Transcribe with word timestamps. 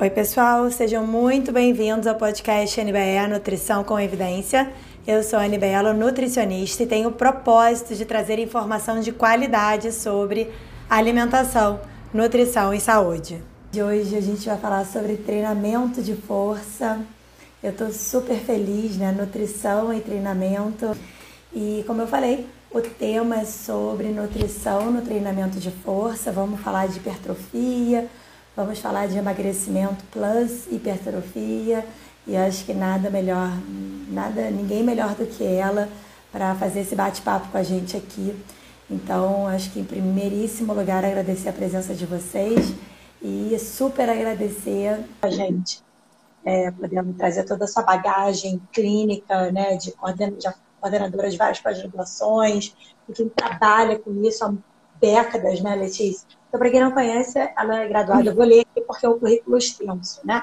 Oi, 0.00 0.10
pessoal, 0.10 0.70
sejam 0.70 1.04
muito 1.04 1.50
bem-vindos 1.50 2.06
ao 2.06 2.14
podcast 2.14 2.80
NBE 2.80 3.26
Nutrição 3.28 3.82
com 3.82 3.98
Evidência. 3.98 4.72
Eu 5.04 5.24
sou 5.24 5.40
a 5.40 5.42
Anibelo, 5.42 5.92
nutricionista, 5.92 6.84
e 6.84 6.86
tenho 6.86 7.08
o 7.08 7.12
propósito 7.12 7.96
de 7.96 8.04
trazer 8.04 8.38
informação 8.38 9.00
de 9.00 9.10
qualidade 9.10 9.90
sobre 9.90 10.52
alimentação, 10.88 11.80
nutrição 12.14 12.72
e 12.72 12.78
saúde. 12.78 13.42
De 13.72 13.82
hoje 13.82 14.16
a 14.16 14.20
gente 14.20 14.46
vai 14.46 14.56
falar 14.56 14.86
sobre 14.86 15.16
treinamento 15.16 16.00
de 16.00 16.14
força. 16.14 17.00
Eu 17.60 17.70
estou 17.70 17.90
super 17.90 18.38
feliz, 18.38 18.96
né? 18.96 19.10
Nutrição 19.10 19.92
e 19.92 20.00
treinamento. 20.00 20.96
E 21.52 21.82
como 21.88 22.02
eu 22.02 22.06
falei, 22.06 22.46
o 22.70 22.80
tema 22.80 23.40
é 23.40 23.44
sobre 23.44 24.10
nutrição 24.10 24.92
no 24.92 25.02
treinamento 25.02 25.58
de 25.58 25.72
força. 25.72 26.30
Vamos 26.30 26.60
falar 26.60 26.86
de 26.86 26.98
hipertrofia, 26.98 28.08
Vamos 28.58 28.80
falar 28.80 29.06
de 29.06 29.16
emagrecimento 29.16 30.04
plus 30.10 30.66
hipertrofia 30.66 31.86
e 32.26 32.36
acho 32.36 32.64
que 32.64 32.74
nada 32.74 33.08
melhor, 33.08 33.52
nada, 34.08 34.50
ninguém 34.50 34.82
melhor 34.82 35.14
do 35.14 35.24
que 35.26 35.44
ela 35.44 35.88
para 36.32 36.56
fazer 36.56 36.80
esse 36.80 36.96
bate-papo 36.96 37.52
com 37.52 37.56
a 37.56 37.62
gente 37.62 37.96
aqui. 37.96 38.34
Então, 38.90 39.46
acho 39.46 39.70
que 39.70 39.78
em 39.78 39.84
primeiríssimo 39.84 40.74
lugar 40.74 41.04
agradecer 41.04 41.50
a 41.50 41.52
presença 41.52 41.94
de 41.94 42.04
vocês 42.04 42.74
e 43.22 43.56
super 43.60 44.10
agradecer 44.10 45.04
a 45.22 45.30
gente, 45.30 45.80
é, 46.44 46.72
podendo 46.72 47.12
trazer 47.12 47.44
toda 47.44 47.64
a 47.64 47.68
sua 47.68 47.84
bagagem 47.84 48.60
clínica, 48.72 49.52
né, 49.52 49.76
de, 49.76 49.92
coordenadora 50.80 51.30
de 51.30 51.36
várias 51.36 51.60
pós-graduações, 51.60 52.74
e 53.08 53.12
quem 53.12 53.28
trabalha 53.28 54.00
com 54.00 54.20
isso 54.24 54.44
há 54.44 54.52
décadas, 55.00 55.60
né, 55.60 55.76
Letícia? 55.76 56.37
Então, 56.48 56.58
para 56.58 56.70
quem 56.70 56.80
não 56.80 56.92
conhece, 56.92 57.38
ela 57.56 57.80
é 57.80 57.88
graduada, 57.88 58.28
eu 58.28 58.34
vou 58.34 58.44
ler 58.44 58.60
aqui 58.60 58.80
porque 58.80 59.04
é 59.04 59.08
o 59.08 59.18
currículo 59.18 59.58
extenso, 59.58 60.20
né? 60.24 60.42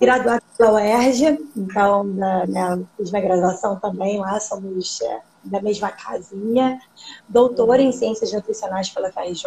Graduada 0.00 0.42
pela 0.56 0.72
UERJ, 0.72 1.38
então, 1.56 2.02
na, 2.02 2.46
né, 2.46 2.84
fiz 2.96 3.10
minha 3.12 3.22
graduação 3.22 3.78
também 3.78 4.18
lá, 4.18 4.40
somos 4.40 5.00
é, 5.02 5.20
da 5.44 5.62
mesma 5.62 5.90
casinha. 5.90 6.80
Doutora 7.28 7.82
em 7.82 7.92
Ciências 7.92 8.32
Nutricionais 8.32 8.88
pela 8.88 9.12
FRJ, 9.12 9.44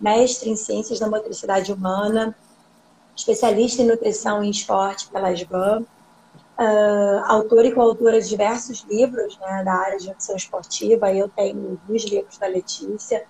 mestre 0.00 0.50
em 0.50 0.56
Ciências 0.56 0.98
da 0.98 1.08
Motricidade 1.08 1.72
Humana, 1.72 2.36
especialista 3.16 3.80
em 3.80 3.86
Nutrição 3.86 4.44
e 4.44 4.50
Esporte 4.50 5.08
pela 5.08 5.32
SBAM, 5.32 5.80
uh, 6.58 7.24
autora 7.26 7.68
e 7.68 7.72
coautora 7.72 8.20
de 8.20 8.28
diversos 8.28 8.84
livros 8.88 9.38
né, 9.38 9.62
da 9.64 9.72
área 9.72 9.98
de 9.98 10.08
nutrição 10.08 10.36
esportiva. 10.36 11.12
Eu 11.12 11.28
tenho 11.28 11.80
dois 11.88 12.04
livros 12.04 12.36
da 12.36 12.46
Letícia, 12.46 13.24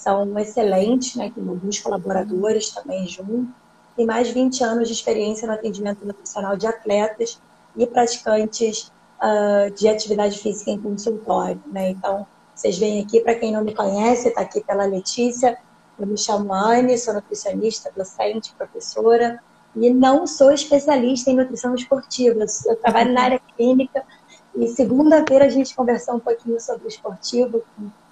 são 0.00 0.38
excelentes, 0.38 1.14
né, 1.14 1.30
com 1.34 1.46
alguns 1.46 1.78
colaboradores 1.78 2.70
também 2.70 3.06
junto. 3.06 3.52
Tem 3.94 4.06
mais 4.06 4.28
de 4.28 4.32
20 4.32 4.64
anos 4.64 4.88
de 4.88 4.94
experiência 4.94 5.46
no 5.46 5.52
atendimento 5.52 6.06
nutricional 6.06 6.56
de 6.56 6.66
atletas 6.66 7.38
e 7.76 7.86
praticantes 7.86 8.90
uh, 9.20 9.70
de 9.74 9.86
atividade 9.88 10.38
física 10.38 10.70
em 10.70 10.80
consultório. 10.80 11.62
Né? 11.66 11.90
Então, 11.90 12.26
vocês 12.54 12.78
vêm 12.78 13.02
aqui, 13.02 13.20
para 13.20 13.34
quem 13.34 13.52
não 13.52 13.62
me 13.62 13.74
conhece, 13.74 14.28
está 14.28 14.40
aqui 14.40 14.64
pela 14.64 14.86
Letícia. 14.86 15.58
Eu 15.98 16.06
me 16.06 16.16
chamo 16.16 16.54
Anne, 16.54 16.96
sou 16.96 17.12
nutricionista, 17.12 17.92
docente, 17.94 18.54
professora 18.54 19.38
e 19.76 19.90
não 19.90 20.26
sou 20.26 20.50
especialista 20.50 21.30
em 21.30 21.36
nutrição 21.36 21.74
esportiva. 21.74 22.42
Eu 22.66 22.76
trabalho 22.76 23.12
na 23.12 23.22
área 23.22 23.40
clínica 23.54 24.02
e 24.56 24.66
segunda-feira 24.68 25.44
a 25.44 25.50
gente 25.50 25.74
conversou 25.74 26.14
um 26.14 26.20
pouquinho 26.20 26.58
sobre 26.58 26.86
o 26.86 26.88
esportivo 26.88 27.62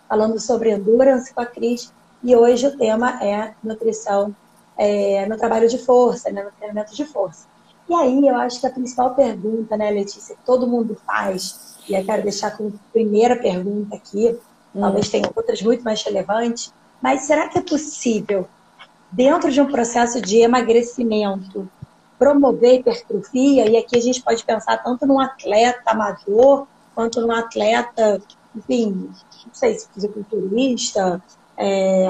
falando 0.08 0.40
sobre 0.40 0.70
endurance 0.70 1.32
com 1.32 1.40
a 1.40 1.46
Cris. 1.46 1.92
E 2.22 2.34
hoje 2.34 2.66
o 2.66 2.76
tema 2.76 3.22
é 3.22 3.54
nutrição 3.62 4.34
é, 4.76 5.26
no 5.26 5.36
trabalho 5.36 5.68
de 5.68 5.78
força, 5.78 6.30
né, 6.30 6.42
no 6.42 6.50
treinamento 6.52 6.94
de 6.94 7.04
força. 7.04 7.46
E 7.88 7.94
aí 7.94 8.26
eu 8.26 8.36
acho 8.36 8.60
que 8.60 8.66
a 8.66 8.70
principal 8.70 9.14
pergunta, 9.14 9.76
né, 9.76 9.90
Letícia, 9.90 10.36
que 10.36 10.44
todo 10.44 10.66
mundo 10.66 10.96
faz, 11.06 11.78
e 11.88 11.94
eu 11.94 12.04
quero 12.04 12.22
deixar 12.22 12.56
como 12.56 12.78
primeira 12.92 13.36
pergunta 13.36 13.96
aqui, 13.96 14.36
hum. 14.74 14.80
talvez 14.80 15.08
tenha 15.08 15.30
outras 15.34 15.62
muito 15.62 15.82
mais 15.82 16.02
relevantes, 16.02 16.72
mas 17.00 17.22
será 17.22 17.48
que 17.48 17.58
é 17.58 17.62
possível, 17.62 18.46
dentro 19.10 19.50
de 19.50 19.60
um 19.60 19.66
processo 19.66 20.20
de 20.20 20.38
emagrecimento, 20.38 21.68
promover 22.18 22.80
hipertrofia? 22.80 23.68
E 23.68 23.76
aqui 23.76 23.96
a 23.96 24.02
gente 24.02 24.22
pode 24.22 24.44
pensar 24.44 24.76
tanto 24.78 25.06
num 25.06 25.18
atleta 25.18 25.90
amador, 25.90 26.66
quanto 26.94 27.20
num 27.20 27.32
atleta, 27.32 28.20
enfim, 28.54 29.10
não 29.46 29.54
sei 29.54 29.78
se 29.78 29.88
fisiculturista, 29.92 31.22
é, 31.56 32.08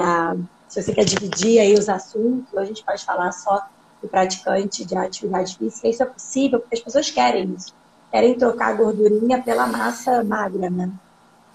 se 0.67 0.81
você 0.81 0.93
quer 0.93 1.03
dividir 1.03 1.59
aí 1.59 1.73
os 1.73 1.89
assuntos, 1.89 2.55
a 2.55 2.63
gente 2.63 2.83
pode 2.83 3.03
falar 3.03 3.31
só 3.31 3.67
do 4.01 4.07
praticante 4.07 4.85
de 4.85 4.95
atividade 4.95 5.57
física. 5.57 5.87
Isso 5.87 6.03
é 6.03 6.05
possível 6.05 6.59
porque 6.59 6.75
as 6.75 6.81
pessoas 6.81 7.09
querem 7.09 7.55
isso. 7.55 7.73
Querem 8.11 8.37
trocar 8.37 8.69
a 8.69 8.73
gordurinha 8.73 9.41
pela 9.41 9.67
massa 9.67 10.23
magra, 10.23 10.69
né? 10.69 10.91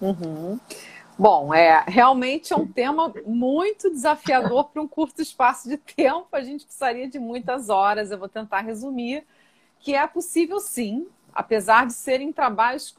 Uhum. 0.01 0.59
Bom, 1.17 1.53
é 1.53 1.83
realmente 1.87 2.51
é 2.51 2.57
um 2.57 2.67
tema 2.67 3.13
muito 3.25 3.89
desafiador 3.89 4.65
para 4.65 4.81
um 4.81 4.87
curto 4.87 5.21
espaço 5.21 5.69
de 5.69 5.77
tempo. 5.77 6.27
A 6.33 6.41
gente 6.41 6.65
precisaria 6.65 7.09
de 7.09 7.17
muitas 7.17 7.69
horas. 7.69 8.11
Eu 8.11 8.19
vou 8.19 8.27
tentar 8.27 8.61
resumir 8.61 9.25
que 9.79 9.95
é 9.95 10.05
possível 10.05 10.59
sim, 10.59 11.07
apesar 11.35 11.85
de 11.85 11.93
serem 11.93 12.31
trabalhos 12.31 12.95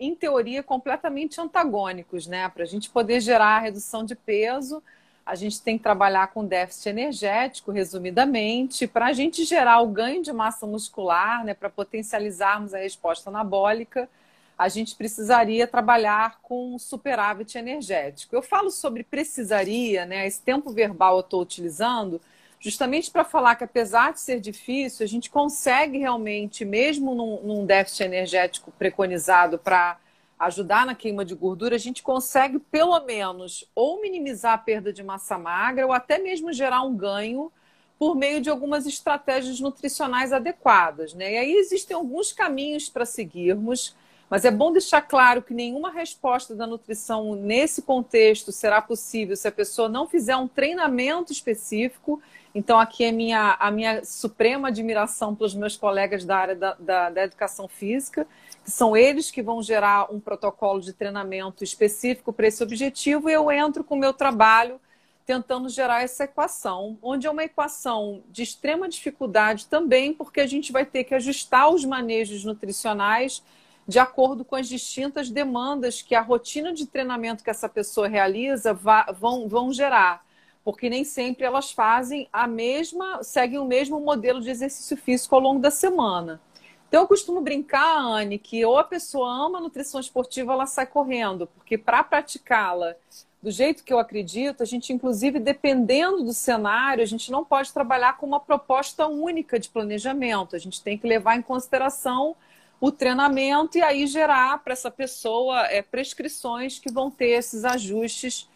em 0.00 0.14
teoria, 0.14 0.62
completamente 0.62 1.40
antagônicos, 1.40 2.26
né? 2.26 2.48
Para 2.48 2.64
a 2.64 2.66
gente 2.66 2.88
poder 2.88 3.20
gerar 3.20 3.56
a 3.56 3.60
redução 3.60 4.04
de 4.04 4.16
peso, 4.16 4.82
a 5.24 5.34
gente 5.34 5.62
tem 5.62 5.76
que 5.78 5.84
trabalhar 5.84 6.28
com 6.28 6.44
déficit 6.44 6.88
energético, 6.88 7.70
resumidamente, 7.70 8.86
para 8.86 9.06
a 9.06 9.12
gente 9.12 9.44
gerar 9.44 9.80
o 9.80 9.86
ganho 9.86 10.22
de 10.22 10.32
massa 10.32 10.66
muscular, 10.66 11.44
né? 11.44 11.54
Para 11.54 11.70
potencializarmos 11.70 12.74
a 12.74 12.78
resposta 12.78 13.30
anabólica, 13.30 14.08
a 14.56 14.68
gente 14.68 14.94
precisaria 14.94 15.66
trabalhar 15.66 16.38
com 16.42 16.78
superávit 16.78 17.58
energético. 17.58 18.34
Eu 18.34 18.42
falo 18.42 18.70
sobre 18.70 19.02
precisaria, 19.02 20.06
né? 20.06 20.26
Esse 20.26 20.40
tempo 20.40 20.70
verbal 20.70 21.16
eu 21.16 21.20
estou 21.20 21.42
utilizando 21.42 22.20
justamente 22.64 23.10
para 23.10 23.24
falar 23.24 23.56
que 23.56 23.64
apesar 23.64 24.14
de 24.14 24.20
ser 24.20 24.40
difícil, 24.40 25.04
a 25.04 25.06
gente 25.06 25.28
consegue 25.28 25.98
realmente, 25.98 26.64
mesmo 26.64 27.14
num, 27.14 27.42
num 27.42 27.66
déficit 27.66 28.04
energético 28.04 28.72
preconizado 28.78 29.58
para 29.58 29.98
ajudar 30.38 30.86
na 30.86 30.94
queima 30.94 31.26
de 31.26 31.34
gordura, 31.34 31.76
a 31.76 31.78
gente 31.78 32.02
consegue 32.02 32.58
pelo 32.58 32.98
menos 33.00 33.70
ou 33.74 34.00
minimizar 34.00 34.54
a 34.54 34.58
perda 34.58 34.94
de 34.94 35.02
massa 35.02 35.36
magra 35.36 35.86
ou 35.86 35.92
até 35.92 36.18
mesmo 36.18 36.54
gerar 36.54 36.80
um 36.80 36.96
ganho 36.96 37.52
por 37.98 38.16
meio 38.16 38.40
de 38.40 38.48
algumas 38.48 38.86
estratégias 38.86 39.60
nutricionais 39.60 40.32
adequadas. 40.32 41.12
Né? 41.12 41.34
E 41.34 41.36
aí 41.36 41.56
existem 41.56 41.94
alguns 41.94 42.32
caminhos 42.32 42.88
para 42.88 43.04
seguirmos, 43.04 43.94
mas 44.30 44.46
é 44.46 44.50
bom 44.50 44.72
deixar 44.72 45.02
claro 45.02 45.42
que 45.42 45.52
nenhuma 45.52 45.90
resposta 45.90 46.54
da 46.54 46.66
nutrição 46.66 47.34
nesse 47.34 47.82
contexto 47.82 48.50
será 48.50 48.80
possível 48.80 49.36
se 49.36 49.46
a 49.46 49.52
pessoa 49.52 49.86
não 49.86 50.08
fizer 50.08 50.34
um 50.34 50.48
treinamento 50.48 51.30
específico 51.30 52.22
então, 52.54 52.78
aqui 52.78 53.02
é 53.02 53.10
minha, 53.10 53.56
a 53.58 53.68
minha 53.68 54.04
suprema 54.04 54.68
admiração 54.68 55.34
pelos 55.34 55.54
meus 55.54 55.76
colegas 55.76 56.24
da 56.24 56.36
área 56.36 56.54
da, 56.54 56.74
da, 56.74 57.10
da, 57.10 57.24
educação 57.24 57.66
física, 57.66 58.28
que 58.64 58.70
são 58.70 58.96
eles 58.96 59.28
que 59.28 59.42
vão 59.42 59.60
gerar 59.60 60.12
um 60.12 60.20
protocolo 60.20 60.80
de 60.80 60.92
treinamento 60.92 61.64
específico 61.64 62.32
para 62.32 62.46
esse 62.46 62.62
objetivo, 62.62 63.28
e 63.28 63.32
eu 63.32 63.50
entro 63.50 63.82
com 63.82 63.96
o 63.96 63.98
meu 63.98 64.12
trabalho 64.12 64.80
tentando 65.26 65.68
gerar 65.68 66.02
essa 66.02 66.24
equação, 66.24 66.96
onde 67.02 67.26
é 67.26 67.30
uma 67.30 67.42
equação 67.42 68.22
de 68.30 68.42
extrema 68.42 68.88
dificuldade 68.88 69.66
também, 69.66 70.12
porque 70.14 70.40
a 70.40 70.46
gente 70.46 70.70
vai 70.70 70.84
ter 70.84 71.02
que 71.02 71.14
ajustar 71.14 71.68
os 71.70 71.84
manejos 71.84 72.44
nutricionais 72.44 73.42
de 73.88 73.98
acordo 73.98 74.44
com 74.44 74.54
as 74.54 74.68
distintas 74.68 75.28
demandas 75.28 76.02
que 76.02 76.14
a 76.14 76.20
rotina 76.20 76.72
de 76.72 76.86
treinamento 76.86 77.42
que 77.42 77.50
essa 77.50 77.68
pessoa 77.68 78.06
realiza 78.06 78.72
vão, 79.18 79.48
vão 79.48 79.72
gerar 79.72 80.23
porque 80.64 80.88
nem 80.88 81.04
sempre 81.04 81.44
elas 81.44 81.70
fazem 81.70 82.26
a 82.32 82.46
mesma, 82.46 83.22
seguem 83.22 83.58
o 83.58 83.64
mesmo 83.64 84.00
modelo 84.00 84.40
de 84.40 84.50
exercício 84.50 84.96
físico 84.96 85.34
ao 85.34 85.40
longo 85.40 85.60
da 85.60 85.70
semana. 85.70 86.40
Então 86.88 87.02
eu 87.02 87.08
costumo 87.08 87.40
brincar, 87.40 87.98
Anne, 87.98 88.38
que 88.38 88.64
ou 88.64 88.78
a 88.78 88.84
pessoa 88.84 89.28
ama 89.28 89.58
a 89.58 89.60
nutrição 89.60 90.00
esportiva, 90.00 90.52
ela 90.52 90.66
sai 90.66 90.86
correndo, 90.86 91.46
porque 91.48 91.76
para 91.76 92.02
praticá-la 92.02 92.94
do 93.42 93.50
jeito 93.50 93.84
que 93.84 93.92
eu 93.92 93.98
acredito, 93.98 94.62
a 94.62 94.66
gente, 94.66 94.90
inclusive, 94.90 95.38
dependendo 95.38 96.24
do 96.24 96.32
cenário, 96.32 97.02
a 97.02 97.06
gente 97.06 97.30
não 97.30 97.44
pode 97.44 97.70
trabalhar 97.74 98.16
com 98.16 98.24
uma 98.24 98.40
proposta 98.40 99.06
única 99.06 99.58
de 99.58 99.68
planejamento. 99.68 100.56
A 100.56 100.58
gente 100.58 100.82
tem 100.82 100.96
que 100.96 101.06
levar 101.06 101.36
em 101.36 101.42
consideração 101.42 102.34
o 102.80 102.90
treinamento 102.90 103.76
e 103.76 103.82
aí 103.82 104.06
gerar 104.06 104.62
para 104.64 104.72
essa 104.72 104.90
pessoa 104.90 105.66
é, 105.66 105.82
prescrições 105.82 106.78
que 106.78 106.90
vão 106.90 107.10
ter 107.10 107.30
esses 107.30 107.66
ajustes 107.66 108.48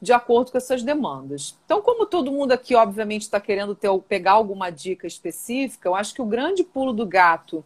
de 0.00 0.12
acordo 0.12 0.52
com 0.52 0.58
essas 0.58 0.82
demandas. 0.82 1.56
Então, 1.64 1.80
como 1.80 2.06
todo 2.06 2.30
mundo 2.30 2.52
aqui, 2.52 2.74
obviamente, 2.74 3.22
está 3.22 3.40
querendo 3.40 3.74
ter, 3.74 3.90
pegar 4.00 4.32
alguma 4.32 4.70
dica 4.70 5.06
específica, 5.06 5.88
eu 5.88 5.94
acho 5.94 6.14
que 6.14 6.22
o 6.22 6.26
grande 6.26 6.62
pulo 6.62 6.92
do 6.92 7.06
gato 7.06 7.64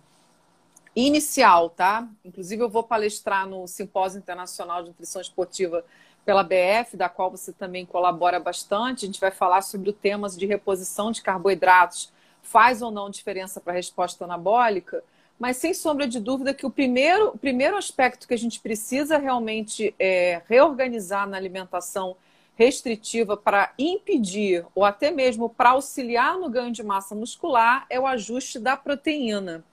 inicial, 0.94 1.71
tá? 1.71 2.09
Inclusive, 2.25 2.62
eu 2.62 2.69
vou 2.69 2.82
palestrar 2.82 3.47
no 3.47 3.67
Simpósio 3.67 4.19
Internacional 4.19 4.82
de 4.82 4.88
Nutrição 4.88 5.21
Esportiva 5.21 5.85
pela 6.25 6.43
BF, 6.43 6.97
da 6.97 7.09
qual 7.09 7.31
você 7.31 7.53
também 7.53 7.85
colabora 7.87 8.38
bastante. 8.38 9.05
A 9.05 9.06
gente 9.06 9.21
vai 9.21 9.31
falar 9.31 9.62
sobre 9.62 9.91
o 9.91 9.93
temas 9.93 10.37
de 10.37 10.47
reposição 10.47 11.11
de 11.11 11.23
carboidratos 11.23 12.12
faz 12.43 12.83
ou 12.83 12.91
não 12.91 13.11
diferença 13.11 13.61
para 13.61 13.73
a 13.73 13.76
resposta 13.76 14.25
anabólica, 14.25 15.03
mas 15.41 15.57
sem 15.57 15.73
sombra 15.73 16.07
de 16.07 16.21
dúvida 16.21 16.53
que 16.53 16.67
o 16.67 16.71
primeiro, 16.71 17.29
o 17.29 17.39
primeiro 17.39 17.75
aspecto 17.75 18.29
que 18.29 18.35
a 18.35 18.39
gente 18.39 18.61
precisa 18.61 19.17
realmente 19.17 19.95
é, 19.99 20.43
reorganizar 20.47 21.27
na 21.27 21.39
alimentação 21.39 22.15
restritiva 22.55 23.39
para 23.39 23.73
impedir 23.79 24.67
ou 24.75 24.85
até 24.85 25.11
mesmo 25.11 25.49
para 25.49 25.71
auxiliar 25.71 26.39
no 26.39 26.51
ganho 26.51 26.71
de 26.71 26.83
massa 26.83 27.15
muscular 27.15 27.87
é 27.89 27.99
o 27.99 28.07
ajuste 28.07 28.59
da 28.59 28.77
proteína. 28.77 29.65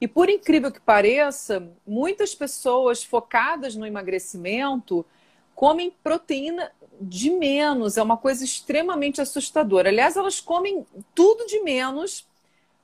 E 0.00 0.06
por 0.06 0.30
incrível 0.30 0.70
que 0.70 0.80
pareça, 0.80 1.68
muitas 1.84 2.32
pessoas 2.32 3.02
focadas 3.02 3.74
no 3.74 3.84
emagrecimento 3.84 5.04
comem 5.52 5.92
proteína 6.00 6.70
de 7.00 7.30
menos. 7.30 7.96
É 7.96 8.02
uma 8.04 8.16
coisa 8.16 8.44
extremamente 8.44 9.20
assustadora. 9.20 9.88
Aliás, 9.88 10.16
elas 10.16 10.38
comem 10.38 10.86
tudo 11.12 11.44
de 11.44 11.60
menos, 11.62 12.24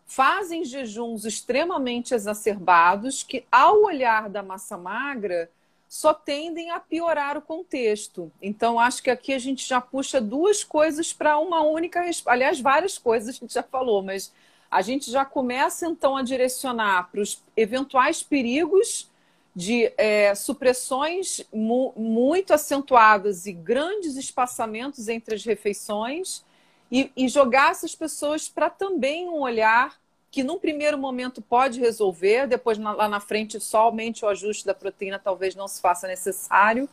fazem 0.06 0.64
jejuns 0.64 1.24
extremamente 1.24 2.14
exacerbados 2.14 3.22
que, 3.22 3.44
ao 3.50 3.82
olhar 3.82 4.28
da 4.28 4.42
massa 4.42 4.76
magra, 4.76 5.50
só 5.88 6.12
tendem 6.12 6.70
a 6.70 6.80
piorar 6.80 7.36
o 7.36 7.42
contexto. 7.42 8.30
Então, 8.42 8.78
acho 8.80 9.02
que 9.02 9.10
aqui 9.10 9.32
a 9.32 9.38
gente 9.38 9.66
já 9.66 9.80
puxa 9.80 10.20
duas 10.20 10.64
coisas 10.64 11.12
para 11.12 11.38
uma 11.38 11.62
única. 11.62 12.02
Aliás, 12.26 12.60
várias 12.60 12.98
coisas 12.98 13.28
a 13.28 13.38
gente 13.38 13.54
já 13.54 13.62
falou, 13.62 14.02
mas 14.02 14.32
a 14.70 14.82
gente 14.82 15.10
já 15.10 15.24
começa 15.24 15.86
então 15.86 16.16
a 16.16 16.22
direcionar 16.22 17.10
para 17.10 17.20
os 17.20 17.40
eventuais 17.56 18.22
perigos 18.22 19.08
de 19.54 19.92
é, 19.96 20.34
supressões 20.34 21.46
mu 21.52 21.92
muito 21.96 22.52
acentuadas 22.52 23.46
e 23.46 23.52
grandes 23.52 24.16
espaçamentos 24.16 25.06
entre 25.06 25.36
as 25.36 25.44
refeições 25.44 26.44
e, 26.90 27.10
e 27.16 27.28
jogar 27.28 27.70
essas 27.70 27.94
pessoas 27.94 28.48
para 28.48 28.70
também 28.70 29.28
um 29.28 29.40
olhar 29.40 29.96
que 30.30 30.42
num 30.42 30.58
primeiro 30.58 30.98
momento 30.98 31.40
pode 31.40 31.78
resolver, 31.78 32.48
depois 32.48 32.76
lá 32.76 33.08
na 33.08 33.20
frente 33.20 33.60
somente 33.60 34.24
o 34.24 34.28
ajuste 34.28 34.66
da 34.66 34.74
proteína 34.74 35.16
talvez 35.16 35.54
não 35.54 35.68
se 35.68 35.80
faça 35.80 36.08
necessário, 36.08 36.88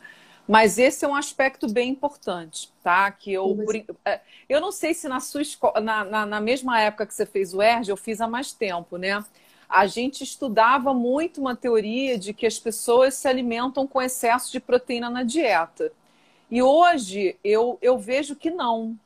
mas 0.47 0.77
esse 0.77 1.05
é 1.05 1.07
um 1.07 1.15
aspecto 1.15 1.71
bem 1.71 1.89
importante, 1.89 2.71
tá? 2.83 3.09
Que 3.09 3.33
eu, 3.33 3.57
é, 4.05 4.19
eu 4.49 4.59
não 4.61 4.71
sei 4.71 4.93
se 4.93 5.07
na 5.07 5.19
sua 5.19 5.41
escola, 5.41 5.79
na, 5.79 6.03
na, 6.03 6.25
na, 6.25 6.41
mesma 6.41 6.79
época 6.79 7.05
que 7.07 7.13
você 7.13 7.25
fez 7.25 7.53
o 7.53 7.61
ERG, 7.61 7.89
eu 7.89 7.97
fiz 7.97 8.21
há 8.21 8.27
mais 8.27 8.51
tempo, 8.51 8.97
né? 8.97 9.23
A 9.67 9.87
gente 9.87 10.23
estudava 10.23 10.93
muito 10.93 11.39
uma 11.39 11.55
teoria 11.55 12.19
de 12.19 12.33
que 12.33 12.45
as 12.45 12.59
pessoas 12.59 13.15
se 13.15 13.27
alimentam 13.27 13.87
com 13.87 14.01
excesso 14.01 14.51
de 14.51 14.59
proteína 14.59 15.09
na 15.09 15.23
dieta. 15.23 15.91
E 16.49 16.61
hoje 16.61 17.37
eu, 17.43 17.77
eu 17.81 17.97
vejo 17.97 18.35
que 18.35 18.51
não, 18.51 18.97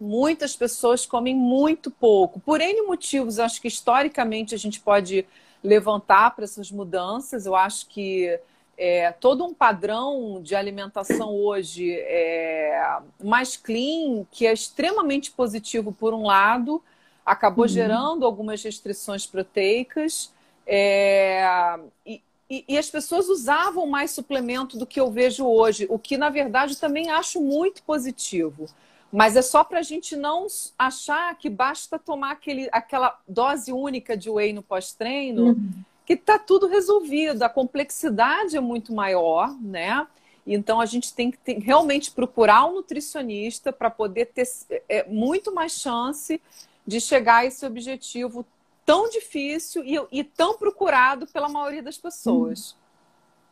muitas 0.00 0.56
pessoas 0.56 1.06
comem 1.06 1.34
muito 1.34 1.90
pouco. 1.90 2.40
Por 2.40 2.60
N 2.60 2.82
motivos, 2.82 3.38
acho 3.38 3.60
que 3.60 3.68
historicamente 3.68 4.54
a 4.54 4.58
gente 4.58 4.80
pode 4.80 5.26
levantar 5.62 6.34
para 6.34 6.44
essas 6.44 6.70
mudanças. 6.70 7.46
Eu 7.46 7.54
acho 7.54 7.86
que 7.88 8.38
é, 8.76 9.12
todo 9.12 9.44
um 9.44 9.54
padrão 9.54 10.40
de 10.42 10.54
alimentação 10.54 11.34
hoje 11.34 11.92
é, 11.92 12.98
mais 13.22 13.56
clean, 13.56 14.26
que 14.30 14.46
é 14.46 14.52
extremamente 14.52 15.30
positivo 15.30 15.92
por 15.92 16.12
um 16.12 16.26
lado, 16.26 16.82
acabou 17.24 17.64
uhum. 17.64 17.68
gerando 17.68 18.26
algumas 18.26 18.62
restrições 18.62 19.26
proteicas. 19.26 20.32
É, 20.66 21.78
e, 22.04 22.20
e, 22.50 22.64
e, 22.68 22.78
as 22.78 22.90
pessoas 22.90 23.28
usavam 23.28 23.86
mais 23.86 24.10
suplemento 24.10 24.76
do 24.76 24.86
que 24.86 25.00
eu 25.00 25.10
vejo 25.10 25.46
hoje, 25.46 25.86
o 25.88 25.98
que 25.98 26.16
na 26.16 26.30
verdade 26.30 26.76
também 26.78 27.10
acho 27.10 27.40
muito 27.40 27.82
positivo. 27.82 28.66
Mas 29.14 29.36
é 29.36 29.42
só 29.42 29.62
para 29.62 29.78
a 29.78 29.82
gente 29.82 30.16
não 30.16 30.48
achar 30.76 31.38
que 31.38 31.48
basta 31.48 32.00
tomar 32.00 32.32
aquele, 32.32 32.68
aquela 32.72 33.16
dose 33.28 33.72
única 33.72 34.16
de 34.16 34.28
whey 34.28 34.52
no 34.52 34.60
pós-treino, 34.60 35.50
uhum. 35.50 35.70
que 36.04 36.14
está 36.14 36.36
tudo 36.36 36.66
resolvido. 36.66 37.44
A 37.44 37.48
complexidade 37.48 38.56
é 38.56 38.60
muito 38.60 38.92
maior, 38.92 39.56
né? 39.62 40.04
Então 40.44 40.80
a 40.80 40.86
gente 40.86 41.14
tem 41.14 41.30
que 41.30 41.38
realmente 41.60 42.10
procurar 42.10 42.66
um 42.66 42.74
nutricionista 42.74 43.72
para 43.72 43.88
poder 43.88 44.32
ter 44.34 44.48
é, 44.88 45.04
muito 45.04 45.54
mais 45.54 45.78
chance 45.78 46.42
de 46.84 47.00
chegar 47.00 47.36
a 47.36 47.46
esse 47.46 47.64
objetivo 47.64 48.44
tão 48.84 49.08
difícil 49.08 49.84
e, 49.84 49.96
e 50.10 50.24
tão 50.24 50.58
procurado 50.58 51.24
pela 51.28 51.48
maioria 51.48 51.84
das 51.84 51.96
pessoas. 51.96 52.74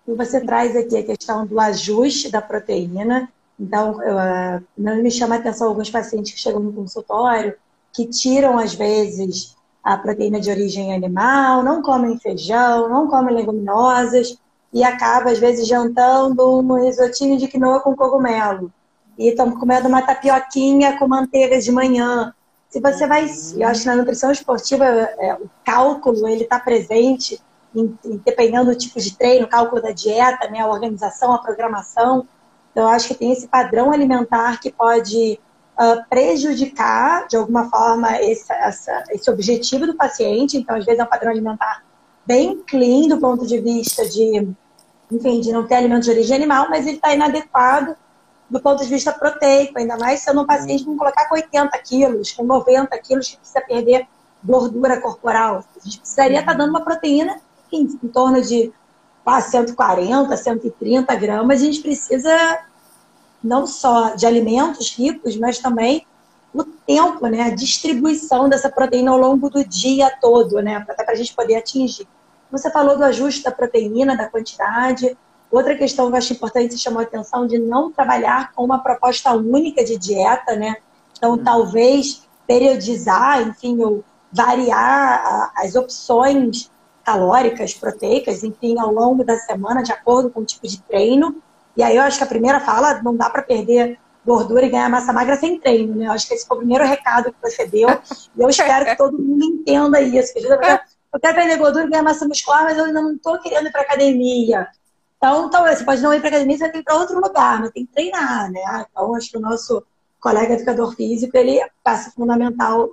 E 0.09 0.13
você 0.13 0.45
traz 0.45 0.75
aqui 0.75 0.97
a 0.97 1.05
questão 1.05 1.47
do 1.47 1.61
ajuste 1.61 2.33
da 2.33 2.43
proteína 2.43 3.33
então, 3.63 3.93
uh, 3.93 4.63
me 4.77 5.11
chama 5.11 5.37
a 5.37 5.39
atenção 5.39 5.69
alguns 5.69 5.89
pacientes 5.89 6.33
que 6.33 6.41
chegam 6.41 6.61
no 6.61 6.73
consultório 6.73 7.55
que 7.93 8.07
tiram, 8.07 8.59
às 8.59 8.75
vezes, 8.75 9.55
a 9.85 9.97
proteína 9.97 10.41
de 10.41 10.51
origem 10.51 10.93
animal, 10.93 11.63
não 11.63 11.81
comem 11.81 12.19
feijão, 12.19 12.89
não 12.89 13.07
comem 13.07 13.35
leguminosas 13.35 14.37
e 14.73 14.83
acaba, 14.83 15.31
às 15.31 15.39
vezes, 15.39 15.69
jantando 15.69 16.59
um 16.59 16.85
risotinho 16.85 17.39
de 17.39 17.47
quinoa 17.47 17.81
com 17.81 17.95
cogumelo. 17.95 18.73
E 19.17 19.29
estão 19.29 19.53
comendo 19.53 19.89
uma 19.89 20.03
tapioquinha 20.03 20.99
com 20.99 21.07
manteiga 21.07 21.61
de 21.61 21.71
manhã. 21.71 22.35
Se 22.69 22.81
você 22.81 23.07
vai, 23.07 23.31
eu 23.57 23.69
acho 23.69 23.83
que 23.83 23.87
na 23.87 23.97
nutrição 23.97 24.33
esportiva 24.33 24.85
é, 24.87 25.35
o 25.35 25.49
cálculo 25.63 26.27
ele 26.27 26.45
está 26.45 26.59
presente, 26.59 27.39
em, 27.77 27.97
dependendo 28.25 28.73
do 28.73 28.77
tipo 28.77 28.99
de 28.99 29.17
treino, 29.17 29.47
cálculo 29.47 29.83
da 29.83 29.93
dieta, 29.93 30.49
né, 30.49 30.61
a 30.61 30.67
organização, 30.67 31.33
a 31.33 31.39
programação. 31.39 32.27
Então, 32.73 32.85
eu 32.85 32.89
acho 32.89 33.09
que 33.09 33.15
tem 33.15 33.33
esse 33.33 33.47
padrão 33.47 33.93
alimentar 33.93 34.59
que 34.61 34.73
pode 34.73 35.39
uh, 35.79 36.09
prejudicar, 36.09 37.29
de 37.29 37.37
alguma 37.37 37.69
forma, 37.69 38.21
esse, 38.23 38.53
essa, 38.53 39.05
esse 39.11 39.31
objetivo 39.31 39.87
do 39.87 39.95
paciente. 39.95 40.57
Então, 40.57 40.77
às 40.77 40.85
vezes, 40.85 40.99
é 40.99 41.05
um 41.05 41.09
padrão 41.09 41.31
alimentar 41.31 41.85
bem 42.27 42.63
clean 42.67 43.09
do 43.09 43.19
ponto 43.19 43.47
de 43.47 43.61
vista 43.61 44.09
de, 44.09 44.49
enfim, 45.11 45.41
de 45.41 45.53
não 45.53 45.67
ter 45.67 45.77
alimento 45.77 46.05
de 46.05 46.11
origem 46.11 46.37
animal, 46.37 46.69
mas 46.71 46.87
ele 46.87 46.97
está 46.97 47.13
inadequado 47.13 47.95
do 48.49 48.61
ponto 48.61 48.83
de 48.83 48.89
vista 48.89 49.13
proteico, 49.13 49.79
ainda 49.79 49.97
mais 49.97 50.21
sendo 50.21 50.43
um 50.43 50.47
paciente 50.47 50.85
com 50.85 50.97
colocar 50.97 51.27
com 51.27 51.35
80 51.35 51.79
quilos, 51.79 52.33
com 52.33 52.45
90 52.45 52.99
quilos, 52.99 53.31
que 53.31 53.37
precisa 53.39 53.61
perder 53.63 54.07
gordura 54.45 55.01
corporal. 55.01 55.65
A 55.75 55.85
gente 55.85 56.01
precisaria 56.01 56.41
estar 56.41 56.53
tá 56.53 56.59
dando 56.59 56.71
uma 56.71 56.83
proteína 56.83 57.41
enfim, 57.73 57.99
em 58.03 58.09
torno 58.09 58.43
de 58.43 58.73
ah, 59.25 59.41
140, 59.41 60.37
130 60.37 61.15
gramas, 61.15 61.61
a 61.61 61.65
gente 61.65 61.81
precisa 61.81 62.61
não 63.43 63.67
só 63.67 64.15
de 64.15 64.27
alimentos 64.27 64.95
ricos, 64.95 65.37
mas 65.37 65.59
também 65.59 66.07
o 66.55 66.65
tempo, 66.65 67.27
né? 67.27 67.43
A 67.43 67.55
distribuição 67.55 68.49
dessa 68.49 68.71
proteína 68.71 69.11
ao 69.11 69.19
longo 69.19 69.49
do 69.49 69.65
dia 69.65 70.11
todo, 70.21 70.61
né? 70.61 70.81
Para 70.81 71.13
a 71.13 71.15
gente 71.15 71.35
poder 71.35 71.57
atingir. 71.57 72.07
Você 72.51 72.71
falou 72.71 72.97
do 72.97 73.05
ajuste 73.05 73.43
da 73.43 73.51
proteína, 73.51 74.17
da 74.17 74.29
quantidade. 74.29 75.17
Outra 75.51 75.75
questão 75.77 76.07
que 76.07 76.13
eu 76.13 76.19
acho 76.19 76.33
importante, 76.35 76.79
chamou 76.79 77.01
a 77.01 77.05
atenção, 77.05 77.47
de 77.47 77.59
não 77.59 77.91
trabalhar 77.91 78.53
com 78.53 78.65
uma 78.65 78.79
proposta 78.79 79.33
única 79.33 79.83
de 79.85 79.97
dieta, 79.97 80.55
né? 80.55 80.77
Então, 81.17 81.39
talvez 81.39 82.23
periodizar, 82.47 83.41
enfim, 83.41 83.81
ou 83.83 84.05
variar 84.31 85.53
as 85.57 85.75
opções 85.75 86.71
calóricas, 87.05 87.75
proteicas, 87.75 88.45
enfim, 88.45 88.79
ao 88.79 88.93
longo 88.93 89.25
da 89.25 89.37
semana, 89.37 89.83
de 89.83 89.93
acordo 89.93 90.31
com 90.31 90.41
o 90.41 90.45
tipo 90.45 90.67
de 90.67 90.81
treino. 90.83 91.43
E 91.77 91.83
aí 91.83 91.97
eu 91.97 92.03
acho 92.03 92.19
que 92.19 92.25
a 92.25 92.29
primeira 92.29 92.61
fala, 92.61 93.03
não 93.03 93.17
dá 93.17 93.31
para 93.31 93.43
perder 93.43 93.99
gordura 94.25 94.65
e 94.65 94.69
ganhar 94.69 94.89
massa 94.89 95.13
magra 95.13 95.37
sem 95.37 95.59
treino, 95.59 95.97
né? 95.97 96.07
Eu 96.07 96.13
acho 96.13 96.29
que 96.29 96.35
esse 96.35 96.47
foi 96.47 96.57
o 96.57 96.61
primeiro 96.61 96.85
recado 96.85 97.33
que 97.33 97.51
você 97.51 97.67
deu. 97.67 97.89
E 98.37 98.41
eu 98.41 98.49
espero 98.49 98.85
que 98.85 98.97
todo 98.97 99.19
mundo 99.19 99.45
entenda 99.45 100.01
isso. 100.01 100.33
Eu 100.39 100.59
quero 100.59 101.35
perder 101.35 101.57
gordura 101.57 101.87
e 101.87 101.91
ganhar 101.91 102.03
massa 102.03 102.27
muscular, 102.27 102.65
mas 102.65 102.79
eu 102.79 102.85
ainda 102.85 103.03
não 103.03 103.15
estou 103.15 103.39
querendo 103.41 103.67
ir 103.67 103.73
para 103.73 103.83
academia. 103.83 104.69
Então, 105.17 105.47
então, 105.47 105.67
você 105.67 105.85
pode 105.85 106.03
não 106.03 106.15
ir 106.15 106.21
para 106.21 106.29
academia, 106.29 106.57
você 106.57 106.65
tem 106.65 106.73
que 106.73 106.79
ir 106.79 106.85
para 106.85 106.97
outro 106.97 107.21
lugar, 107.21 107.61
mas 107.61 107.71
tem 107.71 107.85
que 107.85 107.93
treinar, 107.93 108.51
né? 108.51 108.87
Então, 108.91 109.15
acho 109.15 109.31
que 109.31 109.39
o 109.39 109.41
nosso 109.41 109.85
colega 110.21 110.55
educador 110.55 110.95
físico, 110.95 111.37
ele 111.37 111.61
passa 111.83 112.13
fundamental 112.13 112.91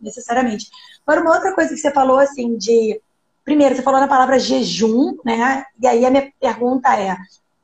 necessariamente. 0.00 0.70
Agora, 1.06 1.22
uma 1.22 1.34
outra 1.34 1.54
coisa 1.54 1.74
que 1.74 1.76
você 1.76 1.90
falou, 1.90 2.18
assim, 2.18 2.56
de 2.56 3.00
Primeiro, 3.44 3.76
você 3.76 3.82
falou 3.82 4.00
na 4.00 4.08
palavra 4.08 4.38
jejum, 4.38 5.16
né? 5.24 5.64
E 5.80 5.86
aí 5.86 6.04
a 6.06 6.10
minha 6.10 6.32
pergunta 6.40 6.98
é: 6.98 7.16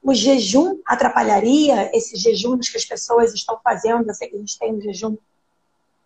o 0.02 0.12
jejum 0.12 0.78
atrapalharia 0.86 1.90
esses 1.96 2.20
jejuns 2.20 2.68
que 2.68 2.76
as 2.76 2.84
pessoas 2.84 3.32
estão 3.32 3.58
fazendo? 3.64 4.08
Eu 4.08 4.14
sei 4.14 4.28
que 4.28 4.36
a 4.36 4.38
gente 4.38 4.58
tem 4.58 4.74
um 4.74 4.80
jejum, 4.80 5.16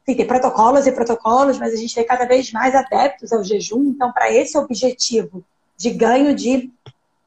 Sim, 0.06 0.14
tem 0.14 0.26
protocolos 0.26 0.86
e 0.86 0.92
protocolos, 0.92 1.58
mas 1.58 1.72
a 1.72 1.76
gente 1.76 1.94
vê 1.94 2.04
cada 2.04 2.26
vez 2.26 2.52
mais 2.52 2.74
adeptos 2.74 3.32
ao 3.32 3.42
jejum. 3.42 3.84
Então, 3.84 4.12
para 4.12 4.30
esse 4.30 4.56
objetivo 4.58 5.42
de 5.76 5.90
ganho 5.90 6.34
de 6.34 6.70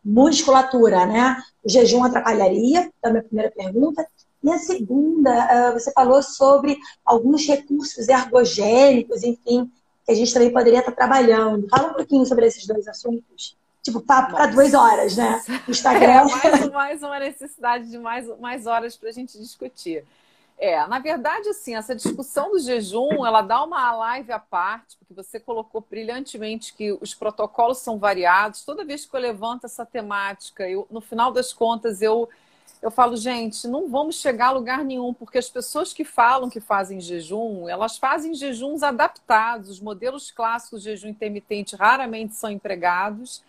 musculatura, 0.05 1.05
né? 1.05 1.41
O 1.63 1.69
jejum 1.69 2.03
atrapalharia? 2.03 2.89
Então, 2.97 3.11
minha 3.11 3.23
primeira 3.23 3.51
pergunta. 3.51 4.07
E 4.43 4.51
a 4.51 4.59
segunda, 4.59 5.73
você 5.73 5.91
falou 5.91 6.21
sobre 6.21 6.77
alguns 7.03 7.45
recursos 7.47 8.07
ergogênicos, 8.07 9.23
enfim, 9.23 9.69
que 10.07 10.13
a 10.13 10.15
gente 10.15 10.33
também 10.33 10.51
poderia 10.51 10.79
estar 10.79 10.93
trabalhando. 10.93 11.67
Fala 11.67 11.89
um 11.89 11.93
pouquinho 11.93 12.25
sobre 12.25 12.45
esses 12.45 12.65
dois 12.65 12.87
assuntos. 12.87 13.57
Tipo, 13.83 13.99
papo 13.99 14.35
para 14.35 14.47
duas 14.47 14.73
horas, 14.73 15.17
né? 15.17 15.41
O 15.67 15.71
Instagram. 15.71 16.11
É, 16.11 16.23
mais, 16.23 16.69
mais 16.71 17.03
uma 17.03 17.19
necessidade 17.19 17.89
de 17.89 17.97
mais, 17.97 18.39
mais 18.39 18.65
horas 18.65 18.95
para 18.95 19.09
a 19.09 19.11
gente 19.11 19.37
discutir. 19.37 20.05
É, 20.57 20.87
na 20.87 20.97
verdade, 20.97 21.49
assim, 21.49 21.75
essa 21.75 21.93
discussão 21.93 22.51
do 22.51 22.59
jejum, 22.59 23.25
ela 23.25 23.41
dá 23.41 23.63
uma 23.63 23.93
live 23.95 24.31
à 24.31 24.39
parte, 24.39 24.97
porque 24.97 25.13
você 25.13 25.39
colocou 25.39 25.85
brilhantemente 25.87 26.73
que 26.73 26.91
os 26.93 27.13
protocolos 27.13 27.77
são 27.79 27.99
variados. 27.99 28.63
Toda 28.63 28.85
vez 28.85 29.05
que 29.05 29.15
eu 29.15 29.19
levanto 29.19 29.65
essa 29.65 29.85
temática, 29.85 30.67
eu, 30.67 30.87
no 30.89 31.01
final 31.01 31.31
das 31.31 31.53
contas, 31.53 32.01
eu, 32.01 32.27
eu 32.81 32.91
falo, 32.91 33.17
gente, 33.17 33.67
não 33.67 33.89
vamos 33.89 34.19
chegar 34.19 34.47
a 34.47 34.51
lugar 34.51 34.83
nenhum, 34.85 35.13
porque 35.13 35.37
as 35.37 35.49
pessoas 35.49 35.93
que 35.93 36.03
falam 36.05 36.49
que 36.49 36.59
fazem 36.59 37.01
jejum, 37.01 37.67
elas 37.67 37.97
fazem 37.97 38.33
jejuns 38.33 38.83
adaptados. 38.83 39.69
Os 39.69 39.79
modelos 39.79 40.31
clássicos 40.31 40.83
de 40.83 40.89
jejum 40.91 41.09
intermitente 41.09 41.75
raramente 41.75 42.35
são 42.35 42.51
empregados. 42.51 43.43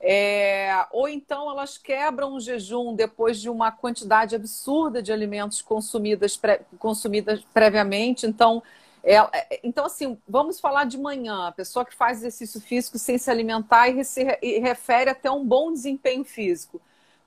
É, 0.00 0.84
ou 0.90 1.08
então 1.08 1.48
elas 1.48 1.78
quebram 1.78 2.34
o 2.34 2.40
jejum 2.40 2.92
depois 2.92 3.40
de 3.40 3.48
uma 3.48 3.70
quantidade 3.70 4.34
absurda 4.34 5.00
de 5.00 5.12
alimentos 5.12 5.62
consumidas, 5.62 6.36
pré, 6.36 6.62
consumidas 6.78 7.40
previamente. 7.54 8.26
Então, 8.26 8.62
é, 9.04 9.16
é, 9.16 9.60
então, 9.62 9.84
assim, 9.84 10.18
vamos 10.28 10.60
falar 10.60 10.84
de 10.84 10.98
manhã. 10.98 11.46
A 11.48 11.52
pessoa 11.52 11.84
que 11.84 11.94
faz 11.94 12.18
exercício 12.18 12.60
físico 12.60 12.98
sem 12.98 13.16
se 13.16 13.30
alimentar 13.30 13.88
e, 13.88 14.04
se, 14.04 14.38
e 14.42 14.58
refere 14.58 15.10
até 15.10 15.30
um 15.30 15.44
bom 15.44 15.72
desempenho 15.72 16.24
físico. 16.24 16.80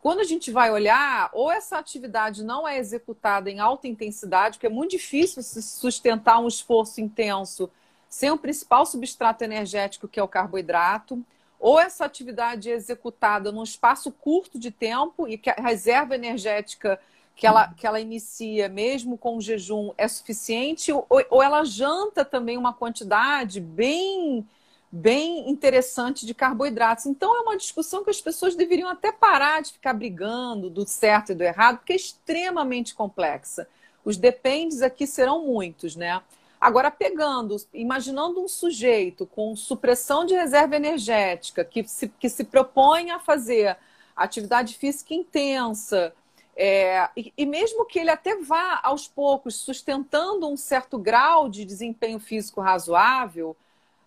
Quando 0.05 0.19
a 0.19 0.23
gente 0.23 0.51
vai 0.51 0.69
olhar, 0.69 1.31
ou 1.33 1.51
essa 1.51 1.79
atividade 1.79 2.43
não 2.43 2.67
é 2.67 2.77
executada 2.77 3.49
em 3.49 3.59
alta 3.59 3.87
intensidade, 3.87 4.59
porque 4.59 4.67
é 4.67 4.69
muito 4.69 4.91
difícil 4.91 5.41
se 5.41 5.63
sustentar 5.63 6.37
um 6.37 6.47
esforço 6.47 7.01
intenso 7.01 7.71
sem 8.07 8.29
o 8.29 8.37
principal 8.37 8.85
substrato 8.85 9.43
energético, 9.43 10.07
que 10.07 10.19
é 10.19 10.23
o 10.23 10.27
carboidrato 10.27 11.25
ou 11.59 11.79
essa 11.79 12.05
atividade 12.05 12.69
é 12.69 12.75
executada 12.75 13.51
num 13.51 13.63
espaço 13.63 14.11
curto 14.11 14.59
de 14.59 14.69
tempo 14.69 15.27
e 15.27 15.39
que 15.39 15.49
a 15.49 15.55
reserva 15.55 16.13
energética 16.13 16.99
que 17.35 17.47
ela, 17.47 17.73
que 17.73 17.87
ela 17.87 17.99
inicia, 17.99 18.69
mesmo 18.69 19.17
com 19.17 19.37
o 19.37 19.41
jejum, 19.41 19.91
é 19.97 20.07
suficiente, 20.07 20.91
ou, 20.91 21.07
ou 21.31 21.41
ela 21.41 21.63
janta 21.63 22.23
também 22.23 22.59
uma 22.59 22.73
quantidade 22.73 23.59
bem, 23.59 24.47
bem 24.91 25.49
interessante 25.49 26.25
de 26.25 26.33
carboidratos. 26.33 27.05
Então, 27.05 27.35
é 27.35 27.41
uma 27.41 27.57
discussão 27.57 28.03
que 28.03 28.09
as 28.09 28.21
pessoas 28.21 28.55
deveriam 28.55 28.89
até 28.89 29.11
parar 29.11 29.61
de 29.61 29.73
ficar 29.73 29.93
brigando 29.93 30.69
do 30.69 30.87
certo 30.87 31.31
e 31.31 31.35
do 31.35 31.43
errado, 31.43 31.77
porque 31.77 31.93
é 31.93 31.97
extremamente 31.97 32.95
complexa. 32.95 33.67
Os 34.03 34.17
dependes 34.17 34.81
aqui 34.81 35.05
serão 35.05 35.45
muitos, 35.45 35.95
né? 35.95 36.21
Agora, 36.59 36.89
pegando, 36.89 37.57
imaginando 37.73 38.41
um 38.41 38.47
sujeito 38.47 39.25
com 39.25 39.55
supressão 39.55 40.25
de 40.25 40.33
reserva 40.33 40.75
energética, 40.75 41.65
que 41.65 41.87
se, 41.87 42.07
que 42.07 42.29
se 42.29 42.43
propõe 42.43 43.11
a 43.11 43.19
fazer 43.19 43.77
atividade 44.15 44.77
física 44.77 45.13
intensa, 45.13 46.13
é, 46.55 47.09
e, 47.17 47.33
e, 47.37 47.45
mesmo 47.45 47.85
que 47.85 47.99
ele 47.99 48.09
até 48.09 48.37
vá 48.37 48.79
aos 48.81 49.07
poucos 49.07 49.55
sustentando 49.55 50.47
um 50.47 50.55
certo 50.55 50.97
grau 50.97 51.49
de 51.49 51.65
desempenho 51.65 52.19
físico 52.19 52.61
razoável, 52.61 53.57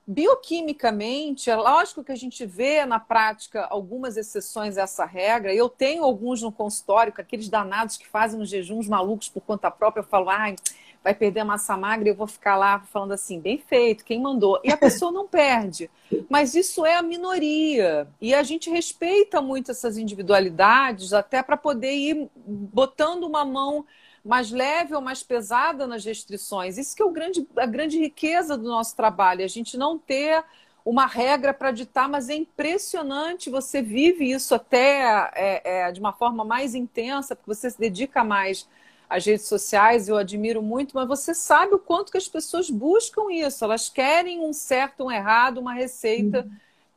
bioquimicamente, 0.08 1.50
é 1.50 1.56
lógico 1.56 2.02
que 2.02 2.10
a 2.10 2.16
gente 2.16 2.46
vê 2.46 2.86
na 2.86 2.98
prática 2.98 3.66
algumas 3.66 4.16
exceções 4.16 4.78
a 4.78 4.82
essa 4.82 5.04
regra. 5.04 5.54
Eu 5.54 5.68
tenho 5.68 6.02
alguns 6.02 6.40
no 6.40 6.50
consultório, 6.50 7.12
aqueles 7.14 7.50
danados 7.50 7.98
que 7.98 8.08
fazem 8.08 8.40
os 8.40 8.48
jejuns 8.48 8.88
malucos 8.88 9.28
por 9.28 9.42
conta 9.42 9.70
própria, 9.70 10.00
eu 10.00 10.06
falo, 10.06 10.30
ai. 10.30 10.56
Vai 11.04 11.14
perder 11.14 11.40
a 11.40 11.44
massa 11.44 11.76
magra 11.76 12.08
e 12.08 12.10
eu 12.10 12.16
vou 12.16 12.26
ficar 12.26 12.56
lá 12.56 12.80
falando 12.80 13.12
assim, 13.12 13.38
bem 13.38 13.56
feito, 13.56 14.04
quem 14.04 14.20
mandou? 14.20 14.60
E 14.64 14.72
a 14.72 14.76
pessoa 14.78 15.12
não 15.12 15.28
perde. 15.28 15.88
Mas 16.28 16.54
isso 16.56 16.84
é 16.84 16.96
a 16.96 17.02
minoria. 17.02 18.08
E 18.20 18.34
a 18.34 18.42
gente 18.42 18.68
respeita 18.68 19.40
muito 19.40 19.70
essas 19.70 19.96
individualidades, 19.96 21.12
até 21.12 21.40
para 21.40 21.56
poder 21.56 21.92
ir 21.92 22.28
botando 22.34 23.24
uma 23.24 23.44
mão 23.44 23.86
mais 24.28 24.50
leve 24.50 24.94
ou 24.94 25.00
mais 25.00 25.22
pesada 25.22 25.86
nas 25.86 26.04
restrições. 26.04 26.76
Isso 26.76 26.94
que 26.94 27.02
é 27.02 27.04
o 27.04 27.10
grande, 27.10 27.48
a 27.56 27.64
grande 27.64 27.98
riqueza 27.98 28.58
do 28.58 28.68
nosso 28.68 28.94
trabalho, 28.94 29.42
a 29.42 29.48
gente 29.48 29.78
não 29.78 29.98
ter 29.98 30.44
uma 30.84 31.06
regra 31.06 31.54
para 31.54 31.70
ditar, 31.70 32.08
mas 32.08 32.28
é 32.28 32.34
impressionante, 32.34 33.48
você 33.48 33.80
vive 33.80 34.30
isso 34.30 34.54
até 34.54 35.30
é, 35.34 35.62
é, 35.64 35.92
de 35.92 35.98
uma 35.98 36.12
forma 36.12 36.44
mais 36.44 36.74
intensa, 36.74 37.34
porque 37.34 37.54
você 37.54 37.70
se 37.70 37.78
dedica 37.78 38.22
mais 38.22 38.68
as 39.08 39.24
redes 39.24 39.46
sociais, 39.46 40.08
eu 40.08 40.16
admiro 40.18 40.62
muito, 40.62 40.94
mas 40.94 41.08
você 41.08 41.32
sabe 41.32 41.74
o 41.74 41.78
quanto 41.78 42.12
que 42.12 42.18
as 42.18 42.28
pessoas 42.28 42.68
buscam 42.68 43.32
isso. 43.32 43.64
Elas 43.64 43.88
querem 43.88 44.40
um 44.40 44.52
certo, 44.52 45.04
um 45.04 45.10
errado, 45.10 45.58
uma 45.58 45.72
receita 45.72 46.40
uhum. 46.40 46.56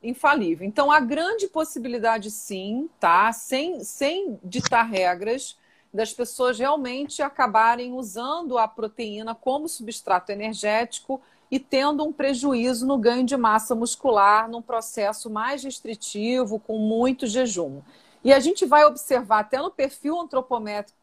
infalível. 0.10 0.68
Então, 0.68 0.92
a 0.92 1.00
grande 1.00 1.48
possibilidade, 1.48 2.30
sim, 2.30 2.90
tá? 3.00 3.32
Sem, 3.32 3.82
sem 3.86 4.38
ditar 4.44 4.84
regras, 4.84 5.58
das 5.94 6.14
pessoas 6.14 6.58
realmente 6.58 7.22
acabarem 7.22 7.94
usando 7.94 8.58
a 8.58 8.68
proteína 8.68 9.36
como 9.36 9.68
substrato 9.68 10.32
energético 10.32 11.22
e 11.50 11.60
tendo 11.60 12.04
um 12.04 12.14
prejuízo 12.14 12.88
no 12.88 12.98
ganho 12.98 13.26
de 13.26 13.36
massa 13.36 13.76
muscular 13.76 14.50
num 14.50 14.62
processo 14.62 15.30
mais 15.30 15.64
restritivo, 15.64 16.60
com 16.60 16.78
muito 16.78 17.28
jejum. 17.28 17.82
E 18.24 18.32
a 18.32 18.40
gente 18.40 18.66
vai 18.66 18.86
observar 18.86 19.40
até 19.40 19.60
no 19.60 19.72
perfil 19.72 20.18
antropométrico, 20.20 20.96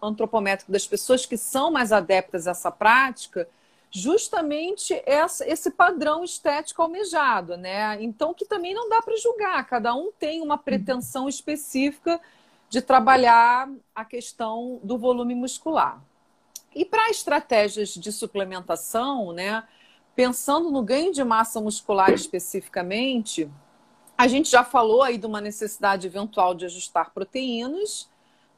antropométrico 0.00 0.72
das 0.72 0.86
pessoas 0.86 1.26
que 1.26 1.36
são 1.36 1.70
mais 1.70 1.92
adeptas 1.92 2.46
a 2.46 2.52
essa 2.52 2.70
prática, 2.70 3.48
justamente 3.90 5.02
essa, 5.04 5.46
esse 5.48 5.70
padrão 5.70 6.22
estético 6.22 6.82
almejado, 6.82 7.56
né? 7.56 8.00
Então, 8.02 8.32
que 8.32 8.44
também 8.44 8.74
não 8.74 8.88
dá 8.88 9.02
para 9.02 9.16
julgar, 9.16 9.66
cada 9.66 9.94
um 9.94 10.10
tem 10.18 10.40
uma 10.40 10.56
pretensão 10.56 11.28
específica 11.28 12.20
de 12.68 12.82
trabalhar 12.82 13.68
a 13.94 14.04
questão 14.04 14.80
do 14.82 14.98
volume 14.98 15.34
muscular. 15.34 16.02
E 16.74 16.84
para 16.84 17.10
estratégias 17.10 17.90
de 17.90 18.12
suplementação, 18.12 19.32
né? 19.32 19.64
Pensando 20.14 20.70
no 20.70 20.82
ganho 20.82 21.12
de 21.12 21.24
massa 21.24 21.60
muscular 21.60 22.10
especificamente, 22.12 23.50
a 24.16 24.26
gente 24.26 24.50
já 24.50 24.64
falou 24.64 25.02
aí 25.02 25.18
de 25.18 25.26
uma 25.26 25.40
necessidade 25.40 26.06
eventual 26.06 26.54
de 26.54 26.64
ajustar 26.64 27.12
proteínas, 27.12 28.08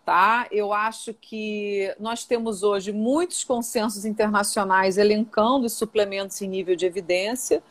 tá? 0.05 0.47
Eu 0.51 0.73
acho 0.73 1.13
que 1.13 1.95
nós 2.01 2.25
temos 2.25 2.63
hoje 2.63 2.93
muitos 2.93 3.45
consensos 3.45 4.05
internacionais 4.05 4.99
elencando 4.99 5.67
os 5.67 5.75
suplementos 5.75 6.41
em 6.41 6.49
nível 6.49 6.75
de 6.75 6.87
evidência. 6.87 7.63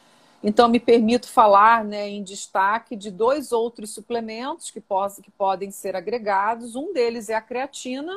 Então, 0.44 0.67
me 0.67 0.79
permito 0.79 1.27
falar 1.27 1.84
né, 1.84 2.08
em 2.08 2.24
destaque 2.24 2.96
de 2.96 3.10
dois 3.10 3.51
outros 3.51 3.91
suplementos 3.91 4.70
que, 4.70 4.82
que 4.82 5.32
podem 5.32 5.72
ser 5.72 5.96
agregados. 5.96 6.75
Um 6.75 6.94
deles 6.94 7.29
é 7.29 7.36
a 7.36 7.41
creatina, 7.41 8.13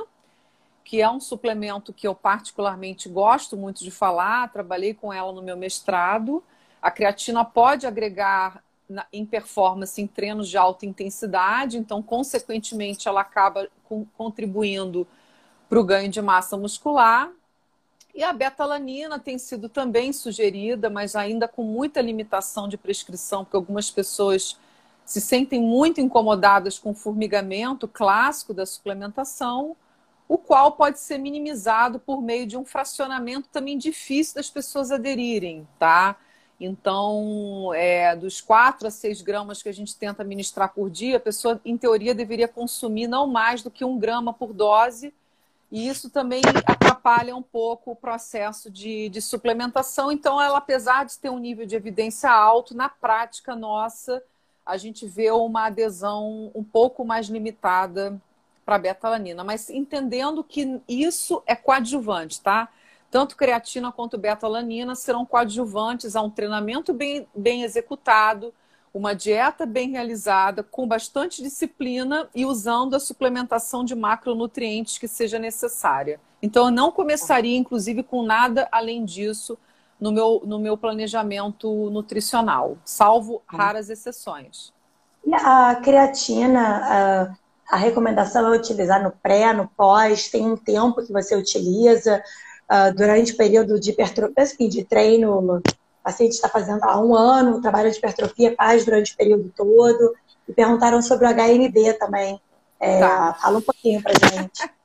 que 0.84 1.00
é 1.00 1.10
um 1.10 1.20
suplemento 1.20 1.92
que 1.92 2.06
eu 2.06 2.14
particularmente 2.14 3.08
gosto 3.08 3.56
muito 3.56 3.82
de 3.82 3.90
falar, 3.90 4.52
trabalhei 4.52 4.92
com 4.92 5.12
ela 5.12 5.32
no 5.32 5.42
meu 5.42 5.56
mestrado. 5.56 6.42
A 6.80 6.90
creatina 6.90 7.44
pode 7.44 7.86
agregar 7.86 8.62
na, 8.88 9.06
em 9.12 9.24
performance 9.24 10.00
em 10.00 10.06
treinos 10.06 10.48
de 10.48 10.58
alta 10.58 10.84
intensidade, 10.84 11.78
então, 11.78 12.02
consequentemente, 12.02 13.08
ela 13.08 13.20
acaba 13.20 13.68
com, 13.84 14.04
contribuindo 14.16 15.06
para 15.68 15.78
o 15.78 15.84
ganho 15.84 16.10
de 16.10 16.20
massa 16.20 16.56
muscular. 16.56 17.30
E 18.14 18.22
a 18.24 18.32
betalanina 18.32 19.18
tem 19.18 19.38
sido 19.38 19.68
também 19.68 20.12
sugerida, 20.12 20.90
mas 20.90 21.14
ainda 21.14 21.46
com 21.46 21.62
muita 21.62 22.00
limitação 22.00 22.68
de 22.68 22.76
prescrição, 22.76 23.44
porque 23.44 23.56
algumas 23.56 23.90
pessoas 23.90 24.58
se 25.04 25.20
sentem 25.20 25.60
muito 25.60 26.00
incomodadas 26.00 26.78
com 26.78 26.90
o 26.90 26.94
formigamento 26.94 27.88
clássico 27.88 28.54
da 28.54 28.64
suplementação, 28.64 29.76
o 30.28 30.38
qual 30.38 30.72
pode 30.72 31.00
ser 31.00 31.18
minimizado 31.18 31.98
por 31.98 32.22
meio 32.22 32.46
de 32.46 32.56
um 32.56 32.64
fracionamento 32.64 33.48
também 33.48 33.76
difícil 33.76 34.36
das 34.36 34.48
pessoas 34.48 34.92
aderirem, 34.92 35.66
tá? 35.78 36.16
Então, 36.60 37.72
é, 37.74 38.14
dos 38.14 38.40
4 38.40 38.86
a 38.86 38.90
6 38.90 39.22
gramas 39.22 39.62
que 39.62 39.68
a 39.68 39.72
gente 39.72 39.96
tenta 39.96 40.22
administrar 40.22 40.72
por 40.72 40.90
dia, 40.90 41.16
a 41.16 41.20
pessoa, 41.20 41.60
em 41.64 41.76
teoria, 41.76 42.14
deveria 42.14 42.46
consumir 42.46 43.08
não 43.08 43.26
mais 43.26 43.62
do 43.62 43.70
que 43.70 43.84
um 43.84 43.98
grama 43.98 44.32
por 44.32 44.52
dose, 44.52 45.12
e 45.72 45.88
isso 45.88 46.10
também 46.10 46.42
atrapalha 47.00 47.34
um 47.34 47.42
pouco 47.42 47.92
o 47.92 47.96
processo 47.96 48.70
de, 48.70 49.08
de 49.08 49.22
suplementação. 49.22 50.12
Então, 50.12 50.40
ela, 50.40 50.58
apesar 50.58 51.06
de 51.06 51.18
ter 51.18 51.30
um 51.30 51.38
nível 51.38 51.64
de 51.64 51.74
evidência 51.74 52.30
alto, 52.30 52.76
na 52.76 52.88
prática 52.88 53.56
nossa, 53.56 54.22
a 54.64 54.76
gente 54.76 55.06
vê 55.06 55.30
uma 55.30 55.66
adesão 55.66 56.50
um 56.54 56.62
pouco 56.62 57.04
mais 57.04 57.26
limitada 57.26 58.20
para 58.66 58.76
a 58.76 58.78
betalanina, 58.78 59.42
mas 59.42 59.70
entendendo 59.70 60.44
que 60.44 60.80
isso 60.86 61.42
é 61.46 61.56
coadjuvante, 61.56 62.40
tá? 62.40 62.68
Tanto 63.10 63.34
creatina 63.34 63.90
quanto 63.90 64.18
beta-alanina 64.18 64.94
serão 64.94 65.26
coadjuvantes 65.26 66.14
a 66.14 66.22
um 66.22 66.30
treinamento 66.30 66.92
bem, 66.92 67.26
bem 67.34 67.64
executado, 67.64 68.54
uma 68.92 69.14
dieta 69.14 69.66
bem 69.66 69.90
realizada, 69.90 70.62
com 70.62 70.86
bastante 70.86 71.42
disciplina 71.42 72.28
e 72.34 72.44
usando 72.44 72.94
a 72.94 73.00
suplementação 73.00 73.84
de 73.84 73.96
macronutrientes 73.96 74.98
que 74.98 75.08
seja 75.08 75.38
necessária. 75.38 76.20
Então, 76.42 76.66
eu 76.66 76.70
não 76.70 76.90
começaria, 76.90 77.56
inclusive, 77.56 78.02
com 78.02 78.22
nada 78.22 78.68
além 78.72 79.04
disso 79.04 79.58
no 80.00 80.10
meu, 80.10 80.42
no 80.44 80.58
meu 80.58 80.76
planejamento 80.76 81.90
nutricional, 81.90 82.78
salvo 82.84 83.42
raras 83.46 83.90
exceções. 83.90 84.72
E 85.24 85.34
a 85.34 85.76
creatina, 85.76 87.36
a 87.70 87.76
recomendação 87.76 88.52
é 88.52 88.56
utilizar 88.56 89.02
no 89.02 89.12
pré, 89.12 89.52
no 89.52 89.68
pós, 89.68 90.28
tem 90.28 90.44
um 90.44 90.56
tempo 90.56 91.04
que 91.04 91.12
você 91.12 91.36
utiliza 91.36 92.22
uh, 92.68 92.94
durante 92.96 93.32
o 93.32 93.36
período 93.36 93.78
de 93.78 93.90
hipertrofia, 93.90 94.42
assim, 94.42 94.68
de 94.68 94.84
treino. 94.84 95.58
O 95.58 95.62
paciente 96.02 96.32
está 96.32 96.48
fazendo 96.48 96.82
há 96.82 97.00
um 97.00 97.14
ano, 97.14 97.56
o 97.56 97.60
trabalho 97.60 97.90
de 97.90 97.98
hipertrofia 97.98 98.54
faz 98.56 98.84
durante 98.84 99.12
o 99.12 99.16
período 99.16 99.52
todo. 99.54 100.14
E 100.48 100.52
perguntaram 100.52 101.00
sobre 101.00 101.26
o 101.26 101.30
HND 101.30 101.92
também. 101.92 102.40
É, 102.80 102.98
tá. 102.98 103.34
Fala 103.34 103.58
um 103.58 103.62
pouquinho 103.62 104.02
para 104.02 104.14
gente. 104.14 104.68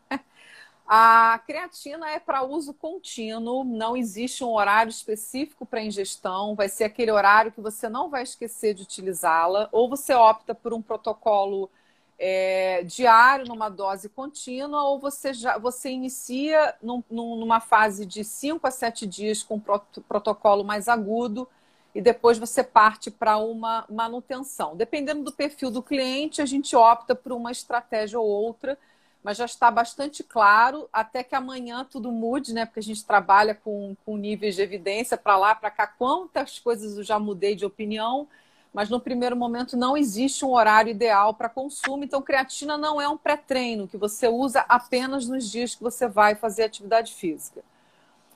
A 0.87 1.41
creatina 1.47 2.11
é 2.11 2.19
para 2.19 2.43
uso 2.43 2.71
contínuo, 2.71 3.63
não 3.63 3.97
existe 3.97 4.43
um 4.43 4.53
horário 4.53 4.91
específico 4.91 5.65
para 5.65 5.81
ingestão, 5.81 6.53
vai 6.53 6.69
ser 6.69 6.83
aquele 6.83 7.09
horário 7.09 7.51
que 7.51 7.59
você 7.59 7.89
não 7.89 8.07
vai 8.07 8.21
esquecer 8.21 8.75
de 8.75 8.83
utilizá-la, 8.83 9.67
ou 9.71 9.89
você 9.89 10.13
opta 10.13 10.53
por 10.53 10.73
um 10.73 10.83
protocolo 10.83 11.71
é, 12.19 12.83
diário, 12.83 13.47
numa 13.47 13.67
dose 13.67 14.09
contínua, 14.09 14.83
ou 14.83 14.99
você, 14.99 15.33
já, 15.33 15.57
você 15.57 15.89
inicia 15.89 16.75
num, 16.81 17.03
numa 17.09 17.59
fase 17.59 18.05
de 18.05 18.23
5 18.23 18.67
a 18.67 18.71
7 18.71 19.07
dias 19.07 19.41
com 19.41 19.59
protocolo 19.59 20.63
mais 20.63 20.87
agudo 20.87 21.47
e 21.95 22.01
depois 22.01 22.37
você 22.37 22.63
parte 22.63 23.09
para 23.09 23.37
uma 23.37 23.85
manutenção. 23.89 24.75
Dependendo 24.75 25.23
do 25.23 25.31
perfil 25.31 25.71
do 25.71 25.81
cliente, 25.81 26.43
a 26.43 26.45
gente 26.45 26.75
opta 26.75 27.15
por 27.15 27.31
uma 27.31 27.51
estratégia 27.51 28.19
ou 28.19 28.27
outra 28.27 28.77
mas 29.25 29.37
já 29.37 29.45
está 29.45 29.71
bastante 29.71 30.23
claro, 30.23 30.87
até 30.93 31.23
que 31.23 31.33
amanhã 31.33 31.83
tudo 31.83 32.11
mude, 32.11 32.53
né? 32.53 32.63
Porque 32.63 32.79
a 32.79 32.83
gente 32.83 33.03
trabalha 33.03 33.55
com, 33.55 33.97
com 34.05 34.15
níveis 34.17 34.55
de 34.55 34.61
evidência 34.61 35.17
para 35.17 35.35
lá, 35.35 35.55
para 35.55 35.71
cá, 35.71 35.87
quantas 35.87 36.59
coisas 36.59 36.95
eu 36.95 37.03
já 37.03 37.17
mudei 37.17 37.55
de 37.55 37.65
opinião, 37.65 38.27
mas 38.71 38.87
no 38.87 38.99
primeiro 38.99 39.35
momento 39.35 39.75
não 39.75 39.97
existe 39.97 40.45
um 40.45 40.53
horário 40.53 40.91
ideal 40.91 41.33
para 41.33 41.49
consumo, 41.49 42.03
então 42.03 42.21
creatina 42.21 42.77
não 42.77 43.01
é 43.01 43.09
um 43.09 43.17
pré-treino 43.17 43.87
que 43.87 43.97
você 43.97 44.27
usa 44.27 44.63
apenas 44.69 45.27
nos 45.27 45.49
dias 45.49 45.73
que 45.73 45.81
você 45.81 46.07
vai 46.07 46.35
fazer 46.35 46.65
atividade 46.65 47.11
física. 47.15 47.63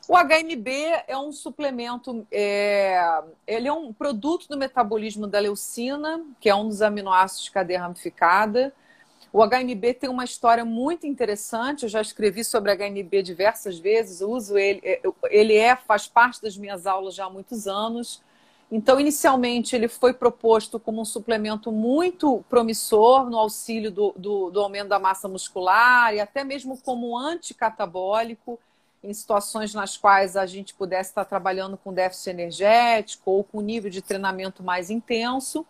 O 0.08 0.18
HMB 0.18 0.70
é 1.08 1.16
um 1.16 1.32
suplemento, 1.32 2.26
é, 2.32 3.00
ele 3.46 3.68
é 3.68 3.74
um 3.74 3.94
produto 3.94 4.48
do 4.50 4.58
metabolismo 4.58 5.28
da 5.28 5.38
leucina, 5.38 6.26
que 6.40 6.50
é 6.50 6.56
um 6.56 6.68
dos 6.68 6.82
aminoácidos 6.82 7.44
de 7.44 7.52
cadeia 7.52 7.82
ramificada. 7.82 8.74
O 9.32 9.46
HMB 9.46 9.94
tem 9.94 10.10
uma 10.10 10.24
história 10.24 10.66
muito 10.66 11.06
interessante. 11.06 11.84
Eu 11.84 11.90
já 11.90 12.02
escrevi 12.02 12.44
sobre 12.44 12.76
HMB 12.76 13.22
diversas 13.22 13.78
vezes. 13.78 14.22
uso 14.22 14.58
ele, 14.58 14.82
é, 14.84 15.02
ele 15.30 15.56
é, 15.56 15.76
faz 15.76 16.08
parte 16.08 16.42
das 16.42 16.58
minhas 16.58 16.88
aulas 16.88 17.14
já 17.14 17.26
há 17.26 17.30
muitos 17.30 17.68
anos. 17.68 18.22
Então, 18.72 19.00
inicialmente, 19.00 19.76
ele 19.76 19.88
foi 19.88 20.14
proposto 20.14 20.80
como 20.80 21.02
um 21.02 21.06
suplemento 21.06 21.72
muito 21.72 22.44
promissor 22.50 23.30
no 23.30 23.38
auxílio 23.38 23.92
do, 23.92 24.14
do, 24.16 24.52
do 24.52 24.62
aumento 24.62 24.90
da 24.90 25.00
massa 25.00 25.28
muscular 25.28 26.14
e 26.14 26.20
até 26.20 26.44
mesmo 26.44 26.78
como 26.78 27.18
anticatabólico 27.18 28.60
em 29.04 29.14
situações 29.14 29.74
nas 29.74 29.98
quais 29.98 30.36
a 30.36 30.46
gente 30.46 30.74
pudesse 30.74 31.12
estar 31.12 31.26
trabalhando 31.26 31.78
com 31.78 31.94
déficit 31.94 32.30
energético 32.30 33.32
ou 33.32 33.44
com 33.44 33.62
nível 33.62 33.90
de 33.90 34.02
treinamento 34.02 34.62
mais 34.62 34.90
intenso. 34.90 35.66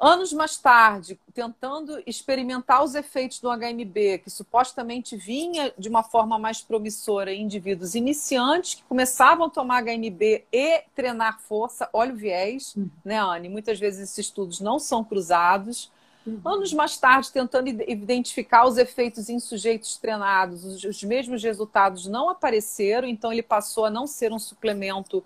Anos 0.00 0.32
mais 0.32 0.56
tarde, 0.56 1.18
tentando 1.34 2.00
experimentar 2.06 2.84
os 2.84 2.94
efeitos 2.94 3.40
do 3.40 3.48
HMB, 3.50 4.18
que 4.22 4.30
supostamente 4.30 5.16
vinha 5.16 5.72
de 5.76 5.88
uma 5.88 6.04
forma 6.04 6.38
mais 6.38 6.60
promissora 6.62 7.32
em 7.32 7.42
indivíduos 7.42 7.96
iniciantes 7.96 8.74
que 8.74 8.84
começavam 8.84 9.46
a 9.46 9.50
tomar 9.50 9.82
HMB 9.82 10.44
e 10.52 10.84
treinar 10.94 11.40
força, 11.40 11.88
olha 11.92 12.12
o 12.12 12.16
viés, 12.16 12.76
uhum. 12.76 12.88
né, 13.04 13.18
Anne? 13.18 13.48
Muitas 13.48 13.80
vezes 13.80 14.02
esses 14.02 14.18
estudos 14.18 14.60
não 14.60 14.78
são 14.78 15.02
cruzados. 15.02 15.90
Uhum. 16.24 16.40
Anos 16.44 16.72
mais 16.72 16.96
tarde, 16.96 17.32
tentando 17.32 17.68
identificar 17.68 18.66
os 18.68 18.78
efeitos 18.78 19.28
em 19.28 19.40
sujeitos 19.40 19.96
treinados, 19.96 20.64
os, 20.64 20.84
os 20.84 21.02
mesmos 21.02 21.42
resultados 21.42 22.06
não 22.06 22.28
apareceram, 22.28 23.08
então 23.08 23.32
ele 23.32 23.42
passou 23.42 23.86
a 23.86 23.90
não 23.90 24.06
ser 24.06 24.32
um 24.32 24.38
suplemento 24.38 25.24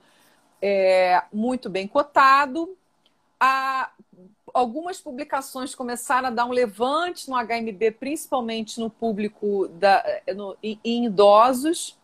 é, 0.63 1.23
muito 1.31 1.69
bem 1.69 1.87
cotado. 1.87 2.75
A, 3.39 3.91
algumas 4.53 5.01
publicações 5.01 5.75
começaram 5.75 6.29
a 6.29 6.31
dar 6.31 6.47
um 6.47 6.53
levante 6.53 7.29
no 7.29 7.37
HMB, 7.37 7.93
principalmente 7.99 8.81
no 8.81 8.91
público 8.91 9.69
da, 9.69 10.05
no, 10.35 10.57
em, 10.63 10.79
em 10.85 11.07
idosos. 11.07 11.99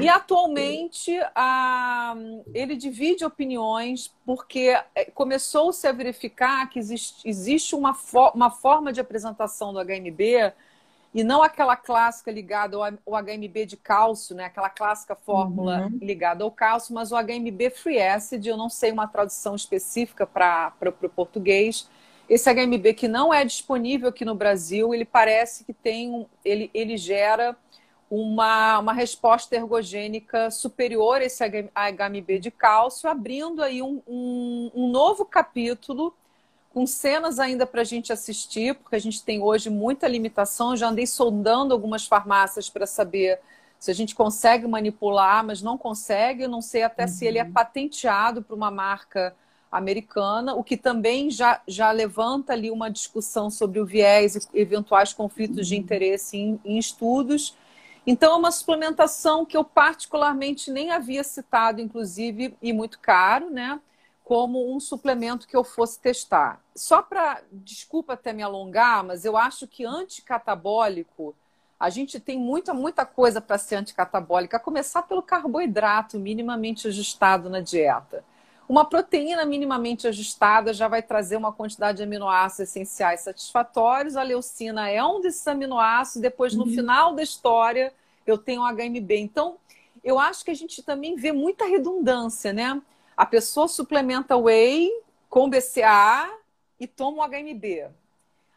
E 0.00 0.08
atualmente 0.08 1.12
a, 1.34 2.16
ele 2.54 2.74
divide 2.74 3.24
opiniões 3.24 4.12
porque 4.24 4.76
é, 4.94 5.04
começou-se 5.06 5.86
a 5.86 5.92
verificar 5.92 6.68
que 6.70 6.78
existe, 6.78 7.28
existe 7.28 7.74
uma, 7.74 7.96
uma 8.34 8.50
forma 8.50 8.92
de 8.92 9.00
apresentação 9.00 9.72
do 9.72 9.78
HMB 9.78 10.52
e 11.14 11.22
não 11.22 11.44
aquela 11.44 11.76
clássica 11.76 12.32
ligada 12.32 12.76
ao, 12.76 13.22
HMB 13.22 13.66
de 13.66 13.76
cálcio, 13.76 14.34
né? 14.34 14.46
aquela 14.46 14.68
clássica 14.68 15.14
fórmula 15.14 15.82
uhum. 15.82 15.98
ligada 16.02 16.42
ao 16.42 16.50
cálcio, 16.50 16.92
mas 16.92 17.12
o 17.12 17.16
HMB 17.16 17.70
Free 17.70 18.02
Acid, 18.02 18.44
eu 18.44 18.56
não 18.56 18.68
sei 18.68 18.90
uma 18.90 19.06
tradução 19.06 19.54
específica 19.54 20.26
para 20.26 20.72
o 20.84 21.08
português. 21.08 21.88
Esse 22.28 22.52
HMB 22.52 22.94
que 22.94 23.06
não 23.06 23.32
é 23.32 23.44
disponível 23.44 24.08
aqui 24.08 24.24
no 24.24 24.34
Brasil, 24.34 24.92
ele 24.92 25.04
parece 25.04 25.62
que 25.62 25.72
tem 25.72 26.10
um, 26.10 26.26
ele, 26.44 26.68
ele 26.74 26.96
gera 26.96 27.56
uma, 28.10 28.80
uma 28.80 28.92
resposta 28.92 29.54
ergogênica 29.54 30.50
superior 30.50 31.20
a 31.20 31.24
esse 31.24 31.44
HMB 31.44 32.40
de 32.40 32.50
cálcio, 32.50 33.08
abrindo 33.08 33.62
aí 33.62 33.80
um, 33.82 34.02
um, 34.04 34.70
um 34.74 34.90
novo 34.90 35.24
capítulo 35.24 36.12
com 36.74 36.88
cenas 36.88 37.38
ainda 37.38 37.64
para 37.64 37.82
a 37.82 37.84
gente 37.84 38.12
assistir, 38.12 38.74
porque 38.74 38.96
a 38.96 39.00
gente 39.00 39.22
tem 39.22 39.40
hoje 39.40 39.70
muita 39.70 40.08
limitação. 40.08 40.72
Eu 40.72 40.76
já 40.76 40.88
andei 40.88 41.06
sondando 41.06 41.72
algumas 41.72 42.04
farmácias 42.04 42.68
para 42.68 42.84
saber 42.84 43.38
se 43.78 43.92
a 43.92 43.94
gente 43.94 44.12
consegue 44.12 44.66
manipular, 44.66 45.44
mas 45.44 45.62
não 45.62 45.78
consegue. 45.78 46.42
Eu 46.42 46.48
não 46.48 46.60
sei 46.60 46.82
até 46.82 47.04
uhum. 47.04 47.08
se 47.08 47.24
ele 47.24 47.38
é 47.38 47.44
uhum. 47.44 47.52
patenteado 47.52 48.42
para 48.42 48.56
uma 48.56 48.72
marca 48.72 49.36
americana, 49.70 50.54
o 50.54 50.64
que 50.64 50.76
também 50.76 51.30
já, 51.30 51.60
já 51.66 51.92
levanta 51.92 52.52
ali 52.52 52.70
uma 52.70 52.90
discussão 52.90 53.50
sobre 53.50 53.78
o 53.78 53.86
viés 53.86 54.34
e 54.34 54.60
eventuais 54.60 55.12
conflitos 55.12 55.58
uhum. 55.58 55.64
de 55.64 55.76
interesse 55.76 56.36
em, 56.36 56.60
em 56.64 56.76
estudos. 56.76 57.56
Então, 58.04 58.32
é 58.32 58.36
uma 58.36 58.50
suplementação 58.50 59.46
que 59.46 59.56
eu 59.56 59.64
particularmente 59.64 60.72
nem 60.72 60.90
havia 60.90 61.22
citado, 61.22 61.80
inclusive, 61.80 62.56
e 62.60 62.72
muito 62.72 62.98
caro, 62.98 63.48
né? 63.48 63.80
Como 64.24 64.74
um 64.74 64.80
suplemento 64.80 65.46
que 65.46 65.54
eu 65.54 65.62
fosse 65.62 66.00
testar. 66.00 66.58
Só 66.74 67.02
para, 67.02 67.42
desculpa 67.52 68.14
até 68.14 68.32
me 68.32 68.42
alongar, 68.42 69.04
mas 69.04 69.26
eu 69.26 69.36
acho 69.36 69.68
que 69.68 69.84
anticatabólico, 69.84 71.36
a 71.78 71.90
gente 71.90 72.18
tem 72.18 72.38
muita, 72.38 72.72
muita 72.72 73.04
coisa 73.04 73.38
para 73.38 73.58
ser 73.58 73.76
anticatabólica, 73.76 74.56
a 74.56 74.60
começar 74.60 75.02
pelo 75.02 75.22
carboidrato 75.22 76.18
minimamente 76.18 76.88
ajustado 76.88 77.50
na 77.50 77.60
dieta. 77.60 78.24
Uma 78.66 78.86
proteína 78.86 79.44
minimamente 79.44 80.08
ajustada 80.08 80.72
já 80.72 80.88
vai 80.88 81.02
trazer 81.02 81.36
uma 81.36 81.52
quantidade 81.52 81.98
de 81.98 82.04
aminoácidos 82.04 82.70
essenciais 82.70 83.20
satisfatórios. 83.20 84.16
A 84.16 84.22
leucina 84.22 84.88
é 84.88 85.04
um 85.04 85.20
desses 85.20 85.46
aminoácidos. 85.46 86.22
Depois, 86.22 86.54
no 86.54 86.64
uhum. 86.64 86.70
final 86.70 87.14
da 87.14 87.22
história, 87.22 87.92
eu 88.26 88.38
tenho 88.38 88.62
o 88.62 88.66
HMB. 88.66 89.18
Então, 89.18 89.56
eu 90.02 90.18
acho 90.18 90.42
que 90.42 90.50
a 90.50 90.54
gente 90.54 90.82
também 90.82 91.14
vê 91.14 91.30
muita 91.30 91.66
redundância, 91.66 92.54
né? 92.54 92.80
A 93.16 93.24
pessoa 93.26 93.68
suplementa 93.68 94.36
whey 94.36 94.90
com 95.28 95.48
BCA 95.48 96.30
e 96.78 96.86
toma 96.86 97.24
o 97.24 97.28
HMB. 97.28 97.90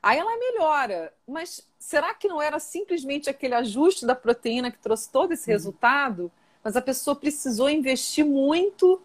Aí 0.01 0.19
ela 0.19 0.37
melhora. 0.37 1.13
Mas 1.27 1.67
será 1.77 2.13
que 2.13 2.27
não 2.27 2.41
era 2.41 2.59
simplesmente 2.59 3.29
aquele 3.29 3.55
ajuste 3.55 4.05
da 4.05 4.15
proteína 4.15 4.71
que 4.71 4.77
trouxe 4.77 5.11
todo 5.11 5.33
esse 5.33 5.49
uhum. 5.49 5.53
resultado? 5.53 6.31
Mas 6.63 6.75
a 6.75 6.81
pessoa 6.81 7.15
precisou 7.15 7.69
investir 7.69 8.25
muito 8.25 9.01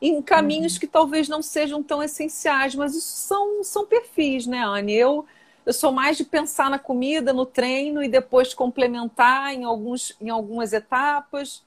em 0.00 0.20
caminhos 0.22 0.74
uhum. 0.74 0.80
que 0.80 0.86
talvez 0.86 1.28
não 1.28 1.42
sejam 1.42 1.82
tão 1.82 2.02
essenciais. 2.02 2.74
Mas 2.74 2.94
isso 2.94 3.16
são, 3.16 3.64
são 3.64 3.86
perfis, 3.86 4.46
né, 4.46 4.64
Anne? 4.64 4.94
Eu, 4.94 5.26
eu 5.66 5.72
sou 5.72 5.90
mais 5.90 6.16
de 6.16 6.24
pensar 6.24 6.70
na 6.70 6.78
comida, 6.78 7.32
no 7.32 7.46
treino 7.46 8.02
e 8.02 8.08
depois 8.08 8.54
complementar 8.54 9.52
em, 9.52 9.64
alguns, 9.64 10.16
em 10.20 10.30
algumas 10.30 10.72
etapas. 10.72 11.63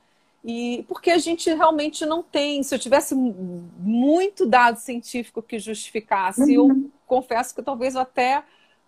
E 0.50 0.86
porque 0.88 1.12
a 1.12 1.18
gente 1.18 1.54
realmente 1.54 2.06
não 2.06 2.24
tem, 2.24 2.64
se 2.64 2.74
eu 2.74 2.80
tivesse 2.80 3.14
muito 3.14 4.46
dado 4.46 4.78
científico 4.78 5.44
que 5.44 5.60
justificasse, 5.60 6.58
uhum. 6.58 6.70
eu 6.70 6.92
confesso 7.06 7.54
que 7.54 7.62
talvez 7.62 7.96
eu 7.96 8.02
até 8.02 8.42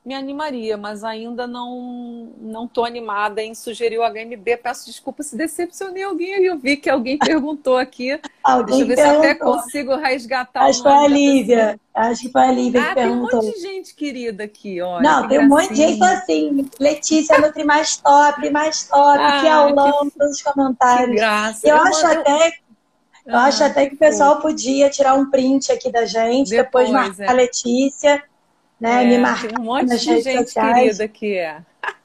me 0.05 0.15
animaria, 0.15 0.77
mas 0.77 1.03
ainda 1.03 1.45
não 1.45 2.31
não 2.39 2.65
estou 2.65 2.85
animada 2.85 3.41
em 3.41 3.53
sugerir 3.53 3.99
o 3.99 4.03
HMB. 4.03 4.57
Peço 4.63 4.85
desculpa 4.85 5.23
se 5.23 5.35
decepcionei 5.35 6.03
alguém. 6.03 6.43
Eu 6.43 6.57
vi 6.57 6.77
que 6.77 6.89
alguém 6.89 7.17
perguntou 7.19 7.77
aqui. 7.77 8.19
Alguém 8.43 8.85
Deixa 8.85 9.01
eu 9.01 9.21
ver 9.21 9.21
perguntou. 9.21 9.21
se 9.21 9.27
até 9.27 9.35
consigo 9.35 9.95
resgatar. 9.95 10.63
Acho 10.63 10.81
que 10.81 10.89
foi 10.89 10.97
a 10.97 11.07
Lívia. 11.07 11.79
Acho 11.93 12.21
que 12.21 12.31
foi 12.31 12.41
a 12.41 12.51
Lívia 12.51 12.81
ah, 12.81 12.87
que 12.87 12.95
perguntou. 12.95 13.29
tem 13.29 13.39
um 13.39 13.43
monte 13.43 13.55
de 13.55 13.61
gente 13.61 13.95
querida 13.95 14.43
aqui, 14.45 14.81
olha. 14.81 15.01
Não, 15.03 15.27
tem 15.27 15.39
um 15.39 15.47
monte 15.47 15.69
de 15.69 15.75
gente 15.75 16.03
assim. 16.03 16.69
Letícia 16.79 17.37
Nutri 17.37 17.63
mais 17.65 17.97
top, 17.97 18.49
mais 18.49 18.87
top, 18.87 19.19
ah, 19.19 19.41
que 19.41 19.47
aulão, 19.47 20.09
que... 20.09 20.17
todos 20.17 20.37
os 20.37 20.41
comentários. 20.41 21.09
Que 21.09 21.15
graça. 21.15 21.67
Eu, 21.67 21.75
eu 21.75 21.83
acho 21.83 22.05
até 22.07 22.53
eu 23.25 23.35
ah, 23.35 23.43
acho 23.43 23.63
até 23.63 23.85
que 23.85 23.93
o 23.93 23.97
pessoal 23.97 24.39
podia 24.39 24.89
tirar 24.89 25.13
um 25.13 25.29
print 25.29 25.71
aqui 25.71 25.91
da 25.91 26.03
gente, 26.05 26.49
depois, 26.49 26.87
depois 26.87 26.89
marcar 26.89 27.23
é. 27.25 27.27
a 27.27 27.33
Letícia 27.33 28.23
né? 28.79 29.03
É, 29.03 29.07
me 29.07 29.17
marcou 29.17 29.59
um 29.59 29.63
monte 29.63 29.87
nas 29.87 30.01
de 30.01 30.09
redes 30.09 30.23
gente 30.23 30.47
sociais. 30.47 30.97
querida 30.97 31.07
que 31.07 31.37
é. 31.37 31.61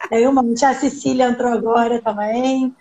Tem 0.09 0.27
um 0.29 0.33
monte. 0.33 0.65
A 0.65 0.75
Cecília 0.75 1.29
entrou 1.29 1.53
agora 1.53 2.01
também. 2.03 2.75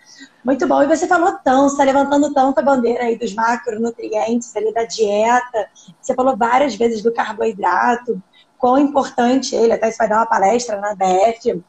Muito 0.43 0.67
bom. 0.67 0.81
E 0.81 0.87
você 0.87 1.07
falou 1.07 1.37
tão, 1.43 1.69
você 1.69 1.73
está 1.73 1.83
levantando 1.83 2.33
tanto 2.33 2.59
a 2.59 2.61
bandeira 2.61 3.03
aí 3.03 3.17
dos 3.17 3.33
macronutrientes, 3.33 4.55
ali 4.55 4.73
da 4.73 4.83
dieta. 4.83 5.69
Você 6.01 6.13
falou 6.13 6.35
várias 6.35 6.75
vezes 6.75 7.01
do 7.01 7.13
carboidrato, 7.13 8.21
quão 8.57 8.77
importante 8.77 9.55
ele, 9.55 9.73
até 9.73 9.89
você 9.89 9.97
vai 9.97 10.09
dar 10.09 10.17
uma 10.17 10.25
palestra 10.25 10.79
na 10.79 10.95
BF 10.95 11.63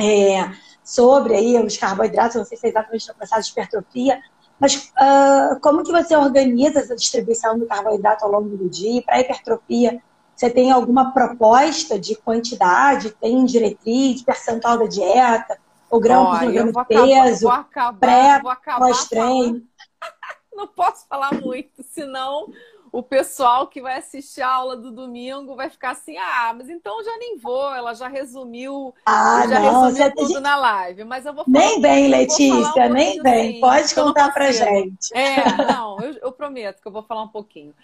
é, 0.00 0.50
sobre 0.82 1.34
aí 1.34 1.62
os 1.62 1.76
carboidratos, 1.76 2.36
não 2.36 2.44
sei 2.44 2.56
se 2.56 2.66
é 2.66 2.70
exatamente 2.70 3.08
no 3.08 3.14
processo 3.14 3.46
de 3.46 3.52
hipertrofia, 3.52 4.20
mas 4.58 4.92
uh, 5.00 5.58
como 5.60 5.82
que 5.82 5.92
você 5.92 6.14
organiza 6.16 6.80
essa 6.80 6.94
distribuição 6.94 7.58
do 7.58 7.66
carboidrato 7.66 8.24
ao 8.24 8.30
longo 8.30 8.56
do 8.56 8.68
dia? 8.68 9.02
Para 9.02 9.20
hipertrofia, 9.20 10.02
você 10.40 10.48
tem 10.48 10.72
alguma 10.72 11.12
proposta 11.12 11.98
de 11.98 12.14
quantidade? 12.14 13.10
Tem 13.10 13.44
diretriz, 13.44 14.22
percentual 14.22 14.78
da 14.78 14.86
dieta? 14.86 15.58
O 15.90 16.00
grão 16.00 16.30
por 16.30 16.38
quilograma 16.38 16.72
de 16.72 16.84
peso? 16.88 17.42
Vou 17.42 17.52
acabar, 17.52 17.98
pré, 17.98 18.40
pós-treino? 18.78 19.60
Não 20.56 20.66
posso 20.66 21.06
falar 21.06 21.34
muito, 21.34 21.82
senão 21.82 22.46
o 22.90 23.02
pessoal 23.02 23.66
que 23.66 23.82
vai 23.82 23.98
assistir 23.98 24.40
a 24.40 24.50
aula 24.50 24.76
do 24.76 24.90
domingo 24.90 25.54
vai 25.54 25.68
ficar 25.68 25.90
assim, 25.90 26.16
ah, 26.16 26.54
mas 26.56 26.70
então 26.70 27.04
já 27.04 27.16
nem 27.18 27.36
vou, 27.38 27.72
ela 27.74 27.94
já 27.94 28.08
resumiu, 28.08 28.94
ah, 29.04 29.46
já 29.46 29.60
não, 29.60 29.84
resumiu 29.84 30.14
tudo 30.14 30.28
gente... 30.28 30.40
na 30.40 30.56
live. 30.56 31.04
Mas 31.04 31.26
eu 31.26 31.34
vou 31.34 31.44
falar, 31.44 31.58
Nem 31.58 31.80
bem, 31.82 32.08
Letícia, 32.08 32.86
um 32.86 32.92
nem 32.92 33.22
bem. 33.22 33.50
Assim, 33.50 33.60
Pode 33.60 33.94
contar 33.94 34.32
pra 34.32 34.50
gente. 34.52 35.14
É, 35.14 35.44
não, 35.70 36.00
eu, 36.00 36.14
eu 36.14 36.32
prometo 36.32 36.80
que 36.80 36.88
eu 36.88 36.92
vou 36.92 37.02
falar 37.02 37.24
um 37.24 37.28
pouquinho. 37.28 37.74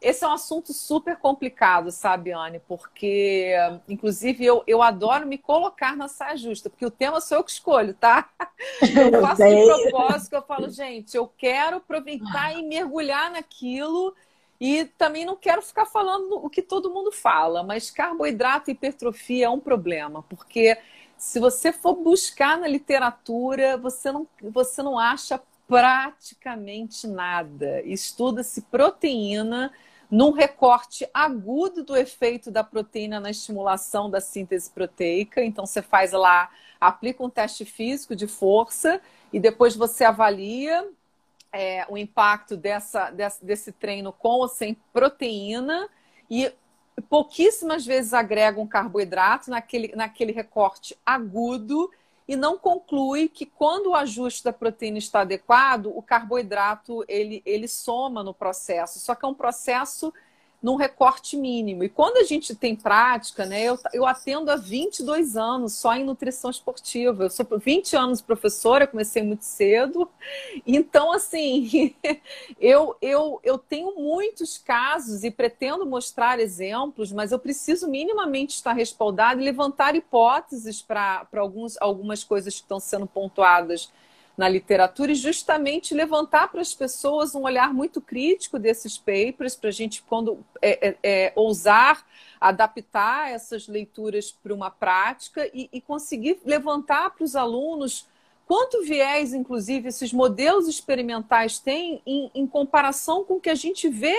Esse 0.00 0.24
é 0.24 0.28
um 0.28 0.32
assunto 0.32 0.72
super 0.72 1.16
complicado, 1.16 1.90
sabe, 1.90 2.32
Anne? 2.32 2.60
Porque, 2.66 3.52
inclusive, 3.86 4.44
eu, 4.44 4.62
eu 4.66 4.80
adoro 4.80 5.26
me 5.26 5.36
colocar 5.36 5.94
na 5.94 6.08
saia 6.08 6.36
justa, 6.38 6.70
porque 6.70 6.86
o 6.86 6.90
tema 6.90 7.20
sou 7.20 7.38
eu 7.38 7.44
que 7.44 7.50
escolho, 7.50 7.92
tá? 7.92 8.30
Eu 8.80 9.20
faço 9.20 9.42
de 9.46 9.90
propósito 9.90 10.32
eu 10.34 10.42
falo, 10.42 10.70
gente, 10.70 11.14
eu 11.16 11.26
quero 11.26 11.76
aproveitar 11.76 12.56
e 12.56 12.62
mergulhar 12.62 13.30
naquilo 13.30 14.14
e 14.58 14.84
também 14.84 15.26
não 15.26 15.36
quero 15.36 15.60
ficar 15.60 15.84
falando 15.84 16.44
o 16.44 16.48
que 16.48 16.62
todo 16.62 16.90
mundo 16.90 17.12
fala, 17.12 17.62
mas 17.62 17.90
carboidrato 17.90 18.70
e 18.70 18.72
hipertrofia 18.72 19.46
é 19.46 19.50
um 19.50 19.60
problema, 19.60 20.22
porque 20.22 20.78
se 21.16 21.38
você 21.38 21.72
for 21.72 21.94
buscar 21.94 22.58
na 22.58 22.66
literatura, 22.66 23.76
você 23.76 24.10
não, 24.10 24.26
você 24.42 24.82
não 24.82 24.98
acha 24.98 25.40
praticamente 25.68 27.06
nada. 27.06 27.82
Estuda-se 27.82 28.62
proteína 28.62 29.70
num 30.10 30.32
recorte 30.32 31.08
agudo 31.14 31.84
do 31.84 31.96
efeito 31.96 32.50
da 32.50 32.64
proteína 32.64 33.20
na 33.20 33.30
estimulação 33.30 34.10
da 34.10 34.20
síntese 34.20 34.68
proteica. 34.70 35.42
Então, 35.42 35.64
você 35.64 35.80
faz 35.80 36.12
lá, 36.12 36.50
aplica 36.80 37.22
um 37.22 37.30
teste 37.30 37.64
físico 37.64 38.16
de 38.16 38.26
força 38.26 39.00
e 39.32 39.38
depois 39.38 39.76
você 39.76 40.04
avalia 40.04 40.88
é, 41.52 41.86
o 41.88 41.96
impacto 41.96 42.56
dessa, 42.56 43.10
desse, 43.10 43.44
desse 43.44 43.72
treino 43.72 44.12
com 44.12 44.40
ou 44.40 44.48
sem 44.48 44.76
proteína 44.92 45.88
e 46.28 46.52
pouquíssimas 47.08 47.86
vezes 47.86 48.12
agregam 48.12 48.66
carboidrato 48.66 49.50
naquele, 49.50 49.94
naquele 49.94 50.32
recorte 50.32 50.96
agudo 51.04 51.90
e 52.30 52.36
não 52.36 52.56
conclui 52.56 53.28
que 53.28 53.44
quando 53.44 53.88
o 53.88 53.94
ajuste 53.96 54.44
da 54.44 54.52
proteína 54.52 54.98
está 54.98 55.22
adequado, 55.22 55.86
o 55.92 56.00
carboidrato 56.00 57.04
ele, 57.08 57.42
ele 57.44 57.66
soma 57.66 58.22
no 58.22 58.32
processo. 58.32 59.00
Só 59.00 59.16
que 59.16 59.26
é 59.26 59.28
um 59.28 59.34
processo 59.34 60.14
num 60.62 60.76
recorte 60.76 61.36
mínimo. 61.36 61.82
E 61.82 61.88
quando 61.88 62.18
a 62.18 62.24
gente 62.24 62.54
tem 62.54 62.76
prática, 62.76 63.46
né, 63.46 63.62
eu, 63.62 63.78
eu 63.94 64.06
atendo 64.06 64.50
há 64.50 64.56
22 64.56 65.36
anos 65.36 65.74
só 65.74 65.94
em 65.94 66.04
nutrição 66.04 66.50
esportiva. 66.50 67.24
Eu 67.24 67.30
sou 67.30 67.46
20 67.50 67.96
anos 67.96 68.20
professora, 68.20 68.86
comecei 68.86 69.22
muito 69.22 69.44
cedo. 69.44 70.08
Então, 70.66 71.12
assim, 71.12 71.94
eu, 72.60 72.94
eu, 73.00 73.40
eu 73.42 73.56
tenho 73.56 73.94
muitos 73.96 74.58
casos 74.58 75.24
e 75.24 75.30
pretendo 75.30 75.86
mostrar 75.86 76.38
exemplos, 76.38 77.10
mas 77.10 77.32
eu 77.32 77.38
preciso 77.38 77.88
minimamente 77.88 78.54
estar 78.54 78.72
respaldada 78.74 79.40
e 79.40 79.44
levantar 79.44 79.94
hipóteses 79.94 80.82
para 80.82 81.26
algumas 81.80 82.22
coisas 82.22 82.54
que 82.54 82.60
estão 82.60 82.78
sendo 82.78 83.06
pontuadas 83.06 83.90
na 84.40 84.48
literatura 84.48 85.12
e 85.12 85.14
justamente 85.14 85.92
levantar 85.92 86.48
para 86.48 86.62
as 86.62 86.74
pessoas 86.74 87.34
um 87.34 87.42
olhar 87.42 87.74
muito 87.74 88.00
crítico 88.00 88.58
desses 88.58 88.96
papers, 88.96 89.54
para 89.54 89.68
a 89.68 89.72
gente, 89.72 90.02
quando 90.02 90.42
é, 90.62 90.88
é, 90.88 90.96
é, 91.02 91.32
ousar 91.36 92.02
adaptar 92.40 93.30
essas 93.30 93.68
leituras 93.68 94.32
para 94.32 94.54
uma 94.54 94.70
prática 94.70 95.46
e, 95.52 95.68
e 95.70 95.78
conseguir 95.78 96.40
levantar 96.42 97.10
para 97.10 97.22
os 97.22 97.36
alunos 97.36 98.08
quanto 98.46 98.82
viés, 98.82 99.34
inclusive, 99.34 99.88
esses 99.88 100.10
modelos 100.10 100.66
experimentais 100.66 101.58
têm 101.58 102.00
em, 102.06 102.30
em, 102.34 102.46
comparação 102.46 103.22
com 103.22 103.34
o 103.34 103.40
que 103.40 103.50
a 103.50 103.54
gente 103.54 103.90
vê 103.90 104.16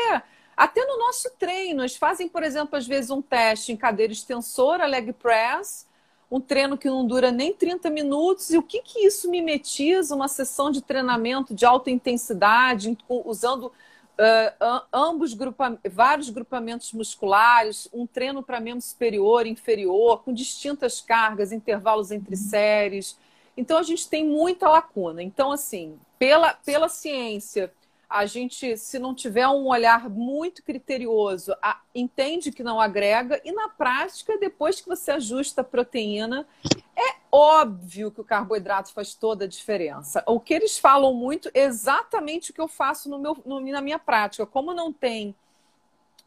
até 0.56 0.86
no 0.86 1.00
nosso 1.00 1.32
treino. 1.40 1.82
Eles 1.82 1.98
fazem, 1.98 2.30
por 2.30 2.44
exemplo, 2.44 2.78
às 2.78 2.86
vezes 2.86 3.10
um 3.10 3.24
teste 3.24 3.72
em 3.72 3.76
cadeira 3.76 4.14
extensora, 4.14 4.86
leg 4.86 5.12
press, 5.14 5.88
um 6.32 6.40
treino 6.40 6.78
que 6.78 6.88
não 6.88 7.06
dura 7.06 7.30
nem 7.30 7.54
30 7.54 7.90
minutos. 7.90 8.52
E 8.52 8.58
o 8.58 8.64
que, 8.64 8.82
que 8.82 9.06
isso 9.06 9.30
mimetiza? 9.30 10.16
Uma 10.16 10.30
sessão 10.30 10.72
de 10.72 10.82
treinamento 10.82 11.54
de 11.54 11.66
alta 11.66 11.92
intensidade, 11.92 12.98
usando 13.10 13.66
uh, 13.66 14.82
ambos 14.94 15.34
grupa 15.34 15.78
vários 15.92 16.30
grupamentos 16.30 16.94
musculares, 16.94 17.90
um 17.92 18.08
treino 18.08 18.42
para 18.42 18.62
membro 18.62 18.82
superior, 18.82 19.46
inferior, 19.46 20.24
com 20.24 20.32
distintas 20.32 21.02
cargas, 21.02 21.52
intervalos 21.52 22.12
entre 22.12 22.38
séries. 22.38 23.20
Então 23.58 23.78
a 23.78 23.84
gente 23.84 24.08
tem 24.08 24.26
muita 24.26 24.70
lacuna. 24.70 25.22
Então, 25.22 25.52
assim, 25.52 26.00
pela, 26.18 26.54
pela 26.54 26.88
ciência 26.88 27.74
a 28.12 28.26
gente, 28.26 28.76
se 28.76 29.00
não 29.00 29.16
tiver 29.16 29.48
um 29.48 29.68
olhar 29.68 30.10
muito 30.10 30.62
criterioso, 30.62 31.56
a, 31.62 31.80
entende 31.96 32.52
que 32.52 32.62
não 32.62 32.78
agrega, 32.78 33.42
e 33.46 33.54
na 33.54 33.70
prática, 33.70 34.38
depois 34.38 34.82
que 34.82 34.90
você 34.90 35.12
ajusta 35.12 35.62
a 35.62 35.64
proteína, 35.64 36.46
é 36.94 37.16
óbvio 37.32 38.12
que 38.12 38.20
o 38.20 38.26
carboidrato 38.26 38.92
faz 38.92 39.14
toda 39.14 39.46
a 39.46 39.48
diferença. 39.48 40.22
O 40.28 40.42
que 40.42 40.54
eles 40.54 40.78
falam 40.78 41.14
muito 41.14 41.50
é 41.54 41.62
exatamente 41.62 42.52
o 42.52 42.54
que 42.54 42.60
eu 42.60 42.68
faço 42.68 43.10
no 43.10 43.18
meu, 43.18 43.38
no, 43.46 43.62
na 43.62 43.80
minha 43.80 43.98
prática. 43.98 44.46
Como 44.46 44.74
não 44.74 44.92
tem 44.92 45.34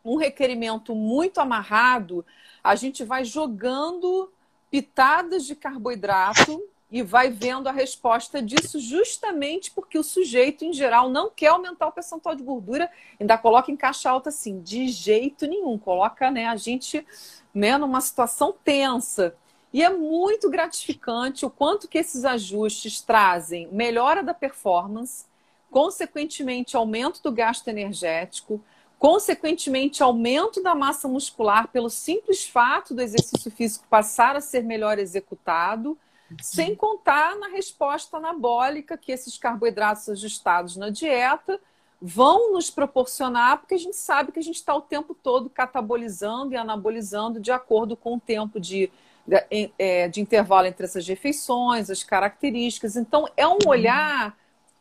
um 0.02 0.16
requerimento 0.16 0.94
muito 0.94 1.38
amarrado, 1.38 2.24
a 2.62 2.74
gente 2.74 3.04
vai 3.04 3.26
jogando 3.26 4.32
pitadas 4.70 5.44
de 5.44 5.54
carboidrato 5.54 6.62
e 6.94 7.02
vai 7.02 7.28
vendo 7.28 7.68
a 7.68 7.72
resposta 7.72 8.40
disso 8.40 8.78
justamente 8.78 9.68
porque 9.72 9.98
o 9.98 10.02
sujeito, 10.04 10.64
em 10.64 10.72
geral, 10.72 11.10
não 11.10 11.28
quer 11.28 11.48
aumentar 11.48 11.88
o 11.88 11.92
percentual 11.92 12.36
de 12.36 12.44
gordura, 12.44 12.88
ainda 13.18 13.36
coloca 13.36 13.72
em 13.72 13.76
caixa 13.76 14.08
alta 14.08 14.28
assim, 14.28 14.60
de 14.60 14.86
jeito 14.86 15.44
nenhum, 15.48 15.76
coloca 15.76 16.30
né, 16.30 16.46
a 16.46 16.54
gente 16.54 17.04
né, 17.52 17.76
numa 17.76 18.00
situação 18.00 18.54
tensa. 18.62 19.34
E 19.72 19.82
é 19.82 19.90
muito 19.90 20.48
gratificante 20.48 21.44
o 21.44 21.50
quanto 21.50 21.88
que 21.88 21.98
esses 21.98 22.24
ajustes 22.24 23.00
trazem 23.00 23.66
melhora 23.72 24.22
da 24.22 24.32
performance, 24.32 25.24
consequentemente 25.72 26.76
aumento 26.76 27.20
do 27.24 27.32
gasto 27.32 27.66
energético, 27.66 28.62
consequentemente 29.00 30.00
aumento 30.00 30.62
da 30.62 30.76
massa 30.76 31.08
muscular 31.08 31.66
pelo 31.66 31.90
simples 31.90 32.46
fato 32.46 32.94
do 32.94 33.02
exercício 33.02 33.50
físico 33.50 33.84
passar 33.90 34.36
a 34.36 34.40
ser 34.40 34.62
melhor 34.62 35.00
executado 35.00 35.98
sem 36.40 36.74
contar 36.74 37.36
na 37.36 37.48
resposta 37.48 38.16
anabólica 38.16 38.96
que 38.96 39.12
esses 39.12 39.38
carboidratos 39.38 40.08
ajustados 40.08 40.76
na 40.76 40.90
dieta 40.90 41.60
vão 42.00 42.52
nos 42.52 42.70
proporcionar, 42.70 43.58
porque 43.58 43.74
a 43.74 43.78
gente 43.78 43.96
sabe 43.96 44.32
que 44.32 44.38
a 44.38 44.42
gente 44.42 44.56
está 44.56 44.74
o 44.74 44.82
tempo 44.82 45.14
todo 45.14 45.48
catabolizando 45.48 46.52
e 46.52 46.56
anabolizando 46.56 47.40
de 47.40 47.50
acordo 47.50 47.96
com 47.96 48.16
o 48.16 48.20
tempo 48.20 48.60
de, 48.60 48.90
de, 49.26 49.70
é, 49.78 50.08
de 50.08 50.20
intervalo 50.20 50.66
entre 50.66 50.84
essas 50.84 51.06
refeições, 51.06 51.88
as 51.88 52.02
características. 52.02 52.96
Então, 52.96 53.26
é 53.36 53.46
um 53.46 53.58
olhar 53.66 54.36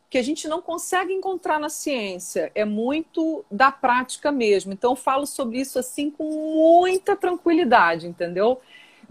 que 0.09 0.17
a 0.17 0.21
gente 0.21 0.47
não 0.47 0.61
consegue 0.61 1.13
encontrar 1.13 1.59
na 1.59 1.69
ciência, 1.69 2.51
é 2.53 2.65
muito 2.65 3.43
da 3.49 3.71
prática 3.71 4.31
mesmo. 4.31 4.73
Então, 4.73 4.91
eu 4.91 4.95
falo 4.95 5.25
sobre 5.25 5.59
isso 5.59 5.79
assim 5.79 6.11
com 6.11 6.29
muita 6.29 7.15
tranquilidade, 7.15 8.05
entendeu? 8.05 8.61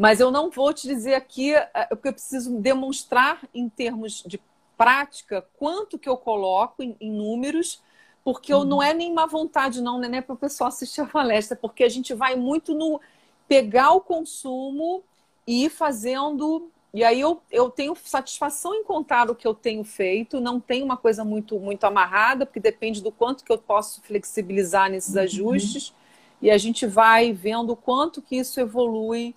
Mas 0.02 0.18
eu 0.18 0.32
não 0.32 0.50
vou 0.50 0.74
te 0.74 0.88
dizer 0.88 1.14
aqui, 1.14 1.54
é, 1.54 1.86
porque 1.90 2.08
eu 2.08 2.12
preciso 2.12 2.58
demonstrar 2.58 3.40
em 3.54 3.68
termos 3.68 4.24
de 4.26 4.42
prática 4.76 5.46
quanto 5.56 5.96
que 5.96 6.08
eu 6.08 6.16
coloco 6.16 6.82
em, 6.82 6.96
em 7.00 7.08
números, 7.08 7.80
porque 8.24 8.52
eu, 8.52 8.64
não 8.64 8.78
uhum. 8.78 8.82
é 8.82 8.92
nem 8.92 9.14
má 9.14 9.26
vontade, 9.26 9.80
não, 9.80 10.00
né? 10.00 10.20
Para 10.20 10.34
o 10.34 10.36
pessoal 10.36 10.66
assistir 10.66 11.02
a 11.02 11.06
palestra, 11.06 11.56
porque 11.56 11.84
a 11.84 11.88
gente 11.88 12.14
vai 12.14 12.34
muito 12.34 12.74
no 12.74 13.00
pegar 13.46 13.92
o 13.92 14.00
consumo 14.00 15.04
e 15.46 15.66
ir 15.66 15.70
fazendo. 15.70 16.68
E 16.92 17.04
aí 17.04 17.20
eu, 17.20 17.40
eu 17.48 17.70
tenho 17.70 17.94
satisfação 17.94 18.74
em 18.74 18.82
contar 18.82 19.30
o 19.30 19.36
que 19.36 19.46
eu 19.46 19.54
tenho 19.54 19.84
feito, 19.84 20.40
não 20.40 20.58
tem 20.58 20.82
uma 20.82 20.96
coisa 20.96 21.24
muito, 21.24 21.60
muito 21.60 21.84
amarrada, 21.84 22.44
porque 22.44 22.58
depende 22.58 23.00
do 23.00 23.12
quanto 23.12 23.44
que 23.44 23.52
eu 23.52 23.58
posso 23.58 24.02
flexibilizar 24.02 24.90
nesses 24.90 25.14
uhum. 25.14 25.20
ajustes. 25.20 25.94
e 26.40 26.50
a 26.50 26.58
gente 26.58 26.88
vai 26.88 27.32
vendo 27.32 27.70
o 27.70 27.76
quanto 27.76 28.20
que 28.20 28.34
isso 28.34 28.58
evolui 28.58 29.32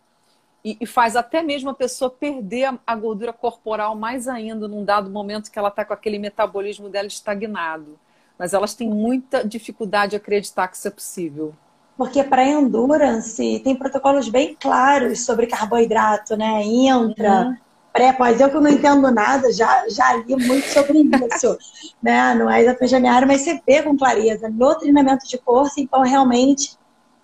e, 0.65 0.77
e 0.81 0.85
faz 0.87 1.15
até 1.15 1.43
mesmo 1.43 1.69
a 1.69 1.75
pessoa 1.75 2.09
perder 2.09 2.63
a, 2.65 2.79
a, 2.87 2.95
gordura 2.95 3.31
corporal 3.31 3.95
mais 3.95 4.27
ainda 4.27 4.67
num 4.67 4.83
dado 4.83 5.11
momento 5.11 5.51
que 5.51 5.59
ela 5.59 5.69
está 5.69 5.85
com 5.85 5.93
aquele 5.93 6.17
metabolismo 6.17 6.89
dela 6.89 7.07
estagnado. 7.07 7.99
Mas 8.37 8.51
elas 8.51 8.73
têm 8.73 8.89
muita 8.89 9.47
dificuldade 9.47 10.11
de 10.11 10.15
acreditar 10.15 10.67
que 10.67 10.75
isso 10.75 10.87
é 10.87 10.91
possível. 10.91 11.53
Porque 11.95 12.23
para 12.23 12.43
endurance 12.43 13.61
tem 13.63 13.75
protocolos 13.75 14.27
bem 14.27 14.57
claros 14.59 15.23
sobre 15.23 15.45
carboidrato, 15.45 16.35
né? 16.35 16.63
Intra, 16.63 17.45
uhum. 17.45 17.57
pré, 17.93 18.11
pós. 18.11 18.41
Eu 18.41 18.49
que 18.49 18.59
não 18.59 18.69
entendo 18.69 19.09
nada, 19.11 19.53
já, 19.53 19.87
já 19.87 20.17
li 20.17 20.35
muito 20.35 20.67
sobre 20.67 20.97
isso, 20.97 21.57
né? 22.01 22.33
Não 22.33 22.49
é 22.49 22.63
exatamente 22.63 22.95
a 22.95 22.99
minha 22.99 23.13
área, 23.13 23.27
mas 23.27 23.41
você 23.41 23.61
vê 23.65 23.83
com 23.83 23.95
clareza. 23.95 24.49
No 24.49 24.73
treinamento 24.75 25.27
de 25.27 25.37
força, 25.37 25.79
então 25.79 26.01
realmente 26.01 26.75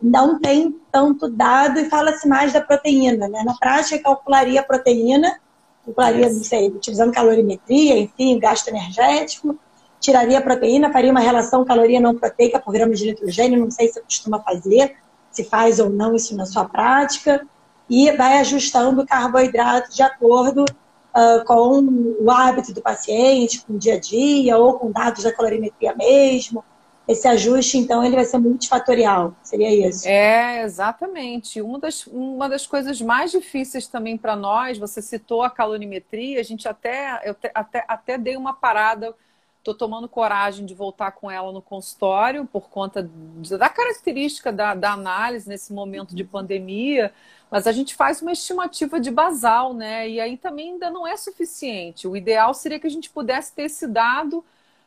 não 0.02 0.40
tem 0.40 0.76
tanto 0.92 1.30
dado 1.30 1.80
e 1.80 1.90
fala-se 1.90 2.28
mais 2.28 2.52
da 2.52 2.62
proteína, 2.62 3.28
né? 3.28 3.44
Na 3.46 3.54
prática, 3.56 4.02
calcularia 4.02 4.62
a 4.62 4.64
proteína, 4.64 5.40
calcularia, 5.86 6.30
não 6.30 6.44
sei, 6.44 6.70
utilizando 6.70 7.12
calorimetria, 7.12 7.98
enfim, 7.98 8.40
gasto 8.40 8.68
energético, 8.70 9.58
tiraria 10.00 10.40
a 10.40 10.42
proteína, 10.42 10.92
faria 10.92 11.12
uma 11.12 11.20
relação 11.20 11.64
caloria 11.64 12.00
não 12.00 12.16
proteica 12.16 12.60
por 12.60 12.74
grama 12.74 12.94
de 12.94 13.06
nitrogênio, 13.06 13.60
não 13.60 13.70
sei 13.70 13.88
se 13.88 13.94
você 13.94 14.02
costuma 14.02 14.40
fazer, 14.40 14.98
se 15.30 15.44
faz 15.44 15.80
ou 15.80 15.90
não 15.90 16.16
isso 16.16 16.36
na 16.36 16.46
sua 16.46 16.66
prática, 16.66 17.46
e 17.90 18.12
vai 18.14 18.40
ajustando 18.40 19.02
o 19.02 19.08
carboidrato 19.08 19.94
de 19.94 20.02
acordo 20.02 20.64
uh, 20.64 21.46
com 21.46 22.16
o 22.20 22.32
hábito 22.32 22.74
do 22.74 22.82
paciente, 22.82 23.64
com 23.66 23.74
o 23.74 23.78
dia 23.78 23.96
a 23.96 24.00
dia, 24.00 24.58
ou 24.58 24.80
com 24.80 24.92
dados 24.92 25.24
da 25.24 25.32
calorimetria 25.32 25.94
mesmo. 25.96 26.64
Esse 27.12 27.28
ajuste, 27.28 27.78
então, 27.78 28.04
ele 28.04 28.16
vai 28.16 28.26
ser 28.26 28.38
multifatorial, 28.38 29.36
seria 29.44 29.88
isso? 29.88 30.08
É, 30.08 30.64
exatamente. 30.64 31.62
Uma 31.62 31.80
das, 31.80 32.08
uma 32.08 32.48
das 32.48 32.66
coisas 32.66 33.02
mais 33.02 33.32
difíceis 33.32 33.88
também 33.88 34.18
para 34.18 34.36
nós, 34.36 34.78
você 34.78 35.02
citou 35.02 35.44
a 35.44 35.50
calorimetria, 35.50 36.40
a 36.40 36.44
gente 36.44 36.68
até, 36.68 37.22
eu 37.26 37.34
te, 37.34 37.52
até, 37.54 37.84
até 37.88 38.18
dei 38.18 38.38
uma 38.38 38.54
parada 38.54 39.14
Estou 39.62 39.76
tomando 39.76 40.10
coragem 40.10 40.66
de 40.66 40.74
voltar 40.74 41.12
com 41.12 41.30
ela 41.30 41.52
no 41.52 41.62
consultório 41.62 42.48
por 42.48 42.68
conta 42.68 43.08
da 43.60 43.70
característica 43.70 44.52
da, 44.52 44.74
da 44.74 44.94
análise 44.94 45.48
nesse 45.48 45.72
momento 45.72 46.16
de 46.16 46.24
pandemia, 46.24 47.14
mas 47.52 47.68
a 47.68 47.72
gente 47.72 47.94
faz 47.94 48.24
uma 48.24 48.32
estimativa 48.32 49.00
de 49.00 49.12
basal, 49.12 49.76
né? 49.76 50.10
E 50.10 50.20
aí 50.20 50.36
também 50.36 50.72
ainda 50.72 50.90
não 50.90 51.06
é 51.06 51.16
suficiente. 51.16 52.08
O 52.08 52.18
ideal 52.18 52.56
seria 52.56 52.80
que 52.80 52.88
a 52.88 52.90
gente 52.90 53.12
pudesse 53.12 53.54
ter 53.54 53.66
esse 53.66 53.88
dado 53.88 54.44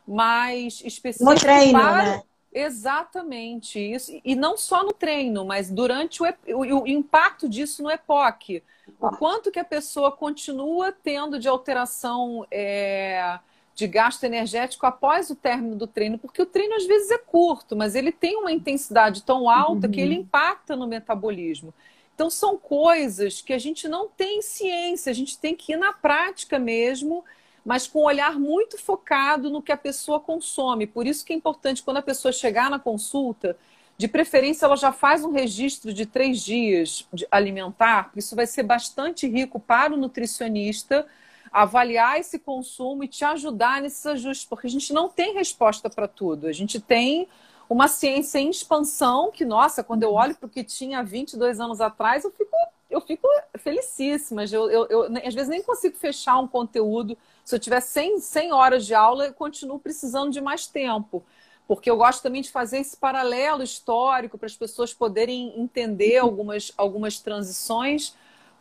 mais 0.07 0.81
específico. 0.83 1.29
No 1.29 1.39
treino, 1.39 1.79
para... 1.79 2.03
né? 2.03 2.23
Exatamente 2.53 3.79
isso. 3.79 4.17
E 4.23 4.35
não 4.35 4.55
só 4.57 4.83
no 4.83 4.93
treino, 4.93 5.43
mas 5.43 5.69
durante 5.69 6.23
o, 6.23 6.25
o, 6.47 6.83
o 6.83 6.87
impacto 6.87 7.49
disso 7.49 7.83
no 7.83 7.91
EPOC. 7.91 8.63
O 8.99 9.09
quanto 9.17 9.51
que 9.51 9.59
a 9.59 9.65
pessoa 9.65 10.11
continua 10.11 10.91
tendo 10.91 11.39
de 11.39 11.47
alteração. 11.47 12.45
É 12.49 13.39
de 13.75 13.87
gasto 13.87 14.23
energético 14.23 14.85
após 14.85 15.29
o 15.29 15.35
término 15.35 15.75
do 15.75 15.85
treino, 15.85 16.17
porque 16.17 16.41
o 16.41 16.45
treino 16.45 16.75
às 16.75 16.85
vezes 16.85 17.11
é 17.11 17.17
curto, 17.17 17.75
mas 17.75 17.93
ele 17.93 18.11
tem 18.11 18.37
uma 18.37 18.51
intensidade 18.51 19.21
tão 19.21 19.49
alta 19.49 19.85
uhum. 19.85 19.91
que 19.91 19.99
ele 19.99 20.15
impacta 20.15 20.77
no 20.77 20.87
metabolismo. 20.87 21.73
Então 22.15 22.29
são 22.29 22.57
coisas 22.57 23.41
que 23.41 23.51
a 23.51 23.57
gente 23.57 23.89
não 23.89 24.07
tem 24.07 24.41
ciência, 24.41 25.09
a 25.09 25.13
gente 25.13 25.37
tem 25.37 25.53
que 25.53 25.73
ir 25.73 25.75
na 25.75 25.91
prática 25.91 26.57
mesmo, 26.57 27.25
mas 27.65 27.87
com 27.87 28.01
um 28.01 28.05
olhar 28.05 28.39
muito 28.39 28.77
focado 28.77 29.49
no 29.49 29.61
que 29.61 29.71
a 29.71 29.77
pessoa 29.77 30.19
consome. 30.19 30.85
Por 30.85 31.07
isso 31.07 31.25
que 31.25 31.33
é 31.33 31.35
importante 31.35 31.81
quando 31.81 31.97
a 31.97 32.01
pessoa 32.01 32.31
chegar 32.31 32.69
na 32.69 32.77
consulta, 32.77 33.57
de 33.97 34.07
preferência 34.07 34.65
ela 34.65 34.75
já 34.75 34.91
faz 34.91 35.23
um 35.23 35.31
registro 35.31 35.93
de 35.93 36.05
três 36.05 36.41
dias 36.41 37.07
de 37.13 37.25
alimentar, 37.31 38.11
isso 38.15 38.35
vai 38.35 38.45
ser 38.45 38.63
bastante 38.63 39.25
rico 39.27 39.59
para 39.59 39.93
o 39.93 39.97
nutricionista 39.97 41.05
avaliar 41.51 42.19
esse 42.19 42.37
consumo 42.37 43.05
e 43.05 43.07
te 43.07 43.23
ajudar 43.23 43.81
nesses 43.81 44.05
ajustes, 44.05 44.45
porque 44.45 44.67
a 44.67 44.69
gente 44.69 44.91
não 44.91 45.07
tem 45.07 45.33
resposta 45.33 45.89
para 45.89 46.05
tudo. 46.05 46.47
A 46.47 46.51
gente 46.51 46.81
tem 46.81 47.29
uma 47.69 47.87
ciência 47.87 48.39
em 48.39 48.49
expansão 48.49 49.31
que, 49.31 49.45
nossa, 49.45 49.81
quando 49.81 50.03
eu 50.03 50.13
olho 50.13 50.35
para 50.35 50.47
o 50.47 50.49
que 50.49 50.65
tinha 50.65 51.01
22 51.01 51.61
anos 51.61 51.79
atrás, 51.79 52.25
eu 52.25 52.31
fico, 52.31 52.51
eu 52.95 53.01
fico 53.01 53.27
felicíssima. 53.59 54.45
Eu, 54.45 54.69
eu, 54.69 54.87
eu, 54.87 55.03
às 55.25 55.33
vezes 55.33 55.49
nem 55.49 55.61
consigo 55.61 55.95
fechar 55.97 56.39
um 56.39 56.47
conteúdo. 56.47 57.17
Se 57.43 57.55
eu 57.55 57.59
tiver 57.59 57.81
100, 57.81 58.19
100 58.19 58.53
horas 58.53 58.85
de 58.85 58.93
aula, 58.93 59.25
eu 59.25 59.33
continuo 59.33 59.79
precisando 59.79 60.31
de 60.31 60.41
mais 60.41 60.65
tempo. 60.67 61.23
Porque 61.67 61.89
eu 61.89 61.97
gosto 61.97 62.21
também 62.21 62.41
de 62.41 62.51
fazer 62.51 62.79
esse 62.79 62.95
paralelo 62.95 63.63
histórico 63.63 64.37
para 64.37 64.45
as 64.45 64.55
pessoas 64.55 64.93
poderem 64.93 65.59
entender 65.59 66.17
algumas, 66.17 66.71
algumas 66.77 67.19
transições 67.19 68.15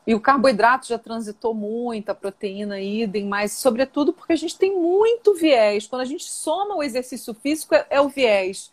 e 0.06 0.14
o 0.14 0.20
carboidrato 0.20 0.86
já 0.86 0.98
transitou 0.98 1.54
muito, 1.54 2.10
a 2.10 2.14
proteína 2.14 2.78
idem, 2.80 3.24
mas 3.24 3.52
sobretudo 3.52 4.12
porque 4.12 4.34
a 4.34 4.36
gente 4.36 4.58
tem 4.58 4.78
muito 4.78 5.34
viés. 5.34 5.86
Quando 5.86 6.02
a 6.02 6.06
gente 6.06 6.24
soma 6.24 6.76
o 6.76 6.82
exercício 6.82 7.32
físico, 7.32 7.74
é, 7.74 7.86
é 7.88 8.00
o 8.00 8.08
viés 8.08 8.70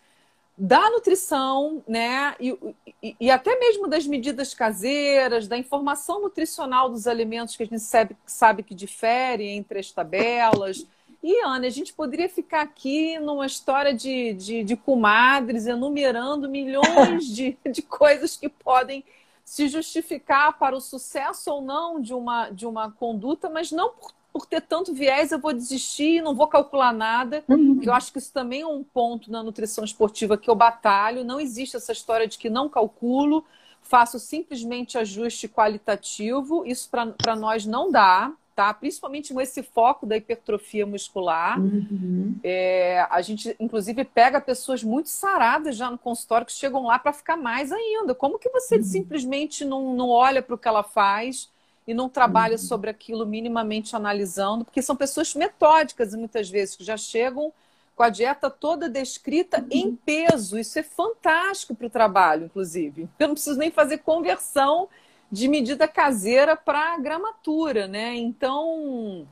da 0.63 0.91
nutrição, 0.91 1.83
né? 1.87 2.35
E, 2.39 2.55
e, 3.01 3.15
e, 3.19 3.31
até 3.31 3.57
mesmo 3.57 3.87
das 3.87 4.05
medidas 4.05 4.53
caseiras, 4.53 5.47
da 5.47 5.57
informação 5.57 6.21
nutricional 6.21 6.87
dos 6.87 7.07
alimentos 7.07 7.55
que 7.55 7.63
a 7.63 7.65
gente 7.65 7.79
sabe, 7.79 8.15
sabe 8.27 8.61
que 8.61 8.75
difere 8.75 9.49
entre 9.49 9.79
as 9.79 9.91
tabelas. 9.91 10.85
E, 11.23 11.43
Ana, 11.43 11.65
a 11.65 11.71
gente 11.71 11.91
poderia 11.91 12.29
ficar 12.29 12.61
aqui 12.61 13.17
numa 13.17 13.47
história 13.47 13.91
de, 13.91 14.33
de, 14.33 14.63
de 14.63 14.77
comadres, 14.77 15.65
enumerando 15.65 16.47
milhões 16.47 17.25
de, 17.25 17.57
de 17.67 17.81
coisas 17.81 18.37
que 18.37 18.47
podem 18.47 19.03
se 19.43 19.67
justificar 19.67 20.59
para 20.59 20.75
o 20.75 20.81
sucesso 20.81 21.51
ou 21.51 21.63
não 21.63 21.99
de 21.99 22.13
uma, 22.13 22.51
de 22.51 22.67
uma 22.67 22.91
conduta, 22.91 23.49
mas 23.49 23.71
não 23.71 23.89
por, 23.89 24.11
por 24.31 24.45
ter 24.45 24.61
tanto 24.61 24.93
viés 24.93 25.31
eu 25.31 25.39
vou 25.39 25.53
desistir, 25.53 26.21
não 26.21 26.33
vou 26.33 26.47
calcular 26.47 26.93
nada. 26.93 27.43
Uhum. 27.47 27.79
Eu 27.81 27.93
acho 27.93 28.11
que 28.11 28.19
isso 28.19 28.31
também 28.31 28.61
é 28.61 28.67
um 28.67 28.83
ponto 28.83 29.31
na 29.31 29.43
nutrição 29.43 29.83
esportiva 29.83 30.37
que 30.37 30.49
eu 30.49 30.55
batalho. 30.55 31.23
Não 31.23 31.39
existe 31.39 31.75
essa 31.75 31.91
história 31.91 32.27
de 32.27 32.37
que 32.37 32.49
não 32.49 32.69
calculo, 32.69 33.43
faço 33.81 34.19
simplesmente 34.19 34.97
ajuste 34.97 35.47
qualitativo. 35.47 36.65
Isso 36.65 36.89
para 36.89 37.35
nós 37.35 37.65
não 37.65 37.91
dá 37.91 38.33
tá? 38.55 38.73
Principalmente 38.73 39.33
com 39.33 39.41
esse 39.41 39.63
foco 39.63 40.05
da 40.05 40.17
hipertrofia 40.17 40.85
muscular. 40.85 41.59
Uhum. 41.59 42.35
É, 42.43 43.07
a 43.09 43.21
gente, 43.21 43.55
inclusive, 43.59 44.03
pega 44.03 44.41
pessoas 44.41 44.83
muito 44.83 45.09
saradas 45.09 45.75
já 45.75 45.89
no 45.89 45.97
consultório 45.97 46.45
que 46.45 46.53
chegam 46.53 46.83
lá 46.83 46.99
para 46.99 47.13
ficar 47.13 47.37
mais 47.37 47.71
ainda. 47.71 48.13
Como 48.13 48.37
que 48.37 48.49
você 48.49 48.75
uhum. 48.75 48.83
simplesmente 48.83 49.65
não, 49.65 49.95
não 49.95 50.09
olha 50.09 50.41
para 50.41 50.53
o 50.55 50.57
que 50.57 50.67
ela 50.67 50.83
faz 50.83 51.49
e 51.87 51.93
não 51.93 52.07
trabalha 52.07 52.53
uhum. 52.53 52.63
sobre 52.63 52.89
aquilo 52.89 53.25
minimamente 53.25 53.95
analisando? 53.95 54.65
Porque 54.65 54.81
são 54.81 54.95
pessoas 54.95 55.33
metódicas 55.35 56.13
muitas 56.13 56.49
vezes 56.49 56.75
que 56.75 56.83
já 56.83 56.97
chegam 56.97 57.51
com 57.95 58.03
a 58.03 58.09
dieta 58.09 58.49
toda 58.49 58.89
descrita 58.89 59.59
uhum. 59.59 59.67
em 59.69 59.95
peso. 59.95 60.57
Isso 60.57 60.79
é 60.79 60.83
fantástico 60.83 61.75
para 61.75 61.87
o 61.87 61.89
trabalho, 61.89 62.45
inclusive. 62.45 63.09
Eu 63.19 63.27
não 63.27 63.35
preciso 63.35 63.59
nem 63.59 63.71
fazer 63.71 63.99
conversão 63.99 64.87
de 65.31 65.47
medida 65.47 65.87
caseira 65.87 66.55
para 66.55 66.97
gramatura, 66.97 67.87
né? 67.87 68.15
Então, 68.15 69.25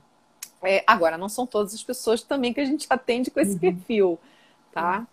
é, 0.64 0.84
agora 0.88 1.18
não 1.18 1.28
são 1.28 1.46
todas 1.46 1.74
as 1.74 1.84
pessoas 1.84 2.22
também 2.22 2.54
que 2.54 2.62
a 2.62 2.66
gente 2.66 2.88
atende 2.90 3.30
com 3.30 3.40
esse 3.40 3.54
uhum. 3.54 3.60
perfil, 3.60 4.20
tá? 4.72 5.06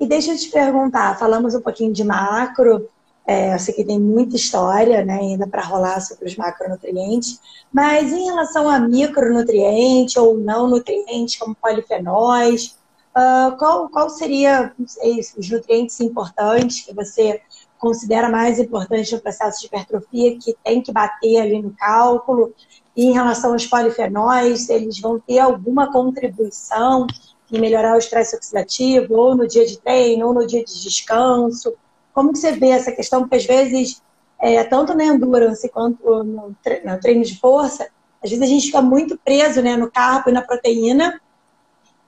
E 0.00 0.06
deixa 0.06 0.32
eu 0.32 0.38
te 0.38 0.48
perguntar, 0.50 1.18
falamos 1.18 1.54
um 1.54 1.60
pouquinho 1.60 1.92
de 1.92 2.04
macro, 2.04 2.88
é, 3.28 3.52
eu 3.52 3.58
sei 3.58 3.74
que 3.74 3.84
tem 3.84 4.00
muita 4.00 4.36
história 4.36 5.04
né, 5.04 5.18
ainda 5.18 5.46
para 5.46 5.62
rolar 5.62 6.00
sobre 6.00 6.24
os 6.24 6.34
macronutrientes, 6.34 7.38
mas 7.70 8.10
em 8.10 8.24
relação 8.24 8.66
a 8.66 8.80
micronutriente 8.80 10.18
ou 10.18 10.38
não 10.38 10.66
nutrientes, 10.66 11.36
como 11.36 11.54
polifenóis, 11.54 12.78
uh, 13.14 13.54
qual, 13.58 13.86
qual 13.90 14.08
seria 14.08 14.72
sei, 14.86 15.20
os 15.36 15.50
nutrientes 15.50 16.00
importantes 16.00 16.80
que 16.80 16.94
você 16.94 17.42
considera 17.76 18.30
mais 18.30 18.58
importante 18.58 19.14
no 19.14 19.20
processo 19.20 19.60
de 19.60 19.66
hipertrofia, 19.66 20.38
que 20.38 20.56
tem 20.64 20.80
que 20.80 20.90
bater 20.90 21.36
ali 21.42 21.60
no 21.60 21.70
cálculo. 21.72 22.54
E 22.96 23.04
em 23.04 23.12
relação 23.12 23.52
aos 23.52 23.66
polifenóis, 23.66 24.70
eles 24.70 24.98
vão 25.00 25.20
ter 25.20 25.38
alguma 25.38 25.92
contribuição 25.92 27.06
em 27.52 27.60
melhorar 27.60 27.94
o 27.94 27.98
estresse 27.98 28.34
oxidativo, 28.34 29.14
ou 29.14 29.36
no 29.36 29.46
dia 29.46 29.66
de 29.66 29.78
treino, 29.78 30.28
ou 30.28 30.32
no 30.32 30.46
dia 30.46 30.64
de 30.64 30.82
descanso. 30.82 31.74
Como 32.18 32.32
que 32.32 32.38
você 32.40 32.50
vê 32.50 32.70
essa 32.70 32.90
questão? 32.90 33.20
Porque 33.20 33.36
às 33.36 33.46
vezes, 33.46 34.02
é, 34.40 34.64
tanto 34.64 34.92
na 34.92 35.04
endurance 35.04 35.68
quanto 35.68 36.24
no, 36.24 36.48
no 36.84 37.00
treino 37.00 37.22
de 37.22 37.38
força, 37.38 37.88
às 38.20 38.28
vezes 38.28 38.42
a 38.42 38.48
gente 38.48 38.66
fica 38.66 38.82
muito 38.82 39.16
preso 39.16 39.62
né, 39.62 39.76
no 39.76 39.88
carbo 39.88 40.28
e 40.28 40.32
na 40.32 40.42
proteína, 40.42 41.20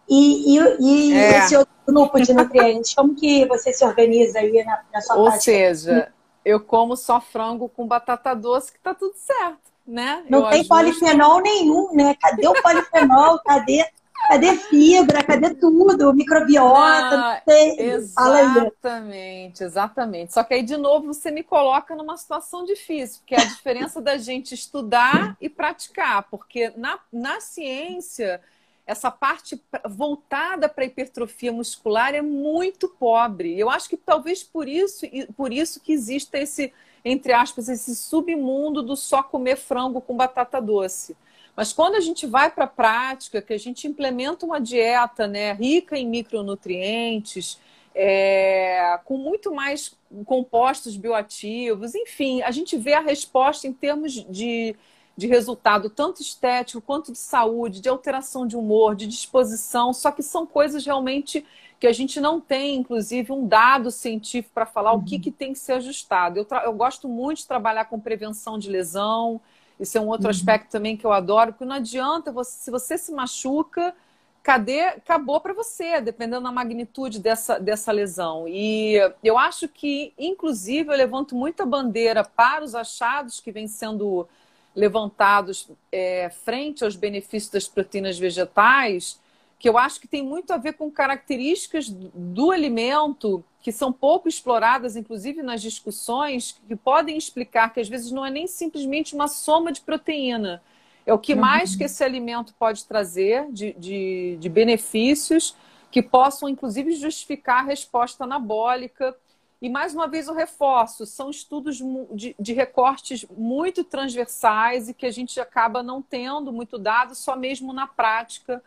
e, 0.09 0.57
e, 0.57 0.77
e 0.81 1.15
é. 1.15 1.39
esse 1.39 1.57
outro 1.57 1.73
grupo 1.87 2.21
de 2.21 2.35
nutrientes, 2.35 2.93
como 2.93 3.15
que 3.15 3.47
você 3.47 3.73
se 3.73 3.85
organiza 3.85 4.41
aí 4.41 4.65
na, 4.65 4.81
na 4.93 5.01
sua 5.01 5.15
Ou 5.15 5.27
prática? 5.27 5.45
seja, 5.45 6.13
eu 6.45 6.59
como 6.59 6.97
só 6.97 7.21
frango 7.21 7.69
com 7.69 7.87
batata 7.87 8.35
doce 8.35 8.73
que 8.73 8.81
tá 8.81 8.93
tudo 8.93 9.15
certo, 9.15 9.71
né? 9.87 10.25
Não 10.29 10.41
eu 10.41 10.51
tem 10.51 10.63
ajusto... 10.63 10.75
polifenol 10.75 11.41
nenhum, 11.41 11.95
né? 11.95 12.17
Cadê 12.21 12.49
o 12.49 12.61
polifenol? 12.61 13.39
Cadê? 13.47 13.87
Cadê 14.29 14.57
fibra? 14.57 15.25
Cadê 15.25 15.55
tudo? 15.55 16.13
Microbiota? 16.15 17.43
exatamente, 17.79 19.65
exatamente. 19.65 20.33
Só 20.33 20.45
que 20.45 20.55
aí, 20.55 20.63
de 20.63 20.77
novo, 20.77 21.07
você 21.07 21.31
me 21.31 21.43
coloca 21.43 21.97
numa 21.97 22.17
situação 22.17 22.65
difícil, 22.65 23.21
porque 23.21 23.35
é 23.35 23.41
a 23.41 23.45
diferença 23.45 24.01
da 24.01 24.17
gente 24.17 24.55
estudar 24.55 25.37
e 25.41 25.49
praticar. 25.49 26.25
Porque 26.31 26.73
na, 26.77 26.99
na 27.13 27.41
ciência, 27.41 28.41
essa 28.87 29.11
parte 29.11 29.61
voltada 29.89 30.69
para 30.69 30.85
a 30.85 30.87
hipertrofia 30.87 31.53
muscular 31.53 32.15
é 32.15 32.23
muito 32.23 32.89
pobre. 32.89 33.59
Eu 33.59 33.71
acho 33.71 33.89
que 33.89 33.97
talvez 33.97 34.43
por 34.43 34.69
isso, 34.69 35.07
por 35.37 35.53
isso 35.53 35.81
que 35.81 35.93
exista 35.93 36.39
esse, 36.39 36.73
entre 37.05 37.33
aspas, 37.33 37.69
esse 37.69 37.95
submundo 37.95 38.83
do 38.83 38.97
só 38.97 39.23
comer 39.23 39.57
frango 39.57 40.01
com 40.01 40.17
batata 40.17 40.61
doce. 40.61 41.17
Mas 41.57 41.73
quando 41.73 41.95
a 41.95 42.01
gente 42.01 42.27
vai 42.27 42.51
para 42.51 42.65
a 42.65 42.69
prática, 42.69 43.43
que 43.43 43.53
a 43.53 43.59
gente 43.59 43.87
implementa 43.87 44.47
uma 44.47 44.61
dieta 44.61 45.27
né, 45.27 45.53
rica 45.53 45.99
em 45.99 46.07
micronutrientes, 46.07 47.59
é, 47.95 48.99
com 49.05 49.17
muito 49.17 49.55
mais 49.55 49.97
compostos 50.25 50.97
bioativos, 50.97 51.95
enfim, 51.95 52.43
a 52.43 52.51
gente 52.51 52.77
vê 52.77 52.95
a 52.95 53.01
resposta 53.01 53.67
em 53.67 53.73
termos 53.73 54.13
de, 54.13 54.75
de 55.17 55.27
resultado, 55.27 55.91
tanto 55.91 56.23
estético 56.23 56.81
quanto 56.81 57.13
de 57.13 57.19
saúde, 57.19 57.81
de 57.81 57.89
alteração 57.89 58.47
de 58.47 58.57
humor, 58.57 58.95
de 58.95 59.07
disposição, 59.07 59.93
só 59.93 60.11
que 60.11 60.23
são 60.23 60.47
coisas 60.47 60.85
realmente 60.85 61.45
que 61.81 61.87
a 61.87 61.93
gente 61.93 62.21
não 62.21 62.41
tem, 62.41 62.77
inclusive, 62.77 63.33
um 63.33 63.47
dado 63.47 63.91
científico 63.91 64.53
para 64.55 64.67
falar 64.67 64.93
uhum. 64.93 65.01
o 65.01 65.05
que, 65.05 65.19
que 65.19 65.31
tem 65.31 65.55
que 65.55 65.59
ser 65.59 65.73
ajustado. 65.73 66.39
Eu, 66.39 66.47
eu 66.65 66.75
gosto 66.75 67.09
muito 67.09 67.39
de 67.39 67.47
trabalhar 67.47 67.87
com 67.87 67.99
prevenção 67.99 68.59
de 68.59 68.69
lesão, 68.69 69.41
isso 69.81 69.97
é 69.97 70.01
um 70.01 70.09
outro 70.09 70.27
uhum. 70.27 70.31
aspecto 70.31 70.71
também 70.71 70.97
que 70.97 71.05
eu 71.05 71.13
adoro, 71.13 71.53
porque 71.53 71.65
não 71.65 71.77
adianta, 71.77 72.31
você, 72.31 72.65
se 72.65 72.71
você 72.71 72.99
se 72.99 73.11
machuca, 73.13 73.95
cadê, 74.43 74.81
acabou 74.81 75.41
para 75.41 75.53
você, 75.53 76.01
dependendo 76.01 76.43
da 76.43 76.53
magnitude 76.53 77.19
dessa, 77.19 77.59
dessa 77.59 77.93
lesão. 77.93 78.47
E 78.49 78.97
eu 79.23 79.39
acho 79.39 79.69
que, 79.69 80.13
inclusive, 80.19 80.91
eu 80.91 80.97
levanto 80.97 81.35
muita 81.35 81.67
bandeira 81.67 82.25
para 82.25 82.65
os 82.65 82.75
achados 82.75 83.41
que 83.41 83.53
vêm 83.53 83.69
sendo 83.69 84.27
levantados 84.75 85.69
é, 85.93 86.31
frente 86.31 86.85
aos 86.85 86.97
benefícios 86.97 87.51
das 87.51 87.69
proteínas 87.69 88.19
vegetais, 88.19 89.20
que 89.61 89.69
eu 89.69 89.77
acho 89.77 90.01
que 90.01 90.09
tem 90.09 90.23
muito 90.23 90.53
a 90.53 90.57
ver 90.57 90.73
com 90.73 90.91
características 90.91 91.91
do 91.91 92.51
alimento 92.51 93.45
que 93.61 93.71
são 93.71 93.93
pouco 93.93 94.27
exploradas, 94.27 94.97
inclusive 94.97 95.43
nas 95.43 95.61
discussões, 95.61 96.59
que 96.67 96.75
podem 96.75 97.19
explicar 97.19 97.71
que 97.71 97.79
às 97.79 97.87
vezes 97.87 98.11
não 98.11 98.25
é 98.25 98.31
nem 98.31 98.47
simplesmente 98.47 99.15
uma 99.15 99.29
soma 99.29 99.71
de 99.71 99.83
proteína. 99.83 100.63
É 101.05 101.13
o 101.13 101.19
que 101.19 101.35
uhum. 101.35 101.41
mais 101.41 101.77
que 101.77 101.85
esse 101.85 102.03
alimento 102.03 102.55
pode 102.59 102.87
trazer 102.87 103.53
de, 103.53 103.75
de, 103.75 104.39
de 104.41 104.49
benefícios 104.49 105.55
que 105.91 106.03
possam, 106.03 106.49
inclusive, 106.49 106.93
justificar 106.93 107.59
a 107.59 107.67
resposta 107.67 108.25
anabólica. 108.25 109.15
E, 109.61 109.69
mais 109.69 109.95
uma 109.95 110.09
vez, 110.09 110.27
o 110.27 110.33
reforço: 110.33 111.05
são 111.05 111.29
estudos 111.29 111.83
de, 112.13 112.35
de, 112.39 112.53
recortes 112.55 113.27
muito 113.37 113.85
transversais 113.85 114.89
e 114.89 114.95
que 114.95 115.05
a 115.05 115.11
gente 115.11 115.39
acaba 115.39 115.83
não 115.83 116.01
tendo 116.01 116.51
muito 116.51 116.79
dado, 116.79 117.15
só 117.15 117.37
mesmo 117.37 117.75
na 117.75 117.87
prática, 117.87 118.63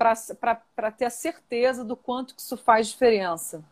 para 0.00 0.90
ter 0.90 1.04
a 1.04 1.10
certeza 1.10 1.84
do 1.84 1.94
quanto 1.94 2.34
que 2.34 2.40
isso 2.40 2.56
faz 2.56 2.88
diferença. 2.88 3.62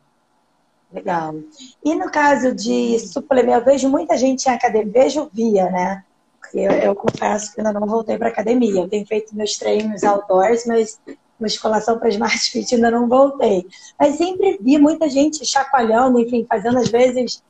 Legal. 0.92 1.34
E 1.82 1.94
no 1.94 2.10
caso 2.10 2.54
de 2.54 2.98
suplemento, 2.98 3.58
eu 3.58 3.64
vejo 3.64 3.88
muita 3.88 4.16
gente 4.16 4.46
em 4.46 4.52
academia, 4.52 4.92
vejo 4.92 5.30
via, 5.32 5.70
né? 5.70 6.04
Eu, 6.52 6.72
eu 6.72 6.94
confesso 6.94 7.54
que 7.54 7.60
ainda 7.60 7.72
não 7.78 7.86
voltei 7.86 8.18
para 8.18 8.28
academia. 8.28 8.82
Eu 8.82 8.88
tenho 8.88 9.06
feito 9.06 9.34
meus 9.34 9.56
treinos 9.56 10.04
outdoors, 10.04 10.66
mas 10.66 11.00
musculação 11.40 11.98
para 11.98 12.08
Smart 12.08 12.38
Fit 12.50 12.74
ainda 12.74 12.90
não 12.90 13.08
voltei. 13.08 13.66
Mas 13.98 14.16
sempre 14.16 14.58
vi 14.60 14.78
muita 14.78 15.08
gente 15.08 15.44
chacoalhando, 15.46 16.18
enfim, 16.18 16.46
fazendo 16.48 16.78
às 16.78 16.88
vezes 16.88 17.42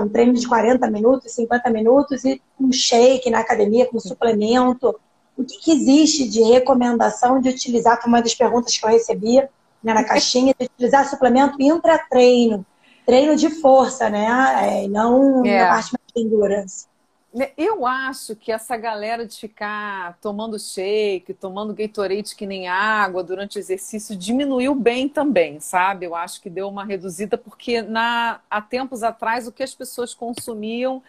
um 0.00 0.08
treino 0.08 0.34
de 0.34 0.46
40 0.46 0.90
minutos, 0.90 1.32
50 1.32 1.70
minutos 1.70 2.24
e 2.24 2.40
um 2.58 2.70
shake 2.70 3.30
na 3.30 3.40
academia 3.40 3.86
com 3.86 3.98
suplemento. 3.98 4.98
O 5.36 5.44
que, 5.44 5.58
que 5.58 5.72
existe 5.72 6.28
de 6.28 6.42
recomendação 6.42 7.40
de 7.40 7.48
utilizar? 7.48 8.00
Foi 8.00 8.08
uma 8.08 8.22
das 8.22 8.34
perguntas 8.34 8.76
que 8.76 8.84
eu 8.84 8.90
recebia 8.90 9.48
né, 9.82 9.94
na 9.94 10.04
caixinha, 10.04 10.54
de 10.58 10.66
utilizar 10.66 11.08
suplemento 11.08 11.56
intra-treino. 11.60 12.64
Treino 13.04 13.34
de 13.34 13.50
força, 13.50 14.08
né? 14.08 14.84
É, 14.84 14.88
não 14.88 15.44
é. 15.44 15.62
na 15.62 15.68
parte 15.70 15.92
mais 15.92 16.12
de 16.14 16.22
endurance. 16.22 16.86
Né, 17.34 17.50
eu 17.56 17.86
acho 17.86 18.36
que 18.36 18.52
essa 18.52 18.76
galera 18.76 19.26
de 19.26 19.36
ficar 19.38 20.18
tomando 20.20 20.58
shake, 20.58 21.32
tomando 21.32 21.72
Gatorade 21.72 22.36
que 22.36 22.46
nem 22.46 22.68
água 22.68 23.24
durante 23.24 23.56
o 23.56 23.58
exercício 23.58 24.14
diminuiu 24.14 24.74
bem 24.74 25.08
também, 25.08 25.58
sabe? 25.58 26.04
Eu 26.04 26.14
acho 26.14 26.42
que 26.42 26.50
deu 26.50 26.68
uma 26.68 26.84
reduzida 26.84 27.38
porque 27.38 27.80
na, 27.80 28.40
há 28.50 28.60
tempos 28.60 29.02
atrás 29.02 29.48
o 29.48 29.52
que 29.52 29.62
as 29.62 29.74
pessoas 29.74 30.12
consumiam 30.12 31.02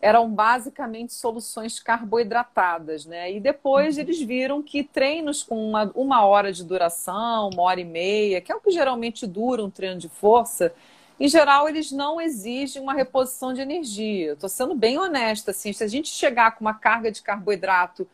eram 0.00 0.30
basicamente 0.30 1.12
soluções 1.12 1.78
carboidratadas, 1.78 3.04
né? 3.04 3.32
E 3.32 3.38
depois 3.38 3.96
uhum. 3.96 4.02
eles 4.02 4.20
viram 4.20 4.62
que 4.62 4.82
treinos 4.82 5.42
com 5.42 5.68
uma, 5.68 5.90
uma 5.94 6.24
hora 6.24 6.52
de 6.52 6.64
duração, 6.64 7.50
uma 7.52 7.62
hora 7.62 7.80
e 7.80 7.84
meia, 7.84 8.40
que 8.40 8.50
é 8.50 8.54
o 8.54 8.60
que 8.60 8.70
geralmente 8.70 9.26
dura 9.26 9.62
um 9.62 9.70
treino 9.70 9.98
de 9.98 10.08
força, 10.08 10.72
em 11.18 11.28
geral 11.28 11.68
eles 11.68 11.92
não 11.92 12.18
exigem 12.18 12.80
uma 12.80 12.94
reposição 12.94 13.52
de 13.52 13.60
energia. 13.60 14.32
Estou 14.32 14.48
sendo 14.48 14.74
bem 14.74 14.98
honesta, 14.98 15.50
assim, 15.50 15.72
se 15.72 15.84
a 15.84 15.86
gente 15.86 16.08
chegar 16.08 16.52
com 16.52 16.64
uma 16.64 16.72
carga 16.72 17.12
de 17.12 17.20
carboidrato 17.20 18.08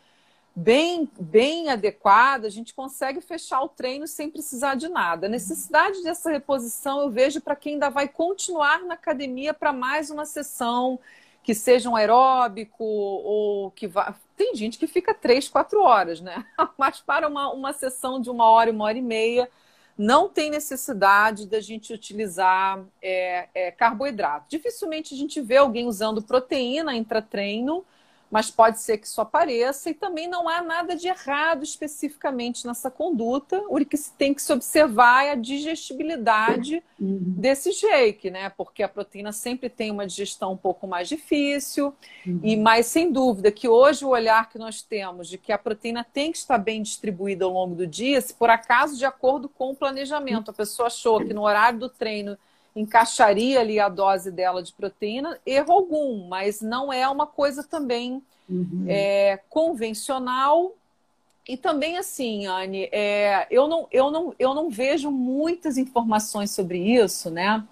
bem, 0.56 1.08
bem 1.20 1.68
adequada, 1.68 2.48
a 2.48 2.50
gente 2.50 2.74
consegue 2.74 3.20
fechar 3.20 3.62
o 3.62 3.68
treino 3.68 4.08
sem 4.08 4.28
precisar 4.28 4.74
de 4.74 4.88
nada. 4.88 5.26
A 5.26 5.30
necessidade 5.30 6.02
dessa 6.02 6.30
reposição 6.32 7.00
eu 7.02 7.10
vejo 7.10 7.40
para 7.40 7.54
quem 7.54 7.74
ainda 7.74 7.90
vai 7.90 8.08
continuar 8.08 8.82
na 8.82 8.94
academia 8.94 9.54
para 9.54 9.72
mais 9.72 10.10
uma 10.10 10.24
sessão 10.24 10.98
que 11.46 11.54
seja 11.54 11.88
um 11.88 11.94
aeróbico 11.94 12.82
ou 12.82 13.70
que 13.70 13.86
vá. 13.86 14.16
Tem 14.36 14.56
gente 14.56 14.76
que 14.76 14.88
fica 14.88 15.14
três, 15.14 15.48
quatro 15.48 15.80
horas, 15.80 16.20
né? 16.20 16.44
Mas 16.76 16.98
para 16.98 17.28
uma, 17.28 17.52
uma 17.52 17.72
sessão 17.72 18.20
de 18.20 18.28
uma 18.28 18.48
hora, 18.48 18.72
uma 18.72 18.84
hora 18.84 18.98
e 18.98 19.02
meia, 19.02 19.48
não 19.96 20.28
tem 20.28 20.50
necessidade 20.50 21.46
da 21.46 21.60
gente 21.60 21.92
utilizar 21.92 22.84
é, 23.00 23.48
é, 23.54 23.70
carboidrato. 23.70 24.46
Dificilmente 24.48 25.14
a 25.14 25.16
gente 25.16 25.40
vê 25.40 25.58
alguém 25.58 25.86
usando 25.86 26.20
proteína 26.20 26.96
intratreino 26.96 27.84
mas 28.30 28.50
pode 28.50 28.80
ser 28.80 28.98
que 28.98 29.06
isso 29.06 29.20
apareça 29.20 29.90
e 29.90 29.94
também 29.94 30.28
não 30.28 30.48
há 30.48 30.60
nada 30.60 30.96
de 30.96 31.06
errado 31.06 31.62
especificamente 31.62 32.66
nessa 32.66 32.90
conduta. 32.90 33.62
O 33.68 33.84
que 33.84 33.96
se 33.96 34.12
tem 34.12 34.34
que 34.34 34.42
se 34.42 34.52
observar 34.52 35.24
é 35.24 35.30
a 35.32 35.34
digestibilidade 35.36 36.82
uhum. 37.00 37.34
desse 37.36 37.72
shake, 37.72 38.30
né? 38.30 38.50
Porque 38.50 38.82
a 38.82 38.88
proteína 38.88 39.30
sempre 39.30 39.68
tem 39.68 39.90
uma 39.90 40.06
digestão 40.06 40.52
um 40.52 40.56
pouco 40.56 40.86
mais 40.86 41.08
difícil 41.08 41.94
uhum. 42.26 42.40
e 42.42 42.56
mais 42.56 42.86
sem 42.86 43.12
dúvida 43.12 43.52
que 43.52 43.68
hoje 43.68 44.04
o 44.04 44.08
olhar 44.08 44.48
que 44.48 44.58
nós 44.58 44.82
temos 44.82 45.28
de 45.28 45.38
que 45.38 45.52
a 45.52 45.58
proteína 45.58 46.04
tem 46.04 46.32
que 46.32 46.38
estar 46.38 46.58
bem 46.58 46.82
distribuída 46.82 47.44
ao 47.44 47.52
longo 47.52 47.74
do 47.74 47.86
dia, 47.86 48.20
se 48.20 48.34
por 48.34 48.50
acaso 48.50 48.96
de 48.96 49.04
acordo 49.04 49.48
com 49.48 49.70
o 49.70 49.76
planejamento, 49.76 50.50
a 50.50 50.54
pessoa 50.54 50.88
achou 50.88 51.24
que 51.24 51.32
no 51.32 51.42
horário 51.42 51.78
do 51.78 51.88
treino 51.88 52.36
encaixaria 52.76 53.58
ali 53.58 53.80
a 53.80 53.88
dose 53.88 54.30
dela 54.30 54.62
de 54.62 54.72
proteína, 54.72 55.40
erro 55.46 55.72
algum, 55.72 56.28
mas 56.28 56.60
não 56.60 56.92
é 56.92 57.08
uma 57.08 57.26
coisa 57.26 57.64
também 57.64 58.22
uhum. 58.48 58.84
é, 58.86 59.40
convencional. 59.48 60.72
E 61.48 61.56
também 61.56 61.96
assim, 61.96 62.46
Anne, 62.46 62.88
é, 62.92 63.46
eu, 63.50 63.66
não, 63.66 63.88
eu, 63.90 64.10
não, 64.10 64.34
eu 64.38 64.52
não 64.52 64.68
vejo 64.68 65.10
muitas 65.10 65.78
informações 65.78 66.50
sobre 66.50 66.78
isso, 66.78 67.30
né? 67.30 67.64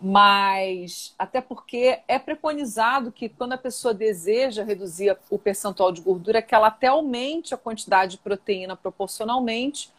Mas 0.00 1.14
até 1.16 1.40
porque 1.40 2.00
é 2.08 2.18
preconizado 2.18 3.12
que 3.12 3.28
quando 3.28 3.52
a 3.52 3.58
pessoa 3.58 3.94
deseja 3.94 4.64
reduzir 4.64 5.16
o 5.30 5.38
percentual 5.38 5.92
de 5.92 6.00
gordura, 6.00 6.42
que 6.42 6.54
ela 6.54 6.66
até 6.66 6.88
aumente 6.88 7.54
a 7.54 7.58
quantidade 7.58 8.12
de 8.12 8.18
proteína 8.18 8.74
proporcionalmente, 8.74 9.90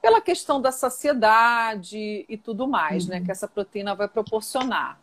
pela 0.00 0.20
questão 0.20 0.60
da 0.60 0.72
saciedade 0.72 2.24
e 2.28 2.36
tudo 2.36 2.66
mais, 2.66 3.06
né, 3.06 3.16
uhum. 3.16 3.20
né? 3.20 3.26
Que 3.26 3.32
essa 3.32 3.48
proteína 3.48 3.94
vai 3.94 4.08
proporcionar. 4.08 4.98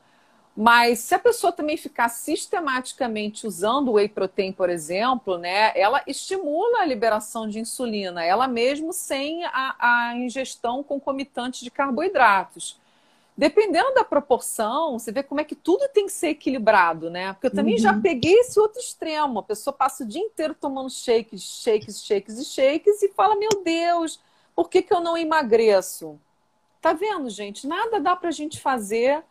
Mas 0.55 0.99
se 0.99 1.13
a 1.13 1.19
pessoa 1.19 1.51
também 1.51 1.75
ficar 1.75 2.07
sistematicamente 2.07 3.45
usando 3.45 3.89
o 3.89 3.93
whey 3.93 4.07
protein, 4.07 4.53
por 4.53 4.69
exemplo, 4.69 5.37
né, 5.37 5.73
ela 5.77 6.01
estimula 6.07 6.79
a 6.79 6.85
liberação 6.85 7.49
de 7.49 7.59
insulina, 7.59 8.23
ela 8.23 8.47
mesmo 8.47 8.93
sem 8.93 9.43
a, 9.43 9.75
a 9.77 10.15
ingestão 10.15 10.81
concomitante 10.81 11.61
de 11.61 11.69
carboidratos. 11.69 12.79
Dependendo 13.37 13.93
da 13.93 14.05
proporção, 14.05 14.97
você 14.97 15.11
vê 15.11 15.21
como 15.21 15.41
é 15.41 15.43
que 15.43 15.55
tudo 15.55 15.89
tem 15.89 16.05
que 16.05 16.13
ser 16.13 16.29
equilibrado, 16.29 17.09
né? 17.09 17.33
Porque 17.33 17.47
eu 17.47 17.53
também 17.53 17.73
uhum. 17.73 17.81
já 17.81 17.93
peguei 17.93 18.35
esse 18.35 18.57
outro 18.57 18.79
extremo. 18.79 19.39
A 19.39 19.43
pessoa 19.43 19.73
passa 19.73 20.05
o 20.05 20.07
dia 20.07 20.21
inteiro 20.21 20.55
tomando 20.55 20.89
shakes, 20.89 21.41
shakes, 21.43 22.01
shakes 22.01 22.39
e 22.39 22.45
shakes 22.45 23.03
e 23.03 23.09
fala: 23.09 23.35
Meu 23.35 23.61
Deus, 23.61 24.21
por 24.55 24.69
que, 24.69 24.81
que 24.81 24.93
eu 24.93 25.01
não 25.01 25.17
emagreço? 25.17 26.19
Tá 26.81 26.93
vendo, 26.93 27.29
gente? 27.29 27.67
Nada 27.67 27.99
dá 27.99 28.15
para 28.15 28.29
a 28.29 28.31
gente 28.31 28.59
fazer 28.59 29.23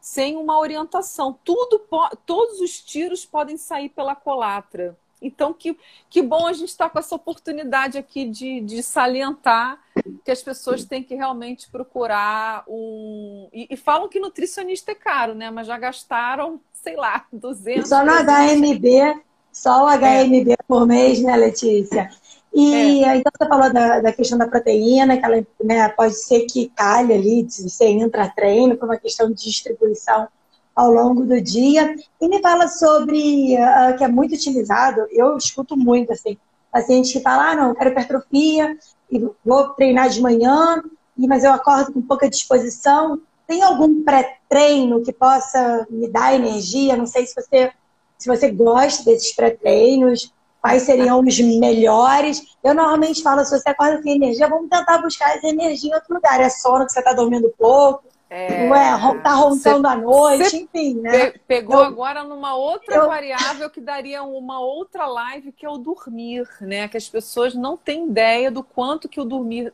sem 0.00 0.36
uma 0.36 0.58
orientação. 0.58 1.38
Tudo, 1.44 1.82
todos 2.24 2.60
os 2.60 2.80
tiros 2.80 3.26
podem 3.26 3.56
sair 3.56 3.90
pela 3.90 4.14
colatra. 4.14 4.96
Então, 5.22 5.52
que, 5.52 5.76
que 6.08 6.22
bom 6.22 6.46
a 6.46 6.52
gente 6.52 6.70
estar 6.70 6.86
tá 6.86 6.90
com 6.90 6.98
essa 6.98 7.14
oportunidade 7.14 7.98
aqui 7.98 8.24
de, 8.24 8.60
de 8.60 8.82
salientar 8.82 9.78
que 10.24 10.30
as 10.30 10.42
pessoas 10.42 10.84
têm 10.84 11.02
que 11.02 11.14
realmente 11.14 11.68
procurar 11.68 12.64
um. 12.66 13.48
E, 13.52 13.66
e, 13.70 13.76
falam 13.76 14.08
que 14.08 14.18
nutricionista 14.18 14.92
é 14.92 14.94
caro, 14.94 15.34
né? 15.34 15.50
Mas 15.50 15.66
já 15.66 15.76
gastaram, 15.76 16.58
sei 16.72 16.96
lá, 16.96 17.26
200. 17.30 17.88
Só 17.88 18.04
no 18.04 18.12
HMB, 18.12 19.22
só 19.52 19.84
o 19.84 19.88
HMB 19.88 20.52
é. 20.52 20.56
por 20.66 20.86
mês, 20.86 21.20
né, 21.22 21.36
Letícia? 21.36 22.10
E 22.52 23.04
é. 23.04 23.16
então 23.16 23.32
você 23.38 23.48
falou 23.48 23.72
da, 23.72 24.00
da, 24.00 24.12
questão 24.12 24.36
da 24.36 24.48
proteína, 24.48 25.16
que 25.16 25.24
ela 25.24 25.46
né, 25.62 25.88
pode 25.90 26.14
ser 26.14 26.40
que 26.46 26.70
calhe 26.74 27.12
ali, 27.12 27.46
você 27.48 27.86
entra 27.86 28.28
treino, 28.28 28.76
por 28.76 28.86
uma 28.86 28.96
questão 28.96 29.30
de 29.30 29.44
distribuição 29.44 30.28
ao 30.74 30.90
longo 30.90 31.24
do 31.24 31.40
dia. 31.40 31.94
E 32.20 32.28
me 32.28 32.40
fala 32.40 32.66
sobre, 32.66 33.54
uh, 33.54 33.96
que 33.96 34.04
é 34.04 34.08
muito 34.08 34.34
utilizado, 34.34 35.06
eu 35.10 35.36
escuto 35.36 35.76
muito, 35.76 36.12
assim, 36.12 36.36
pacientes 36.72 37.12
que 37.12 37.20
falam, 37.20 37.46
ah, 37.46 37.54
não, 37.54 37.68
eu 37.68 37.74
quero 37.74 37.90
hipertrofia, 37.90 38.76
e 39.10 39.28
vou 39.44 39.68
treinar 39.70 40.08
de 40.08 40.20
manhã, 40.20 40.82
mas 41.16 41.44
eu 41.44 41.52
acordo 41.52 41.92
com 41.92 42.02
pouca 42.02 42.28
disposição. 42.28 43.20
Tem 43.46 43.62
algum 43.62 44.02
pré-treino 44.04 45.02
que 45.02 45.12
possa 45.12 45.86
me 45.90 46.08
dar 46.08 46.34
energia? 46.34 46.96
Não 46.96 47.06
sei 47.06 47.26
se 47.26 47.34
você, 47.34 47.72
se 48.16 48.28
você 48.28 48.50
gosta 48.50 49.04
desses 49.04 49.34
pré-treinos, 49.34 50.32
quais 50.60 50.82
seriam 50.82 51.20
os 51.20 51.40
melhores. 51.40 52.56
Eu 52.62 52.74
normalmente 52.74 53.22
falo, 53.22 53.44
se 53.44 53.58
você 53.58 53.68
acorda 53.68 54.02
sem 54.02 54.16
energia, 54.16 54.48
vamos 54.48 54.68
tentar 54.68 54.98
buscar 54.98 55.36
essa 55.36 55.46
energia 55.46 55.90
em 55.90 55.94
outro 55.94 56.14
lugar. 56.14 56.40
É 56.40 56.48
sono 56.48 56.86
que 56.86 56.92
você 56.92 56.98
está 56.98 57.12
dormindo 57.12 57.52
pouco, 57.58 58.04
é, 58.32 58.68
não 58.68 58.76
é, 58.76 59.22
tá 59.22 59.32
roncando 59.34 59.88
à 59.88 59.96
noite, 59.96 60.56
enfim, 60.56 60.94
né? 61.00 61.32
Pegou 61.48 61.80
eu, 61.80 61.84
agora 61.84 62.22
numa 62.22 62.54
outra 62.54 62.94
eu... 62.94 63.08
variável 63.08 63.68
que 63.68 63.80
daria 63.80 64.22
uma 64.22 64.60
outra 64.60 65.04
live, 65.04 65.50
que 65.50 65.66
é 65.66 65.68
o 65.68 65.76
dormir, 65.76 66.48
né? 66.60 66.86
Que 66.86 66.96
as 66.96 67.08
pessoas 67.08 67.56
não 67.56 67.76
têm 67.76 68.06
ideia 68.06 68.48
do 68.48 68.62
quanto 68.62 69.08
que 69.08 69.20
o 69.20 69.24
dormir, 69.24 69.72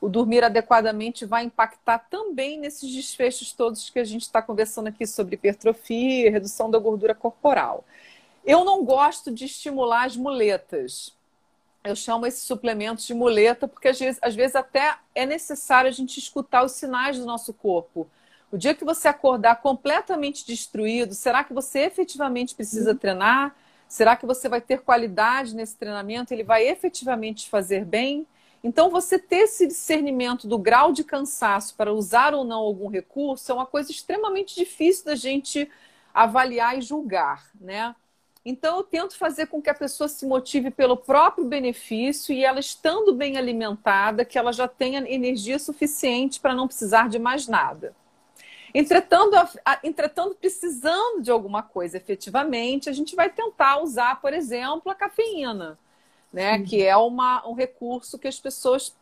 o 0.00 0.08
dormir 0.08 0.42
adequadamente 0.42 1.24
vai 1.24 1.44
impactar 1.44 2.00
também 2.10 2.58
nesses 2.58 2.92
desfechos 2.92 3.52
todos 3.52 3.88
que 3.88 4.00
a 4.00 4.04
gente 4.04 4.22
está 4.22 4.42
conversando 4.42 4.88
aqui 4.88 5.06
sobre 5.06 5.36
hipertrofia, 5.36 6.28
redução 6.28 6.68
da 6.68 6.80
gordura 6.80 7.14
corporal. 7.14 7.84
Eu 8.44 8.64
não 8.64 8.84
gosto 8.84 9.30
de 9.30 9.44
estimular 9.44 10.04
as 10.04 10.16
muletas 10.16 11.14
eu 11.84 11.96
chamo 11.96 12.26
esses 12.26 12.44
suplementos 12.44 13.04
de 13.06 13.14
muleta, 13.14 13.66
porque 13.66 13.88
às 13.88 13.98
vezes, 13.98 14.18
às 14.22 14.34
vezes 14.34 14.54
até 14.54 14.96
é 15.14 15.26
necessário 15.26 15.88
a 15.88 15.92
gente 15.92 16.18
escutar 16.18 16.64
os 16.64 16.72
sinais 16.72 17.18
do 17.18 17.26
nosso 17.26 17.52
corpo. 17.52 18.08
O 18.52 18.56
dia 18.56 18.74
que 18.74 18.84
você 18.84 19.08
acordar 19.08 19.56
completamente 19.56 20.46
destruído, 20.46 21.14
será 21.14 21.42
que 21.42 21.52
você 21.52 21.80
efetivamente 21.80 22.54
precisa 22.54 22.92
uhum. 22.92 22.96
treinar? 22.96 23.56
Será 23.88 24.14
que 24.14 24.26
você 24.26 24.48
vai 24.48 24.60
ter 24.60 24.82
qualidade 24.82 25.54
nesse 25.56 25.76
treinamento? 25.76 26.32
Ele 26.32 26.44
vai 26.44 26.66
efetivamente 26.68 27.48
fazer 27.48 27.84
bem? 27.84 28.26
Então, 28.62 28.88
você 28.88 29.18
ter 29.18 29.38
esse 29.38 29.66
discernimento 29.66 30.46
do 30.46 30.56
grau 30.56 30.92
de 30.92 31.02
cansaço 31.02 31.74
para 31.74 31.92
usar 31.92 32.32
ou 32.32 32.44
não 32.44 32.58
algum 32.58 32.88
recurso 32.88 33.50
é 33.50 33.54
uma 33.54 33.66
coisa 33.66 33.90
extremamente 33.90 34.54
difícil 34.54 35.06
da 35.06 35.16
gente 35.16 35.68
avaliar 36.14 36.78
e 36.78 36.82
julgar, 36.82 37.50
né? 37.60 37.94
Então, 38.44 38.78
eu 38.78 38.82
tento 38.82 39.16
fazer 39.16 39.46
com 39.46 39.62
que 39.62 39.70
a 39.70 39.74
pessoa 39.74 40.08
se 40.08 40.26
motive 40.26 40.70
pelo 40.70 40.96
próprio 40.96 41.44
benefício 41.44 42.34
e 42.34 42.44
ela 42.44 42.58
estando 42.58 43.14
bem 43.14 43.36
alimentada, 43.36 44.24
que 44.24 44.36
ela 44.36 44.52
já 44.52 44.66
tenha 44.66 44.98
energia 45.08 45.58
suficiente 45.60 46.40
para 46.40 46.54
não 46.54 46.66
precisar 46.66 47.08
de 47.08 47.20
mais 47.20 47.46
nada. 47.46 47.94
Entretanto, 48.74 49.36
entretanto, 49.84 50.34
precisando 50.34 51.22
de 51.22 51.30
alguma 51.30 51.62
coisa 51.62 51.96
efetivamente, 51.96 52.88
a 52.88 52.92
gente 52.92 53.14
vai 53.14 53.30
tentar 53.30 53.80
usar, 53.80 54.20
por 54.20 54.32
exemplo, 54.32 54.90
a 54.90 54.94
cafeína, 54.94 55.78
né? 56.32 56.56
Uhum. 56.56 56.64
Que 56.64 56.82
é 56.82 56.96
uma, 56.96 57.46
um 57.46 57.52
recurso 57.52 58.18
que 58.18 58.26
as 58.26 58.40
pessoas 58.40 58.96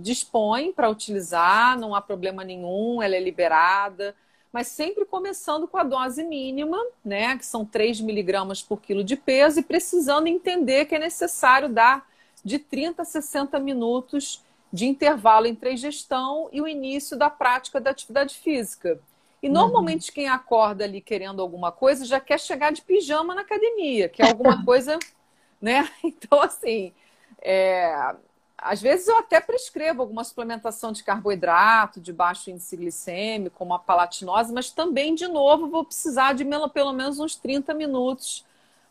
dispõem 0.00 0.72
para 0.72 0.88
utilizar, 0.88 1.78
não 1.78 1.94
há 1.94 2.00
problema 2.00 2.44
nenhum, 2.44 3.02
ela 3.02 3.16
é 3.16 3.20
liberada 3.20 4.14
mas 4.56 4.68
sempre 4.68 5.04
começando 5.04 5.68
com 5.68 5.76
a 5.76 5.82
dose 5.82 6.24
mínima, 6.24 6.82
né, 7.04 7.36
que 7.36 7.44
são 7.44 7.62
3 7.62 8.00
miligramas 8.00 8.62
por 8.62 8.80
quilo 8.80 9.04
de 9.04 9.14
peso, 9.14 9.60
e 9.60 9.62
precisando 9.62 10.28
entender 10.28 10.86
que 10.86 10.94
é 10.94 10.98
necessário 10.98 11.68
dar 11.68 12.08
de 12.42 12.58
30 12.58 13.02
a 13.02 13.04
60 13.04 13.60
minutos 13.60 14.42
de 14.72 14.86
intervalo 14.86 15.46
entre 15.46 15.68
a 15.68 15.72
ingestão 15.74 16.48
e 16.50 16.62
o 16.62 16.66
início 16.66 17.18
da 17.18 17.28
prática 17.28 17.78
da 17.78 17.90
atividade 17.90 18.38
física. 18.38 18.98
E 19.42 19.48
normalmente 19.50 20.08
uhum. 20.08 20.14
quem 20.14 20.26
acorda 20.26 20.84
ali 20.84 21.02
querendo 21.02 21.42
alguma 21.42 21.70
coisa 21.70 22.06
já 22.06 22.18
quer 22.18 22.40
chegar 22.40 22.72
de 22.72 22.80
pijama 22.80 23.34
na 23.34 23.42
academia, 23.42 24.08
que 24.08 24.22
é 24.22 24.26
alguma 24.26 24.60
coisa, 24.64 24.98
né? 25.60 25.86
Então, 26.02 26.40
assim, 26.40 26.94
é, 27.42 28.14
às 28.58 28.80
vezes 28.80 29.06
eu 29.06 29.18
até 29.18 29.40
prescrevo 29.40 30.00
alguma 30.00 30.24
suplementação 30.24 30.90
de 30.90 31.04
carboidrato, 31.04 32.00
de 32.00 32.12
baixo 32.12 32.50
índice 32.50 32.76
glicêmico, 32.76 33.56
como 33.56 33.74
a 33.74 33.78
palatinose, 33.78 34.52
mas 34.52 34.70
também, 34.70 35.14
de 35.14 35.28
novo, 35.28 35.68
vou 35.68 35.84
precisar 35.84 36.32
de 36.32 36.44
pelo 36.72 36.92
menos 36.92 37.18
uns 37.18 37.36
30 37.36 37.74
minutos 37.74 38.44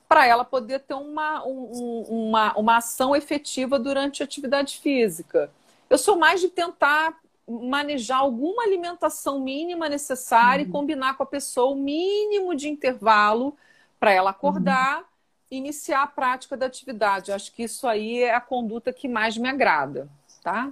para 0.08 0.26
ela 0.26 0.46
poder 0.46 0.82
ter 0.82 0.94
uma, 0.94 1.44
um, 1.46 2.06
uma, 2.08 2.54
uma 2.56 2.78
ação 2.78 3.16
efetiva 3.16 3.80
durante 3.80 4.22
a 4.22 4.26
atividade 4.26 4.78
física. 4.78 5.50
Eu 5.90 5.98
sou 5.98 6.16
mais 6.16 6.40
de 6.40 6.50
tentar 6.50 7.18
manejar 7.48 8.18
alguma 8.18 8.64
alimentação 8.64 9.40
mínima 9.40 9.90
necessária 9.90 10.64
uhum. 10.64 10.70
e 10.70 10.72
combinar 10.72 11.18
com 11.18 11.24
a 11.24 11.28
pessoa 11.28 11.72
o 11.72 11.76
mínimo 11.76 12.56
de 12.56 12.70
intervalo 12.70 13.56
para 14.00 14.12
ela 14.12 14.30
acordar. 14.30 15.00
Uhum 15.00 15.15
iniciar 15.50 16.04
a 16.04 16.08
prática 16.08 16.58
da 16.58 16.66
atividade. 16.66 17.30
Eu 17.30 17.36
acho 17.36 17.52
que 17.54 17.64
isso 17.64 17.88
aí 17.88 18.24
é 18.24 18.34
a 18.34 18.42
conduta 18.42 18.92
que 18.92 19.08
mais 19.08 19.38
me 19.38 19.48
agrada, 19.48 20.10
tá? 20.44 20.72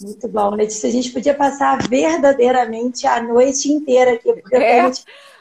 Muito 0.00 0.28
bom, 0.28 0.50
Letícia. 0.50 0.88
A 0.88 0.92
gente 0.92 1.12
podia 1.12 1.34
passar 1.34 1.78
verdadeiramente 1.88 3.06
a 3.06 3.22
noite 3.22 3.70
inteira 3.70 4.12
aqui, 4.12 4.32
porque 4.32 4.56
é. 4.56 4.90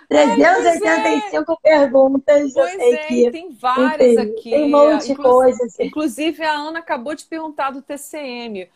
385 0.09 1.51
é. 1.51 1.69
perguntas. 1.69 2.53
Pois 2.53 2.55
eu 2.55 2.79
sei 2.79 2.93
é, 2.93 3.05
que, 3.05 3.31
tem 3.31 3.51
várias 3.51 4.13
enfim, 4.13 4.31
aqui. 4.31 4.49
Tem 4.49 4.63
um 4.63 4.69
monte 4.69 5.07
de 5.07 5.15
coisas. 5.15 5.79
Inclusive, 5.79 6.43
a 6.43 6.51
Ana 6.51 6.79
acabou 6.79 7.13
de 7.13 7.25
perguntar 7.25 7.71
do 7.71 7.81
TCM. 7.81 8.67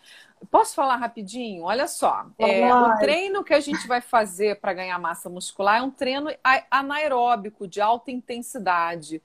Posso 0.51 0.76
falar 0.76 0.97
rapidinho? 0.97 1.63
Olha 1.63 1.88
só, 1.88 2.26
é, 2.38 2.74
o 2.74 2.97
treino 2.97 3.43
que 3.43 3.53
a 3.53 3.59
gente 3.59 3.88
vai 3.88 4.01
fazer 4.01 4.59
para 4.59 4.74
ganhar 4.74 4.99
massa 4.99 5.30
muscular 5.30 5.80
é 5.80 5.82
um 5.82 5.89
treino 5.89 6.30
anaeróbico 6.69 7.67
de 7.67 7.82
alta 7.82 8.11
intensidade. 8.11 9.21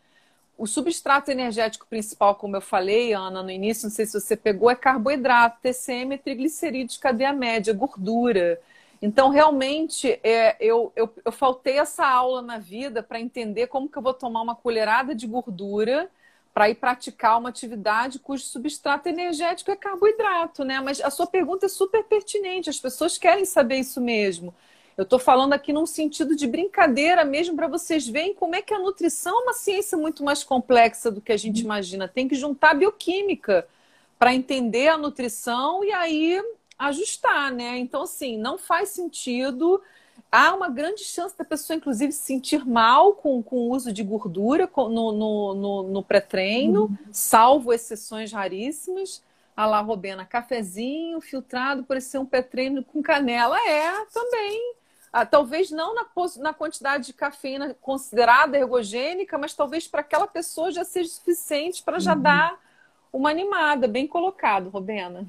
O 0.59 0.67
substrato 0.67 1.31
energético 1.31 1.87
principal, 1.87 2.35
como 2.35 2.57
eu 2.57 2.61
falei, 2.61 3.13
Ana, 3.13 3.45
no 3.45 3.51
início, 3.51 3.87
não 3.87 3.95
sei 3.95 4.05
se 4.07 4.21
você 4.21 4.37
pegou, 4.37 4.69
é 4.69 4.75
carboidrato, 4.75 5.61
TCM 5.63 6.19
triglicerídeos, 6.19 6.97
cadeia 6.99 7.33
média, 7.33 7.73
gordura. 7.73 8.61
Então, 9.01 9.29
realmente, 9.31 10.19
é, 10.25 10.57
eu, 10.59 10.93
eu, 10.97 11.15
eu 11.25 11.31
faltei 11.31 11.79
essa 11.79 12.05
aula 12.05 12.43
na 12.43 12.59
vida 12.59 13.05
para 13.05 13.21
entender 13.21 13.69
como 13.69 13.89
que 13.89 13.97
eu 13.97 14.03
vou 14.03 14.13
tomar 14.13 14.43
uma 14.43 14.57
colherada 14.57 15.15
de 15.15 15.29
gordura 15.29 16.11
para 16.53 16.69
ir 16.69 16.75
praticar 16.75 17.39
uma 17.39 17.51
atividade 17.51 18.19
cujo 18.19 18.43
substrato 18.43 19.09
energético 19.09 19.71
é 19.71 19.77
carboidrato, 19.77 20.65
né? 20.65 20.81
Mas 20.81 21.01
a 21.01 21.09
sua 21.09 21.29
pergunta 21.29 21.67
é 21.67 21.69
super 21.69 22.03
pertinente, 22.03 22.69
as 22.69 22.81
pessoas 22.81 23.17
querem 23.17 23.45
saber 23.45 23.77
isso 23.77 24.01
mesmo. 24.01 24.53
Eu 24.99 25.05
estou 25.05 25.21
falando 25.21 25.53
aqui 25.53 25.73
num 25.73 25.87
sentido 25.87 26.35
de 26.35 26.45
brincadeira 26.45 27.25
mesmo 27.25 27.55
para 27.55 27.69
vocês 27.69 28.09
verem 28.09 28.35
como 28.35 28.57
é 28.57 28.61
que 28.61 28.75
a 28.75 28.81
nutrição 28.81 29.39
é 29.39 29.43
uma 29.45 29.53
ciência 29.53 29.97
muito 29.97 30.25
mais 30.25 30.43
complexa 30.43 31.09
do 31.09 31.21
que 31.21 31.31
a 31.31 31.37
gente 31.37 31.61
imagina. 31.61 32.09
Tem 32.09 32.27
que 32.27 32.35
juntar 32.35 32.75
bioquímica 32.75 33.65
para 34.19 34.35
entender 34.35 34.89
a 34.89 34.99
nutrição 34.99 35.85
e 35.85 35.93
aí 35.93 36.43
ajustar, 36.77 37.53
né? 37.53 37.79
Então, 37.79 38.03
assim, 38.03 38.37
não 38.37 38.59
faz 38.59 38.89
sentido. 38.89 39.81
Há 40.33 40.53
uma 40.53 40.69
grande 40.69 41.05
chance 41.05 41.39
da 41.39 41.45
pessoa, 41.45 41.77
inclusive, 41.77 42.11
se 42.11 42.23
sentir 42.23 42.67
mal 42.67 43.13
com, 43.13 43.41
com 43.41 43.57
o 43.57 43.71
uso 43.71 43.93
de 43.93 44.03
gordura 44.03 44.69
no, 44.77 45.13
no, 45.13 45.55
no, 45.55 45.83
no 45.85 46.03
pré-treino, 46.03 46.99
salvo 47.13 47.73
exceções 47.73 48.33
raríssimas. 48.33 49.23
A 49.57 49.65
lá, 49.65 49.81
Robena, 49.81 50.27
cafezinho 50.27 51.21
filtrado 51.21 51.85
por 51.85 52.01
ser 52.01 52.19
um 52.19 52.27
pré-treino 52.27 52.85
com 52.85 53.01
canela. 53.01 53.57
É, 53.61 54.05
também. 54.07 54.78
Ah, 55.13 55.25
talvez 55.25 55.71
não 55.71 55.95
na, 55.95 56.07
na, 56.39 56.53
quantidade 56.53 57.07
de 57.07 57.13
cafeína 57.13 57.75
considerada 57.81 58.59
ergogênica, 58.59 59.39
mas 59.39 59.55
talvez 59.55 59.89
para 59.89 60.01
aquela 60.01 60.27
pessoa 60.27 60.71
já 60.71 60.85
seja 60.85 61.09
suficiente 61.09 61.83
para 61.83 61.99
já 61.99 62.15
uhum. 62.15 62.23
dar 62.23 62.59
uma 63.13 63.31
animada. 63.31 63.89
Bem 63.89 64.07
colocado, 64.07 64.69
Robena. 64.69 65.27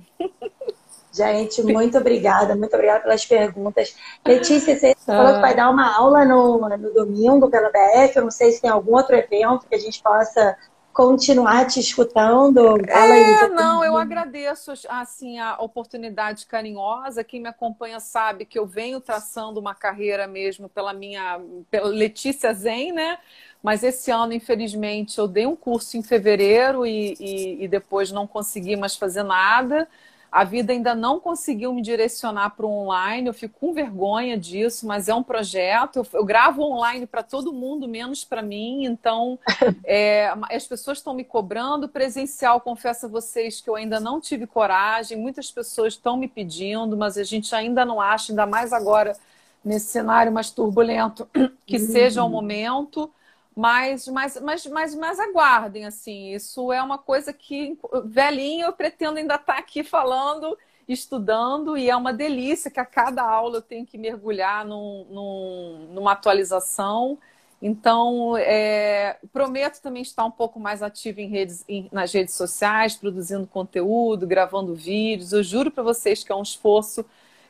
Gente, 1.12 1.64
muito 1.64 1.98
obrigada, 1.98 2.56
muito 2.56 2.74
obrigada 2.74 3.02
pelas 3.02 3.26
perguntas. 3.26 3.96
Letícia, 4.26 4.78
você 4.78 4.92
ah. 4.92 5.06
falou 5.06 5.34
que 5.36 5.42
vai 5.42 5.56
dar 5.56 5.70
uma 5.70 5.96
aula 5.96 6.24
no, 6.24 6.60
no 6.60 6.94
domingo 6.94 7.50
pela 7.50 7.70
BF, 7.70 8.18
eu 8.18 8.24
não 8.24 8.32
sei 8.32 8.52
se 8.52 8.62
tem 8.62 8.70
algum 8.70 8.96
outro 8.96 9.16
evento 9.16 9.66
que 9.68 9.76
a 9.76 9.80
gente 9.80 10.02
possa 10.04 10.56
continuar 11.00 11.66
te 11.66 11.80
escutando. 11.80 12.62
Fala 12.86 13.16
é, 13.16 13.46
aí, 13.46 13.50
não, 13.52 13.86
eu 13.86 13.96
agradeço 13.96 14.74
assim 14.90 15.40
a 15.40 15.56
oportunidade 15.62 16.46
carinhosa. 16.46 17.24
Quem 17.24 17.42
me 17.42 17.48
acompanha 17.48 18.02
sabe 18.02 18.44
que 18.44 18.60
eu 18.60 18.66
venho 18.66 19.00
traçando 19.00 19.62
uma 19.62 19.74
carreira 19.74 20.28
mesmo 20.28 20.68
pela 20.68 20.92
minha, 20.92 21.40
pela 21.72 21.88
Letícia 21.88 22.54
Zen, 22.54 22.92
né? 22.92 23.18
Mas 23.64 23.82
esse 23.82 24.12
ano, 24.12 24.34
infelizmente, 24.34 25.18
eu 25.18 25.26
dei 25.26 25.46
um 25.46 25.56
curso 25.56 25.96
em 25.96 26.04
fevereiro 26.04 26.86
e, 26.86 27.16
e, 27.18 27.64
e 27.64 27.68
depois 27.70 28.12
não 28.12 28.28
consegui 28.28 28.76
mais 28.76 28.98
fazer 28.98 29.24
nada. 29.24 29.88
A 30.32 30.44
vida 30.44 30.72
ainda 30.72 30.94
não 30.94 31.20
conseguiu 31.20 31.74
me 31.74 31.82
direcionar 31.82 32.52
para 32.52 32.66
o 32.66 32.70
online, 32.70 33.28
eu 33.28 33.34
fico 33.34 33.60
com 33.60 33.74
vergonha 33.74 34.38
disso, 34.38 34.86
mas 34.86 35.10
é 35.10 35.16
um 35.16 35.24
projeto. 35.24 35.98
Eu, 35.98 36.08
eu 36.14 36.26
gravo 36.26 36.62
online 36.62 37.08
para 37.08 37.24
todo 37.24 37.52
mundo, 37.52 37.88
menos 37.88 38.24
para 38.24 38.42
mim. 38.42 38.86
Então, 38.86 39.40
é, 39.84 40.32
as 40.52 40.68
pessoas 40.68 41.00
estão 41.00 41.14
me 41.14 41.24
cobrando. 41.24 41.90
Presencial, 41.90 42.62
confesso 42.62 43.08
a 43.08 43.10
vocês 43.10 43.60
que 43.60 43.70
eu 43.70 43.76
ainda 43.76 44.00
não 44.00 44.22
tive 44.22 44.46
coragem. 44.46 45.18
Muitas 45.18 45.50
pessoas 45.52 45.94
estão 45.94 46.16
me 46.16 46.28
pedindo, 46.28 46.96
mas 46.96 47.18
a 47.18 47.24
gente 47.24 47.54
ainda 47.56 47.84
não 47.84 48.00
acha, 48.00 48.32
ainda 48.32 48.46
mais 48.46 48.72
agora 48.72 49.16
nesse 49.64 49.88
cenário 49.88 50.32
mais 50.32 50.52
turbulento, 50.52 51.28
que 51.66 51.78
uhum. 51.78 51.88
seja 51.88 52.24
o 52.24 52.30
momento. 52.30 53.12
Mas, 53.60 54.08
mas, 54.08 54.40
mas, 54.40 54.66
mas, 54.68 54.96
mas 54.96 55.20
aguardem, 55.20 55.86
assim, 55.86 56.34
isso 56.34 56.72
é 56.72 56.82
uma 56.82 56.98
coisa 56.98 57.34
que, 57.34 57.78
velhinho, 58.06 58.68
eu 58.68 58.72
pretendo 58.72 59.18
ainda 59.18 59.36
estar 59.36 59.56
tá 59.56 59.60
aqui 59.60 59.84
falando, 59.84 60.58
estudando, 60.88 61.78
e 61.78 61.90
é 61.90 61.96
uma 61.96 62.14
delícia 62.14 62.72
que 62.72 62.80
a 62.80 62.86
cada 62.86 63.22
aula 63.22 63.58
eu 63.58 63.62
tenho 63.62 63.86
que 63.86 63.98
mergulhar 63.98 64.64
num, 64.66 65.06
num, 65.10 65.88
numa 65.94 66.14
atualização. 66.14 67.18
Então, 67.62 68.38
é, 68.38 69.18
prometo 69.34 69.82
também 69.82 70.04
estar 70.04 70.24
um 70.24 70.32
pouco 70.32 70.58
mais 70.58 70.82
ativo 70.82 71.20
em 71.20 71.28
redes, 71.28 71.66
em, 71.68 71.90
nas 71.92 72.14
redes 72.14 72.36
sociais, 72.36 72.96
produzindo 72.96 73.46
conteúdo, 73.46 74.26
gravando 74.26 74.74
vídeos. 74.74 75.34
Eu 75.34 75.44
juro 75.44 75.70
para 75.70 75.84
vocês 75.84 76.24
que 76.24 76.32
é 76.32 76.36
um 76.36 76.44
esforço 76.44 77.06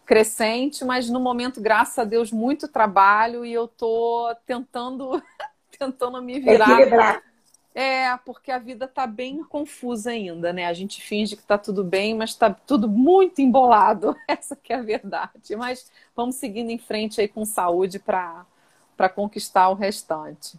crescente, 0.08 0.84
mas 0.84 1.08
no 1.08 1.20
momento, 1.20 1.62
graças 1.62 2.00
a 2.00 2.04
Deus, 2.04 2.32
muito 2.32 2.68
trabalho 2.68 3.46
e 3.46 3.54
eu 3.54 3.66
estou 3.66 4.34
tentando 4.48 5.22
tentando 5.80 6.22
me 6.22 6.40
virar. 6.40 6.70
Equilibrar. 6.72 7.24
É, 7.74 8.18
porque 8.26 8.52
a 8.52 8.60
vida 8.60 8.88
tá 8.88 9.08
bem 9.08 9.44
confusa 9.44 10.12
ainda, 10.12 10.52
né? 10.52 10.66
A 10.66 10.74
gente 10.74 11.02
finge 11.02 11.38
que 11.38 11.44
tá 11.44 11.58
tudo 11.58 11.84
bem, 11.84 12.14
mas 12.14 12.36
tá 12.36 12.54
tudo 12.54 12.90
muito 12.90 13.42
embolado. 13.42 14.16
Essa 14.28 14.56
que 14.56 14.74
é 14.74 14.76
a 14.76 14.82
verdade. 14.82 15.56
Mas 15.56 15.90
vamos 16.16 16.36
seguindo 16.36 16.72
em 16.72 16.78
frente 16.78 17.22
aí 17.22 17.28
com 17.28 17.46
saúde 17.46 17.98
para 17.98 18.46
conquistar 19.16 19.70
o 19.70 19.76
restante. 19.76 20.58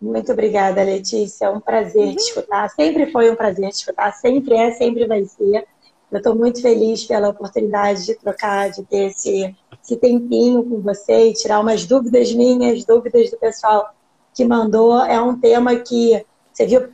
Muito 0.00 0.30
obrigada, 0.30 0.82
Letícia. 0.82 1.46
É 1.46 1.50
um 1.50 1.60
prazer 1.60 2.08
uhum. 2.08 2.16
te 2.16 2.22
escutar. 2.22 2.68
Sempre 2.70 3.10
foi 3.10 3.30
um 3.30 3.36
prazer 3.36 3.70
te 3.70 3.76
escutar. 3.76 4.12
Sempre 4.12 4.56
é, 4.56 4.72
sempre 4.72 5.06
vai 5.06 5.24
ser. 5.24 5.66
Eu 6.10 6.18
estou 6.18 6.34
muito 6.34 6.60
feliz 6.60 7.04
pela 7.04 7.30
oportunidade 7.30 8.04
de 8.04 8.14
trocar, 8.14 8.70
de 8.70 8.84
ter 8.84 9.06
esse, 9.06 9.56
esse 9.82 9.96
tempinho 9.96 10.62
com 10.64 10.80
você 10.80 11.30
e 11.30 11.32
tirar 11.32 11.60
umas 11.60 11.86
dúvidas 11.86 12.32
minhas, 12.32 12.84
dúvidas 12.84 13.30
do 13.30 13.38
pessoal 13.38 13.95
que 14.36 14.44
mandou. 14.44 15.02
É 15.02 15.20
um 15.20 15.40
tema 15.40 15.74
que 15.76 16.24
você 16.52 16.66
viu, 16.66 16.88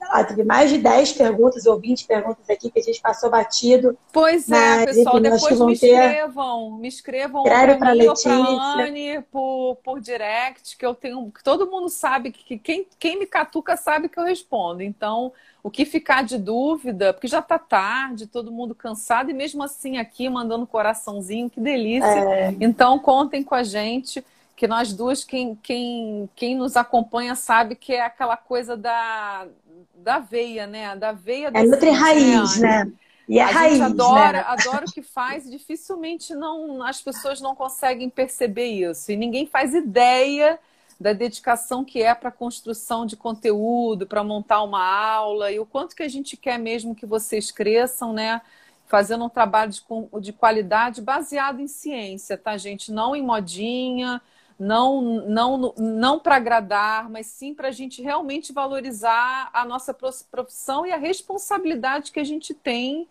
ah, 0.00 0.22
teve 0.22 0.44
mais 0.44 0.70
de 0.70 0.78
10 0.78 1.14
perguntas 1.14 1.66
ou 1.66 1.78
20 1.78 2.06
perguntas 2.06 2.48
aqui 2.48 2.70
que 2.70 2.78
a 2.78 2.82
gente 2.82 3.00
passou 3.00 3.28
batido. 3.28 3.98
Pois 4.12 4.48
é, 4.48 4.86
pessoal, 4.86 5.18
depois 5.18 5.60
me 5.60 5.72
escrevam, 5.72 6.70
me 6.78 6.88
escrevam 6.88 7.42
para 7.42 7.94
mim 7.94 8.06
ou 8.06 8.14
para 8.14 8.84
Anne 8.84 9.22
por, 9.32 9.76
por 9.82 10.00
direct, 10.00 10.76
que 10.76 10.86
eu 10.86 10.94
tenho, 10.94 11.32
que 11.32 11.42
todo 11.42 11.68
mundo 11.68 11.88
sabe 11.88 12.30
que 12.30 12.56
quem, 12.58 12.86
quem 12.96 13.18
me 13.18 13.26
catuca 13.26 13.76
sabe 13.76 14.08
que 14.08 14.18
eu 14.18 14.24
respondo. 14.24 14.82
Então, 14.82 15.32
o 15.64 15.70
que 15.70 15.84
ficar 15.84 16.22
de 16.22 16.38
dúvida, 16.38 17.12
porque 17.12 17.26
já 17.26 17.40
está 17.40 17.58
tarde, 17.58 18.28
todo 18.28 18.52
mundo 18.52 18.74
cansado 18.74 19.30
e 19.30 19.34
mesmo 19.34 19.64
assim 19.64 19.98
aqui 19.98 20.28
mandando 20.28 20.66
coraçãozinho, 20.66 21.50
que 21.50 21.58
delícia. 21.58 22.06
É... 22.06 22.54
Então, 22.60 23.00
contem 23.00 23.42
com 23.42 23.54
a 23.54 23.64
gente 23.64 24.24
que 24.56 24.68
nós 24.68 24.92
duas, 24.92 25.24
quem, 25.24 25.56
quem, 25.56 26.28
quem 26.34 26.56
nos 26.56 26.76
acompanha 26.76 27.34
sabe 27.34 27.74
que 27.74 27.92
é 27.92 28.02
aquela 28.02 28.36
coisa 28.36 28.76
da, 28.76 29.46
da 29.94 30.18
veia, 30.18 30.66
né? 30.66 30.94
Da 30.96 31.12
veia 31.12 31.50
É 31.52 31.62
nutri 31.64 31.90
raiz, 31.90 32.58
né? 32.58 32.90
E 33.28 33.40
a, 33.40 33.46
a 33.46 33.50
raiz, 33.50 33.78
gente 33.78 33.82
adora, 33.82 34.38
né? 34.38 34.44
adora 34.46 34.84
o 34.84 34.92
que 34.92 35.02
faz, 35.02 35.50
dificilmente 35.50 36.34
não, 36.34 36.82
as 36.82 37.00
pessoas 37.00 37.40
não 37.40 37.54
conseguem 37.54 38.10
perceber 38.10 38.66
isso. 38.66 39.10
E 39.10 39.16
ninguém 39.16 39.46
faz 39.46 39.74
ideia 39.74 40.58
da 41.00 41.12
dedicação 41.12 41.84
que 41.84 42.02
é 42.02 42.14
para 42.14 42.28
a 42.28 42.32
construção 42.32 43.04
de 43.04 43.16
conteúdo, 43.16 44.06
para 44.06 44.22
montar 44.22 44.62
uma 44.62 44.84
aula, 44.84 45.50
e 45.50 45.58
o 45.58 45.66
quanto 45.66 45.96
que 45.96 46.02
a 46.02 46.08
gente 46.08 46.36
quer 46.36 46.58
mesmo 46.58 46.94
que 46.94 47.06
vocês 47.06 47.50
cresçam, 47.50 48.12
né? 48.12 48.40
Fazendo 48.86 49.24
um 49.24 49.28
trabalho 49.30 49.72
de, 49.72 49.82
de 50.20 50.32
qualidade 50.32 51.00
baseado 51.00 51.60
em 51.60 51.66
ciência, 51.66 52.36
tá, 52.36 52.56
gente? 52.56 52.92
Não 52.92 53.16
em 53.16 53.22
modinha, 53.22 54.20
não, 54.58 55.00
não, 55.00 55.74
não 55.76 56.18
para 56.18 56.36
agradar, 56.36 57.10
mas 57.10 57.26
sim 57.26 57.54
para 57.54 57.68
a 57.68 57.72
gente 57.72 58.00
realmente 58.00 58.52
valorizar 58.52 59.50
a 59.52 59.64
nossa 59.64 59.94
profissão 60.30 60.86
e 60.86 60.92
a 60.92 60.96
responsabilidade 60.96 62.12
que 62.12 62.20
a 62.20 62.24
gente 62.24 62.54
tem 62.54 63.08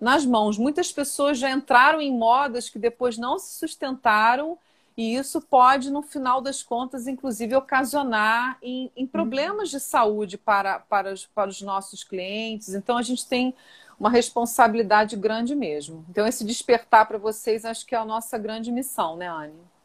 nas 0.00 0.24
mãos. 0.24 0.58
Muitas 0.58 0.92
pessoas 0.92 1.38
já 1.38 1.50
entraram 1.50 2.00
em 2.00 2.16
modas 2.16 2.68
que 2.68 2.78
depois 2.78 3.18
não 3.18 3.38
se 3.38 3.58
sustentaram 3.58 4.58
e 4.96 5.14
isso 5.14 5.42
pode, 5.42 5.90
no 5.90 6.00
final 6.00 6.40
das 6.40 6.62
contas, 6.62 7.06
inclusive 7.06 7.54
ocasionar 7.54 8.56
em, 8.62 8.90
em 8.96 9.06
problemas 9.06 9.68
de 9.68 9.78
saúde 9.78 10.38
para, 10.38 10.78
para, 10.80 11.12
os, 11.12 11.26
para 11.26 11.50
os 11.50 11.60
nossos 11.60 12.02
clientes. 12.02 12.72
Então, 12.72 12.96
a 12.96 13.02
gente 13.02 13.26
tem 13.26 13.54
uma 14.00 14.08
responsabilidade 14.08 15.14
grande 15.14 15.54
mesmo. 15.54 16.02
Então, 16.08 16.26
esse 16.26 16.44
despertar 16.44 17.06
para 17.06 17.18
vocês, 17.18 17.66
acho 17.66 17.84
que 17.84 17.94
é 17.94 17.98
a 17.98 18.06
nossa 18.06 18.38
grande 18.38 18.72
missão, 18.72 19.16
né, 19.16 19.28
Anne? 19.28 19.75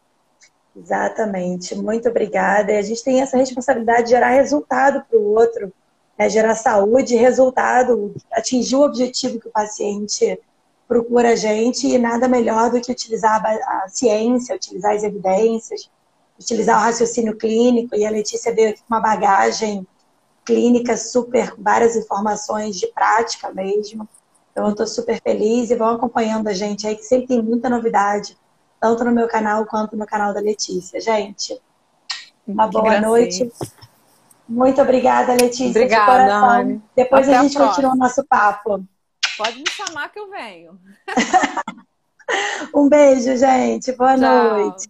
Exatamente, 0.76 1.76
muito 1.76 2.08
obrigada. 2.08 2.72
E 2.72 2.78
a 2.78 2.82
gente 2.82 3.04
tem 3.04 3.22
essa 3.22 3.38
responsabilidade 3.38 4.04
de 4.04 4.10
gerar 4.12 4.30
resultado 4.30 5.04
para 5.10 5.20
o 5.20 5.34
outro, 5.34 5.72
né? 6.18 6.30
gerar 6.30 6.56
saúde, 6.56 7.16
resultado, 7.16 8.14
atingir 8.32 8.76
o 8.76 8.84
objetivo 8.84 9.40
que 9.40 9.48
o 9.48 9.52
paciente 9.52 10.40
procura 10.88 11.32
a 11.32 11.36
gente 11.36 11.88
e 11.88 11.98
nada 11.98 12.28
melhor 12.28 12.70
do 12.70 12.80
que 12.80 12.92
utilizar 12.92 13.42
a 13.46 13.88
ciência, 13.90 14.56
utilizar 14.56 14.96
as 14.96 15.04
evidências, 15.04 15.90
utilizar 16.40 16.80
o 16.80 16.84
raciocínio 16.84 17.38
clínico. 17.38 17.96
E 17.96 18.06
a 18.06 18.10
Letícia 18.10 18.54
veio 18.54 18.70
aqui 18.70 18.80
com 18.80 18.94
uma 18.94 19.02
bagagem 19.02 19.86
clínica 20.46 20.98
super, 20.98 21.54
várias 21.58 21.96
informações 21.96 22.78
de 22.78 22.88
prática 22.88 23.52
mesmo. 23.52 24.08
Então, 24.52 24.66
eu 24.66 24.72
estou 24.72 24.88
super 24.88 25.22
feliz 25.22 25.70
e 25.70 25.76
vão 25.76 25.90
acompanhando 25.90 26.48
a 26.48 26.54
gente 26.54 26.86
aí, 26.86 26.96
que 26.96 27.04
sempre 27.04 27.28
tem 27.28 27.42
muita 27.42 27.70
novidade 27.70 28.38
tanto 28.82 29.06
no 29.06 29.12
meu 29.12 29.28
canal 29.28 29.64
quanto 29.68 29.96
no 29.96 30.08
canal 30.08 30.34
da 30.34 30.42
Letícia. 30.42 31.00
Gente, 31.00 31.62
uma 32.48 32.66
que 32.66 32.74
boa 32.74 32.84
gracinha. 32.84 33.08
noite. 33.08 33.52
Muito 34.50 34.82
obrigada, 34.82 35.34
Letícia. 35.34 35.70
Obrigada, 35.70 36.26
de 36.26 36.32
Anne. 36.32 36.84
Depois 36.96 37.30
Até 37.30 37.38
a 37.38 37.44
gente 37.44 37.58
a 37.58 37.68
continua 37.68 37.94
o 37.94 37.96
nosso 37.96 38.26
papo. 38.26 38.84
Pode 39.38 39.58
me 39.60 39.70
chamar 39.70 40.10
que 40.10 40.20
eu 40.20 40.30
venho. 40.30 40.80
um 42.76 42.90
beijo, 42.90 43.38
gente. 43.38 43.92
Boa 43.94 44.18
Tchau. 44.18 44.58
noite. 44.58 44.90